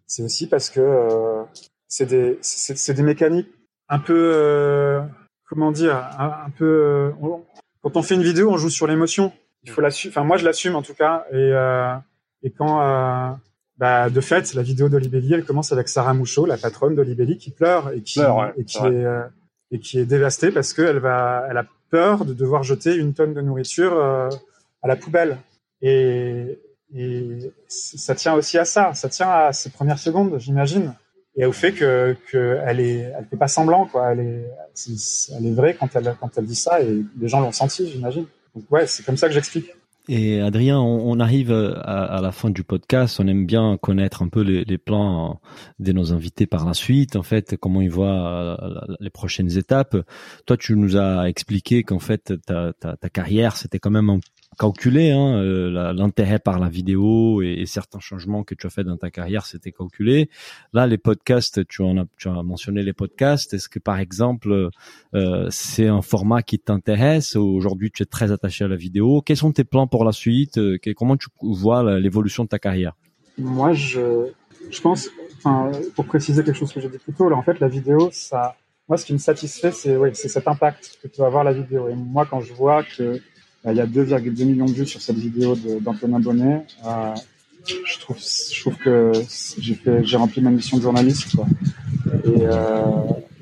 c'est 0.06 0.24
aussi 0.24 0.48
parce 0.48 0.70
que 0.70 1.44
c'est 1.86 2.06
des, 2.06 2.38
c'est 2.42 2.94
des 2.94 3.02
mécaniques 3.02 3.48
un 3.88 4.00
peu, 4.00 5.00
comment 5.48 5.70
dire, 5.70 5.96
un, 6.18 6.50
peu. 6.50 7.12
quand 7.82 7.96
on 7.96 8.02
fait 8.02 8.16
une 8.16 8.24
vidéo, 8.24 8.50
on 8.50 8.56
joue 8.56 8.70
sur 8.70 8.88
l'émotion. 8.88 9.32
Il 9.62 9.70
faut 9.70 9.80
l'assumer. 9.80 10.12
Enfin, 10.12 10.24
moi, 10.24 10.36
je 10.36 10.44
l'assume 10.44 10.74
en 10.74 10.82
tout 10.82 10.94
cas, 10.94 11.24
et 11.32 11.52
et 12.42 12.50
quand, 12.50 12.82
euh, 12.82 13.30
bah, 13.78 14.10
de 14.10 14.20
fait, 14.20 14.54
la 14.54 14.62
vidéo 14.62 14.88
d'Olibelli, 14.88 15.32
elle 15.34 15.44
commence 15.44 15.72
avec 15.72 15.88
Sarah 15.88 16.14
Mouchot, 16.14 16.46
la 16.46 16.56
patronne 16.56 16.94
d'Olibelli, 16.94 17.38
qui 17.38 17.50
pleure 17.50 17.90
et 17.92 18.02
qui, 18.02 18.20
et 18.20 18.64
qui 18.64 18.78
est, 18.78 19.04
euh, 19.04 19.22
et 19.70 19.78
qui 19.78 19.98
est 19.98 20.04
dévastée 20.04 20.50
parce 20.50 20.72
qu'elle 20.72 20.98
va, 20.98 21.46
elle 21.48 21.56
a 21.56 21.66
peur 21.90 22.24
de 22.24 22.34
devoir 22.34 22.62
jeter 22.62 22.96
une 22.96 23.14
tonne 23.14 23.34
de 23.34 23.40
nourriture 23.40 23.94
euh, 23.94 24.28
à 24.82 24.88
la 24.88 24.96
poubelle. 24.96 25.38
Et, 25.80 26.58
et 26.94 27.52
ça 27.68 28.14
tient 28.14 28.34
aussi 28.34 28.58
à 28.58 28.64
ça. 28.64 28.92
Ça 28.94 29.08
tient 29.08 29.30
à 29.30 29.52
ses 29.52 29.70
premières 29.70 29.98
secondes, 29.98 30.38
j'imagine, 30.38 30.94
et 31.36 31.46
au 31.46 31.52
fait 31.52 31.72
que 31.72 32.16
qu'elle 32.30 32.80
est, 32.80 33.12
elle 33.16 33.26
fait 33.30 33.36
pas 33.36 33.48
semblant, 33.48 33.86
quoi. 33.86 34.12
Elle 34.12 34.20
est, 34.20 34.46
elle 35.36 35.46
est 35.46 35.52
vraie 35.52 35.74
quand 35.74 35.94
elle 35.96 36.14
quand 36.20 36.30
elle 36.36 36.46
dit 36.46 36.54
ça, 36.54 36.82
et 36.82 37.02
les 37.18 37.28
gens 37.28 37.40
l'ont 37.40 37.52
senti, 37.52 37.90
j'imagine. 37.90 38.26
Donc 38.54 38.64
ouais, 38.70 38.86
c'est 38.86 39.04
comme 39.04 39.16
ça 39.16 39.28
que 39.28 39.34
j'explique. 39.34 39.70
Et 40.08 40.40
Adrien, 40.40 40.80
on, 40.80 41.20
arrive 41.20 41.52
à, 41.52 42.18
la 42.20 42.32
fin 42.32 42.50
du 42.50 42.64
podcast. 42.64 43.20
On 43.20 43.28
aime 43.28 43.46
bien 43.46 43.78
connaître 43.80 44.22
un 44.22 44.28
peu 44.28 44.40
les, 44.40 44.78
plans 44.78 45.40
de 45.78 45.92
nos 45.92 46.12
invités 46.12 46.46
par 46.46 46.66
la 46.66 46.74
suite. 46.74 47.14
En 47.14 47.22
fait, 47.22 47.56
comment 47.56 47.80
ils 47.80 47.90
voient 47.90 48.58
euh, 48.60 48.96
les 48.98 49.10
prochaines 49.10 49.56
étapes. 49.56 49.96
Toi, 50.44 50.56
tu 50.56 50.74
nous 50.74 50.96
as 50.96 51.28
expliqué 51.28 51.84
qu'en 51.84 52.00
fait, 52.00 52.34
ta, 52.44 52.72
ta, 52.72 52.96
ta 52.96 53.08
carrière, 53.10 53.56
c'était 53.56 53.78
quand 53.78 53.92
même 53.92 54.10
un 54.10 54.18
calculé. 54.62 55.10
Hein, 55.10 55.42
euh, 55.42 55.92
L'intérêt 55.92 56.38
par 56.38 56.58
la 56.60 56.68
vidéo 56.68 57.42
et, 57.42 57.64
certains 57.66 57.98
changements 57.98 58.44
que 58.44 58.54
tu 58.54 58.66
as 58.66 58.70
fait 58.70 58.84
dans 58.84 58.96
ta 58.96 59.10
carrière, 59.10 59.44
c'était 59.46 59.72
calculé. 59.72 60.28
Là, 60.72 60.86
les 60.86 60.98
podcasts, 60.98 61.66
tu 61.66 61.82
en 61.82 61.96
as, 61.98 62.42
mentionné 62.42 62.82
les 62.82 62.92
podcasts. 62.92 63.54
Est-ce 63.54 63.68
que 63.68 63.78
par 63.78 63.98
exemple, 63.98 64.70
euh, 65.14 65.46
c'est 65.50 65.88
un 65.88 66.02
format 66.02 66.42
qui 66.42 66.58
t'intéresse 66.58 67.34
Aujourd'hui, 67.36 67.90
tu 67.90 68.02
es 68.02 68.06
très 68.06 68.30
attaché 68.30 68.64
à 68.64 68.68
la 68.68 68.76
vidéo? 68.76 69.22
Quels 69.22 69.36
sont 69.36 69.52
tes 69.52 69.64
plans 69.64 69.88
pour 69.88 70.04
la 70.04 70.12
suite? 70.12 70.58
Euh, 70.58 70.78
Comment 70.96 71.16
tu 71.16 71.28
vois 71.40 71.98
l'évolution 71.98 72.44
de 72.44 72.48
ta 72.48 72.58
carrière? 72.58 72.94
Moi, 73.38 73.72
je, 73.72 74.30
pense, 74.82 75.08
pour 75.94 76.04
préciser 76.04 76.44
quelque 76.44 76.56
chose 76.56 76.72
que 76.72 76.80
j'ai 76.80 76.88
dit 76.88 76.98
plus 76.98 77.14
tôt, 77.14 77.32
en 77.32 77.42
fait, 77.42 77.58
la 77.60 77.68
vidéo, 77.68 78.10
ça, 78.12 78.56
moi, 78.88 78.96
ce 78.96 79.06
qui 79.06 79.12
me 79.12 79.18
satisfait, 79.18 79.72
c'est 79.72 80.28
cet 80.28 80.46
impact 80.46 80.98
que 81.02 81.08
peut 81.08 81.24
avoir 81.24 81.42
la 81.42 81.52
vidéo. 81.52 81.88
Et 81.88 81.94
moi, 81.94 82.26
quand 82.26 82.40
je 82.40 82.52
vois 82.52 82.84
que 82.84 83.20
il 83.66 83.76
y 83.76 83.80
a 83.80 83.86
2,2 83.86 84.44
millions 84.44 84.66
de 84.66 84.72
vues 84.72 84.86
sur 84.86 85.00
cette 85.00 85.16
vidéo 85.16 85.54
d'Antonin 85.80 86.18
Bonnet. 86.18 86.66
Euh, 86.84 87.14
je 87.64 87.98
trouve, 88.00 88.18
je 88.18 88.60
trouve 88.60 88.76
que 88.76 89.12
j'ai 89.58 89.78
j'ai 90.02 90.16
rempli 90.16 90.40
ma 90.40 90.50
mission 90.50 90.78
de 90.78 90.82
journaliste. 90.82 91.36
Et, 92.24 92.42
euh, 92.42 92.82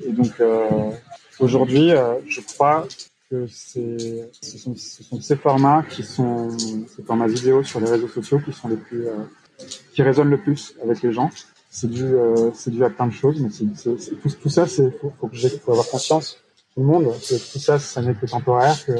et 0.05 0.11
donc 0.11 0.31
euh, 0.39 0.91
aujourd'hui, 1.39 1.91
euh, 1.91 2.13
je 2.27 2.41
crois 2.41 2.87
que 3.29 3.47
ce 3.47 4.57
sont, 4.57 4.75
ce 4.75 5.03
sont 5.03 5.21
ces 5.21 5.35
formats 5.35 5.83
qui 5.89 6.03
sont, 6.03 6.49
ces 6.95 7.01
formats 7.03 7.27
vidéo 7.27 7.63
sur 7.63 7.79
les 7.79 7.89
réseaux 7.89 8.07
sociaux 8.07 8.39
qui 8.39 8.53
sont 8.53 8.67
les 8.67 8.75
plus, 8.75 9.07
euh, 9.07 9.13
qui 9.93 10.03
résonnent 10.03 10.29
le 10.29 10.37
plus 10.39 10.75
avec 10.83 11.01
les 11.01 11.13
gens. 11.13 11.29
C'est 11.69 11.89
dû, 11.89 12.03
euh, 12.03 12.51
c'est 12.53 12.69
dû 12.69 12.83
à 12.83 12.89
plein 12.89 13.07
de 13.07 13.13
choses, 13.13 13.39
mais 13.39 13.49
c'est, 13.49 14.19
tout, 14.21 14.29
tout 14.29 14.49
ça, 14.49 14.67
c'est 14.67 14.91
faut, 14.99 15.13
faut, 15.19 15.29
faut 15.63 15.71
avoir 15.71 15.87
conscience 15.87 16.37
tout 16.73 16.81
le 16.81 16.87
monde 16.87 17.05
que 17.05 17.51
tout 17.51 17.59
ça, 17.59 17.79
ça 17.79 18.01
n'est 18.01 18.13
que 18.13 18.25
temporaire, 18.25 18.85
que 18.85 18.93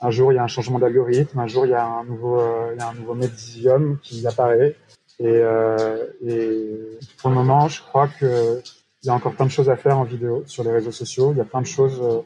un 0.00 0.10
jour 0.10 0.32
il 0.32 0.36
y 0.36 0.38
a 0.38 0.42
un 0.42 0.48
changement 0.48 0.78
d'algorithme, 0.78 1.38
un 1.38 1.46
jour 1.46 1.66
il 1.66 1.70
y 1.70 1.74
a 1.74 1.84
un 1.84 2.04
nouveau, 2.04 2.40
euh, 2.40 2.72
il 2.74 2.80
y 2.80 2.82
a 2.82 2.88
un 2.88 2.94
nouveau 2.94 3.14
médium 3.14 3.98
qui 4.02 4.26
apparaît. 4.26 4.76
Et, 5.18 5.26
euh, 5.26 6.06
et 6.26 6.98
pour 7.18 7.28
le 7.30 7.36
moment, 7.36 7.68
je 7.68 7.82
crois 7.82 8.08
que 8.08 8.62
il 9.02 9.06
y 9.06 9.10
a 9.10 9.14
encore 9.14 9.34
plein 9.34 9.46
de 9.46 9.50
choses 9.50 9.70
à 9.70 9.76
faire 9.76 9.98
en 9.98 10.04
vidéo 10.04 10.44
sur 10.46 10.62
les 10.62 10.70
réseaux 10.70 10.92
sociaux. 10.92 11.32
Il 11.32 11.38
y 11.38 11.40
a 11.40 11.44
plein 11.44 11.62
de 11.62 11.66
choses. 11.66 12.00
Euh, 12.02 12.20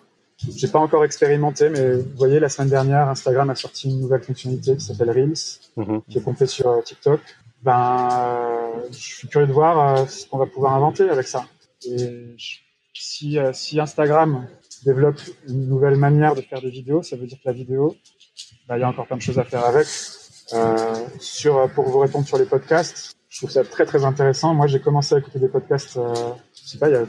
j'ai 0.56 0.68
pas 0.68 0.80
encore 0.80 1.04
expérimenté, 1.04 1.68
mais 1.68 1.94
vous 1.94 2.16
voyez, 2.16 2.40
la 2.40 2.48
semaine 2.48 2.68
dernière, 2.68 3.08
Instagram 3.08 3.50
a 3.50 3.54
sorti 3.54 3.88
une 3.88 4.00
nouvelle 4.00 4.22
fonctionnalité 4.22 4.76
qui 4.76 4.84
s'appelle 4.84 5.10
Reels, 5.10 5.60
mhm. 5.76 6.02
qui 6.08 6.18
est 6.18 6.22
comptée 6.22 6.46
sur 6.46 6.68
euh, 6.68 6.82
TikTok. 6.82 7.20
Ben, 7.62 8.08
euh, 8.12 8.88
je 8.90 8.98
suis 8.98 9.28
curieux 9.28 9.46
de 9.46 9.52
voir 9.52 10.10
ce 10.10 10.26
qu'on 10.26 10.38
va 10.38 10.46
pouvoir 10.46 10.74
inventer 10.74 11.08
avec 11.08 11.28
ça. 11.28 11.44
Et 11.86 12.34
si, 12.92 13.38
si 13.52 13.80
Instagram 13.80 14.46
développe 14.84 15.20
une 15.48 15.68
nouvelle 15.68 15.96
manière 15.96 16.34
de 16.34 16.40
faire 16.40 16.60
des 16.60 16.70
vidéos, 16.70 17.02
ça 17.02 17.16
veut 17.16 17.26
dire 17.26 17.38
que 17.38 17.48
la 17.48 17.52
vidéo, 17.52 17.96
bah, 18.68 18.78
il 18.78 18.80
y 18.80 18.84
a 18.84 18.88
encore 18.88 19.06
plein 19.06 19.16
de 19.16 19.22
choses 19.22 19.38
à 19.38 19.44
faire 19.44 19.64
avec. 19.64 19.86
Euh, 20.52 20.94
sur, 21.20 21.70
pour 21.74 21.88
vous 21.88 21.98
répondre 21.98 22.26
sur 22.26 22.38
les 22.38 22.44
podcasts, 22.44 23.16
je 23.28 23.38
trouve 23.38 23.50
ça 23.50 23.64
très 23.64 23.86
très 23.86 24.04
intéressant. 24.04 24.54
Moi, 24.54 24.66
j'ai 24.66 24.80
commencé 24.80 25.14
à 25.14 25.18
écouter 25.18 25.38
des 25.38 25.48
podcasts, 25.48 25.96
euh, 25.96 26.14
je 26.54 26.68
sais 26.68 26.78
pas, 26.78 26.88
il 26.88 26.92
y 26.92 26.96
a 26.96 27.04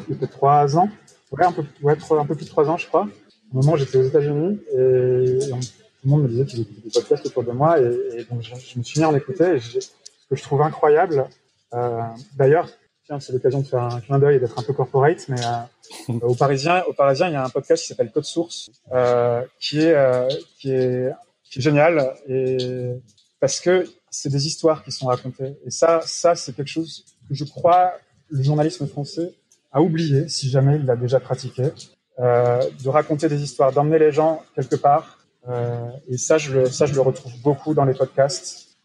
peut-être 0.00 0.30
trois 0.30 0.76
ans, 0.76 0.88
ouais, 1.32 1.44
un 1.44 1.52
peu, 1.52 1.64
ouais, 1.82 1.96
un 2.10 2.26
peu 2.26 2.34
plus 2.34 2.44
de 2.44 2.50
trois 2.50 2.68
ans, 2.68 2.76
je 2.76 2.86
crois. 2.86 3.08
Au 3.52 3.56
moment 3.56 3.72
où 3.72 3.76
j'étais 3.76 3.98
aux 3.98 4.04
États-Unis 4.04 4.60
et, 4.72 5.38
tout 5.48 6.08
le 6.08 6.10
monde 6.10 6.22
me 6.22 6.28
disait 6.28 6.46
qu'ils 6.46 6.60
écoutaient 6.62 6.80
des 6.82 6.90
podcasts 6.90 7.26
autour 7.26 7.44
de 7.44 7.52
moi 7.52 7.78
et, 7.78 8.24
donc 8.30 8.40
je, 8.42 8.78
me 8.78 8.82
suis 8.82 9.00
mis 9.00 9.04
en 9.04 9.14
écouter. 9.14 9.56
Et 9.56 9.60
ce 9.60 9.88
que 10.28 10.36
je 10.36 10.42
trouve 10.42 10.62
incroyable, 10.62 11.26
euh, 11.74 12.00
d'ailleurs, 12.36 12.68
c'est 13.18 13.32
l'occasion 13.32 13.60
de 13.60 13.66
faire 13.66 13.82
un 13.82 14.00
clin 14.00 14.18
d'œil 14.18 14.36
et 14.36 14.38
d'être 14.38 14.58
un 14.58 14.62
peu 14.62 14.72
corporate, 14.72 15.26
mais 15.28 15.40
euh, 15.40 16.18
au 16.22 16.34
Parisien, 16.34 16.84
au 16.86 16.92
Parisien, 16.92 17.28
il 17.28 17.32
y 17.32 17.36
a 17.36 17.44
un 17.44 17.48
podcast 17.48 17.82
qui 17.82 17.88
s'appelle 17.88 18.12
Code 18.12 18.24
Source, 18.24 18.70
euh, 18.92 19.42
qui 19.58 19.80
est 19.80 19.94
euh, 19.94 20.28
qui 20.58 20.72
est 20.72 21.10
qui 21.42 21.58
est 21.58 21.62
génial 21.62 22.14
et 22.28 22.92
parce 23.40 23.58
que 23.58 23.84
c'est 24.10 24.28
des 24.28 24.46
histoires 24.46 24.84
qui 24.84 24.92
sont 24.92 25.06
racontées 25.06 25.56
et 25.66 25.70
ça 25.70 26.00
ça 26.04 26.36
c'est 26.36 26.54
quelque 26.54 26.68
chose 26.68 27.04
que 27.28 27.34
je 27.34 27.44
crois 27.44 27.94
le 28.28 28.42
journalisme 28.42 28.86
français 28.86 29.34
a 29.72 29.80
oublié 29.82 30.28
si 30.28 30.48
jamais 30.48 30.76
il 30.76 30.84
l'a 30.84 30.94
déjà 30.94 31.18
pratiqué 31.18 31.64
euh, 32.20 32.62
de 32.84 32.88
raconter 32.88 33.28
des 33.28 33.42
histoires, 33.42 33.72
d'emmener 33.72 33.98
les 33.98 34.12
gens 34.12 34.42
quelque 34.54 34.76
part 34.76 35.18
et 36.08 36.18
ça 36.18 36.38
je 36.38 36.52
le 36.52 36.66
ça 36.66 36.86
je 36.86 36.94
le 36.94 37.00
retrouve 37.00 37.32
beaucoup 37.42 37.74
dans 37.74 37.84
les 37.84 37.94
podcasts. 37.94 38.76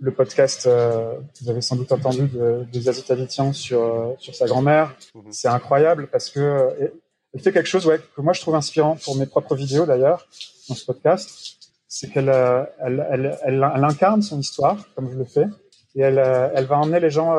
Le 0.00 0.12
podcast, 0.12 0.66
euh, 0.66 1.14
vous 1.40 1.50
avez 1.50 1.60
sans 1.60 1.76
doute 1.76 1.92
entendu 1.92 2.26
de, 2.26 2.66
de 2.70 2.80
Zazie 2.80 3.04
sur 3.52 3.82
euh, 3.82 4.14
sur 4.18 4.34
sa 4.34 4.46
grand-mère. 4.46 4.94
Mhm. 5.14 5.32
C'est 5.32 5.48
incroyable 5.48 6.08
parce 6.10 6.30
que 6.30 6.40
euh, 6.40 6.88
elle 7.32 7.40
fait 7.40 7.52
quelque 7.52 7.68
chose 7.68 7.86
ouais, 7.86 8.00
que 8.14 8.20
moi 8.20 8.32
je 8.32 8.40
trouve 8.40 8.54
inspirant 8.54 8.96
pour 8.96 9.16
mes 9.16 9.26
propres 9.26 9.54
vidéos 9.54 9.86
d'ailleurs 9.86 10.26
dans 10.68 10.74
ce 10.74 10.84
podcast. 10.84 11.58
C'est 11.86 12.10
qu'elle 12.10 12.28
elle, 12.28 13.06
elle, 13.10 13.38
elle, 13.44 13.62
incarne 13.62 14.20
son 14.20 14.40
histoire 14.40 14.76
comme 14.96 15.10
je 15.12 15.16
le 15.16 15.24
fais 15.24 15.46
et 15.94 16.00
elle, 16.00 16.18
elle 16.54 16.64
va 16.64 16.78
emmener 16.78 16.98
les 16.98 17.10
gens, 17.10 17.32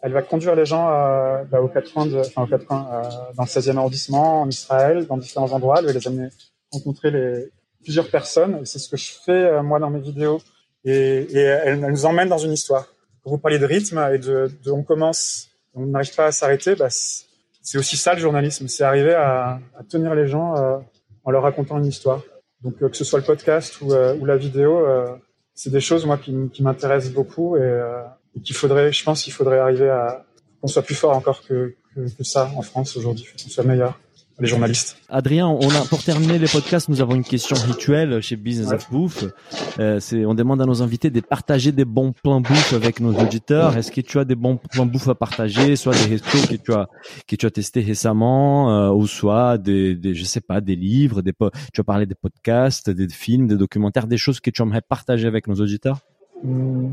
elle 0.00 0.12
va 0.12 0.22
conduire 0.22 0.54
les 0.54 0.64
gens 0.64 0.86
bah, 1.50 1.60
aux 1.60 1.68
quatre 1.68 1.92
coins, 1.92 2.06
de, 2.06 2.18
enfin 2.18 2.44
aux 2.44 2.46
quatre 2.46 2.64
coins 2.64 3.02
dans 3.34 3.42
le 3.42 3.48
16e 3.48 3.76
arrondissement 3.76 4.40
en 4.40 4.48
Israël, 4.48 5.06
dans 5.06 5.18
différents 5.18 5.52
endroits. 5.52 5.80
Elle 5.80 5.86
va 5.86 5.92
les 5.92 6.08
amener 6.08 6.28
rencontrer 6.70 7.10
les 7.10 7.50
plusieurs 7.82 8.08
personnes. 8.08 8.64
C'est 8.64 8.78
ce 8.78 8.88
que 8.88 8.96
je 8.96 9.12
fais 9.22 9.62
moi 9.62 9.78
dans 9.78 9.90
mes 9.90 10.00
vidéos 10.00 10.40
et, 10.84 11.26
et 11.30 11.40
elle, 11.40 11.80
nous 11.80 12.04
emmène 12.06 12.28
dans 12.28 12.38
une 12.38 12.52
histoire. 12.52 12.86
Pour 13.22 13.32
vous 13.32 13.38
parler 13.38 13.58
de 13.58 13.66
rythme 13.66 13.98
et 14.12 14.18
de, 14.18 14.50
de 14.64 14.70
on 14.70 14.82
commence, 14.82 15.48
on 15.74 15.86
n'arrive 15.86 16.14
pas 16.14 16.26
à 16.26 16.32
s'arrêter, 16.32 16.74
bah, 16.74 16.88
c'est 16.90 17.78
aussi 17.78 17.96
ça 17.96 18.14
le 18.14 18.20
journalisme, 18.20 18.66
c'est 18.68 18.84
arriver 18.84 19.14
à, 19.14 19.60
à, 19.78 19.84
tenir 19.88 20.14
les 20.14 20.26
gens 20.26 20.56
euh, 20.56 20.78
en 21.24 21.30
leur 21.30 21.42
racontant 21.42 21.78
une 21.78 21.86
histoire. 21.86 22.22
Donc 22.62 22.74
euh, 22.82 22.88
que 22.88 22.96
ce 22.96 23.04
soit 23.04 23.20
le 23.20 23.24
podcast 23.24 23.80
ou, 23.80 23.92
euh, 23.92 24.16
ou 24.16 24.24
la 24.24 24.36
vidéo, 24.36 24.86
c'est 25.54 25.70
des 25.70 25.80
choses 25.80 26.04
moi 26.06 26.18
qui, 26.18 26.34
qui 26.52 26.62
m'intéressent 26.62 27.12
beaucoup 27.12 27.56
et, 27.56 27.82
et 28.36 28.40
qu'il 28.40 28.56
faudrait, 28.56 28.92
je 28.92 29.04
pense 29.04 29.22
qu'il 29.22 29.32
faudrait 29.32 29.58
arriver 29.58 29.88
à, 29.88 30.24
qu'on 30.60 30.68
soit 30.68 30.82
plus 30.82 30.94
fort 30.94 31.16
encore 31.16 31.42
que, 31.42 31.74
que, 31.94 32.00
que 32.16 32.24
ça 32.24 32.50
en 32.56 32.62
France 32.62 32.96
aujourd'hui, 32.96 33.26
qu'on 33.40 33.48
soit 33.50 33.64
meilleur 33.64 33.98
les 34.40 34.48
journalistes. 34.48 34.96
Adrien, 35.08 35.46
on 35.46 35.70
a 35.70 35.84
pour 35.88 36.02
terminer 36.02 36.38
les 36.38 36.48
podcasts, 36.48 36.88
nous 36.88 37.00
avons 37.00 37.14
une 37.14 37.24
question 37.24 37.56
rituelle 37.56 38.20
chez 38.20 38.36
Business 38.36 38.72
of 38.72 38.90
Bouffe. 38.90 39.24
Euh, 39.78 40.00
c'est, 40.00 40.24
on 40.24 40.34
demande 40.34 40.60
à 40.62 40.66
nos 40.66 40.82
invités 40.82 41.10
de 41.10 41.20
partager 41.20 41.72
des 41.72 41.84
bons 41.84 42.12
plans 42.12 42.40
bouffe 42.40 42.72
avec 42.72 43.00
nos 43.00 43.14
auditeurs. 43.14 43.76
Est-ce 43.76 43.92
que 43.92 44.00
tu 44.00 44.18
as 44.18 44.24
des 44.24 44.34
bons 44.34 44.56
plans 44.56 44.86
bouffe 44.86 45.08
à 45.08 45.14
partager, 45.14 45.76
soit 45.76 45.94
des 45.94 46.16
restos 46.16 46.46
que 46.48 46.56
tu 46.56 46.72
as 46.72 46.88
que 47.26 47.36
tu 47.36 47.46
as 47.46 47.50
testé 47.50 47.80
récemment, 47.80 48.72
euh, 48.72 48.90
ou 48.90 49.06
soit 49.06 49.58
des, 49.58 49.94
des, 49.94 50.14
je 50.14 50.24
sais 50.24 50.40
pas, 50.40 50.60
des 50.60 50.76
livres, 50.76 51.22
des 51.22 51.32
tu 51.72 51.80
as 51.80 51.84
parlé 51.84 52.06
des 52.06 52.14
podcasts, 52.14 52.90
des 52.90 53.08
films, 53.08 53.46
des 53.46 53.56
documentaires, 53.56 54.06
des 54.06 54.16
choses 54.16 54.40
que 54.40 54.50
tu 54.50 54.62
aimerais 54.62 54.82
partager 54.82 55.26
avec 55.26 55.46
nos 55.46 55.56
auditeurs? 55.56 55.98
Mmh. 56.42 56.88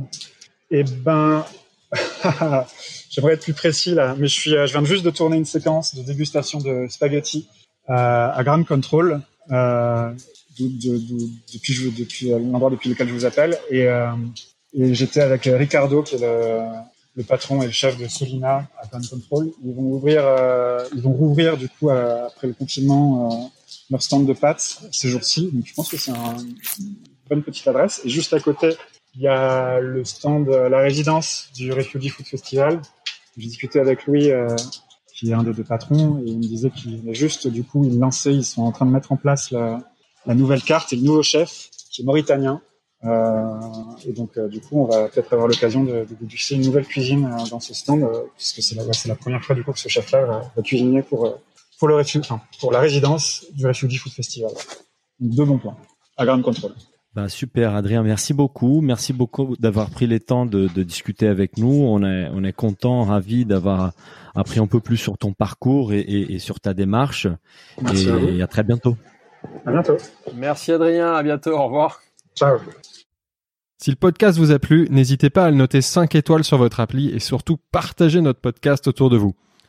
Eh 0.71 0.83
ben, 0.83 1.43
J'aimerais 3.09 3.33
être 3.33 3.41
plus 3.41 3.53
précis 3.53 3.95
là, 3.95 4.15
mais 4.17 4.27
je 4.27 4.33
suis, 4.33 4.55
euh, 4.55 4.67
je 4.67 4.73
viens 4.73 4.83
juste 4.83 5.03
de 5.03 5.09
tourner 5.09 5.37
une 5.37 5.45
séquence 5.45 5.95
de 5.95 6.03
dégustation 6.03 6.59
de 6.59 6.87
spaghetti 6.89 7.47
euh, 7.89 7.93
à 7.93 8.43
Grand 8.43 8.63
Control 8.63 9.21
euh, 9.51 10.11
depuis, 10.59 11.91
depuis 11.97 12.29
l'endroit 12.29 12.69
depuis 12.69 12.89
lequel 12.89 13.07
je 13.07 13.13
vous 13.13 13.25
appelle, 13.25 13.57
et, 13.71 13.87
et 14.73 14.93
j'étais 14.93 15.21
avec 15.21 15.43
Ricardo 15.45 16.03
qui 16.03 16.15
est 16.15 16.19
le, 16.19 16.59
le, 17.15 17.23
patron 17.23 17.61
et 17.61 17.65
le 17.65 17.71
chef 17.71 17.97
de 17.97 18.07
Solina 18.07 18.67
à 18.77 18.87
Grand 18.87 19.07
Control. 19.09 19.49
Ils 19.63 19.73
vont 19.73 19.93
ouvrir, 19.93 20.21
ils 20.93 21.01
vont 21.01 21.13
rouvrir 21.13 21.55
du 21.55 21.69
coup 21.69 21.89
après 21.89 22.47
le 22.47 22.53
confinement 22.53 23.51
leur 23.89 24.01
stand 24.01 24.25
de 24.25 24.33
pâtes 24.33 24.81
ces 24.91 25.07
jours-ci. 25.07 25.49
Donc 25.51 25.65
je 25.65 25.73
pense 25.73 25.89
que 25.89 25.97
c'est 25.97 26.11
une 26.11 26.95
bonne 27.29 27.41
petite 27.41 27.67
adresse. 27.67 28.01
Et 28.03 28.09
juste 28.09 28.33
à 28.33 28.39
côté, 28.39 28.75
il 29.16 29.22
y 29.22 29.28
a 29.28 29.80
le 29.80 30.03
stand, 30.05 30.47
la 30.47 30.80
résidence 30.80 31.49
du 31.55 31.72
Refugee 31.72 32.10
Food 32.10 32.26
Festival. 32.26 32.82
J'ai 33.38 33.47
discuté 33.47 33.80
avec 33.80 34.05
Louis, 34.05 34.32
euh, 34.32 34.55
qui 35.16 35.32
est 35.32 35.34
un 35.34 35.43
des 35.43 35.53
deux 35.53 35.64
patrons, 35.64 36.20
et 36.20 36.30
il 36.30 36.38
me 36.38 36.43
disait 36.43 36.70
qu'il 36.70 37.07
est 37.07 37.14
juste, 37.14 37.47
du 37.47 37.64
coup, 37.64 37.84
il 37.84 37.99
lançait, 37.99 38.34
ils 38.34 38.45
sont 38.45 38.64
en 38.64 38.72
train 38.72 38.86
de 38.86 38.91
mettre 38.91 39.12
en 39.12 39.18
place 39.18 39.51
la, 39.51 39.82
la 40.26 40.36
nouvelle 40.36 40.62
carte 40.62 40.93
et 40.93 40.95
le 40.95 41.03
nouveau 41.03 41.24
chef, 41.24 41.70
qui 41.91 42.01
est 42.01 42.05
mauritanien. 42.05 42.62
Euh, 43.05 43.60
et 44.05 44.12
donc, 44.12 44.38
euh, 44.38 44.47
du 44.47 44.60
coup, 44.60 44.82
on 44.82 44.86
va 44.86 45.07
peut-être 45.07 45.32
avoir 45.34 45.47
l'occasion 45.47 45.84
de, 45.84 46.05
de 46.10 46.53
une 46.53 46.62
nouvelle 46.62 46.86
cuisine 46.86 47.26
euh, 47.26 47.49
dans 47.49 47.60
ce 47.60 47.74
stand, 47.74 48.03
euh, 48.03 48.24
puisque 48.36 48.62
c'est 48.62 48.76
la, 48.76 48.84
la 48.84 49.16
première 49.16 49.43
fois, 49.43 49.55
du 49.55 49.64
coup, 49.64 49.72
que 49.72 49.80
ce 49.80 49.89
chef-là 49.89 50.26
va, 50.26 50.51
va, 50.55 50.62
cuisiner 50.62 51.01
pour, 51.01 51.39
pour, 51.80 51.88
le 51.88 51.95
enfin, 51.95 52.41
pour 52.60 52.72
la 52.72 52.80
résidence 52.80 53.45
du 53.53 53.66
Refugee 53.66 53.97
Food 53.97 54.12
Festival. 54.12 54.51
Donc, 55.20 55.36
deux 55.36 55.45
bons 55.45 55.60
plans, 55.60 55.78
à 56.18 56.26
grande 56.26 56.43
contrôle. 56.43 56.74
Bah 57.16 57.28
super 57.28 57.74
Adrien, 57.74 58.03
merci 58.03 58.36
beaucoup, 58.36 58.82
merci 58.82 59.14
beaucoup 59.14 59.55
d'avoir 59.57 59.89
pris 59.89 60.05
le 60.05 60.20
temps 60.20 60.45
de, 60.45 60.68
de, 60.68 60.84
discuter 60.84 61.28
avec 61.28 61.57
nous. 61.57 61.68
On 61.68 62.03
est 62.03 62.30
on 62.32 62.43
est 62.43 62.53
content, 62.53 63.03
ravi 63.03 63.45
d'avoir 63.45 63.93
appris 64.36 64.60
un 64.60 64.68
peu 64.68 64.80
plus 64.80 64.97
sur 64.97 65.18
ton 65.18 65.34
parcours 65.34 65.91
et, 65.91 66.01
et, 66.01 66.34
et 66.34 66.39
sur 66.39 66.60
ta 66.60 66.76
démarche. 66.76 67.28
Merci 67.82 68.10
et 68.10 68.41
à, 68.43 68.47
très 68.47 68.64
bientôt. 68.64 68.95
À 69.66 69.72
bientôt. 69.72 69.97
Merci 70.36 70.72
Adrien, 70.72 71.14
à 71.14 71.24
bientôt, 71.24 71.51
au 71.51 71.64
revoir. 71.64 71.99
Ciao. 72.36 72.60
Si 73.82 73.89
le 73.89 73.95
podcast 73.95 74.38
vous 74.38 74.51
a 74.51 74.60
plu, 74.60 74.88
n'hésitez 74.91 75.32
pas 75.32 75.45
à 75.45 75.49
le 75.49 75.55
noter 75.55 75.82
5 75.82 76.14
étoiles 76.14 76.43
sur 76.43 76.57
votre 76.57 76.80
appli 76.80 77.10
et 77.10 77.20
surtout 77.20 77.57
partagez 77.72 78.22
notre 78.22 78.39
podcast 78.39 78.88
autour 78.88 79.10
de 79.10 79.18
vous. 79.18 79.34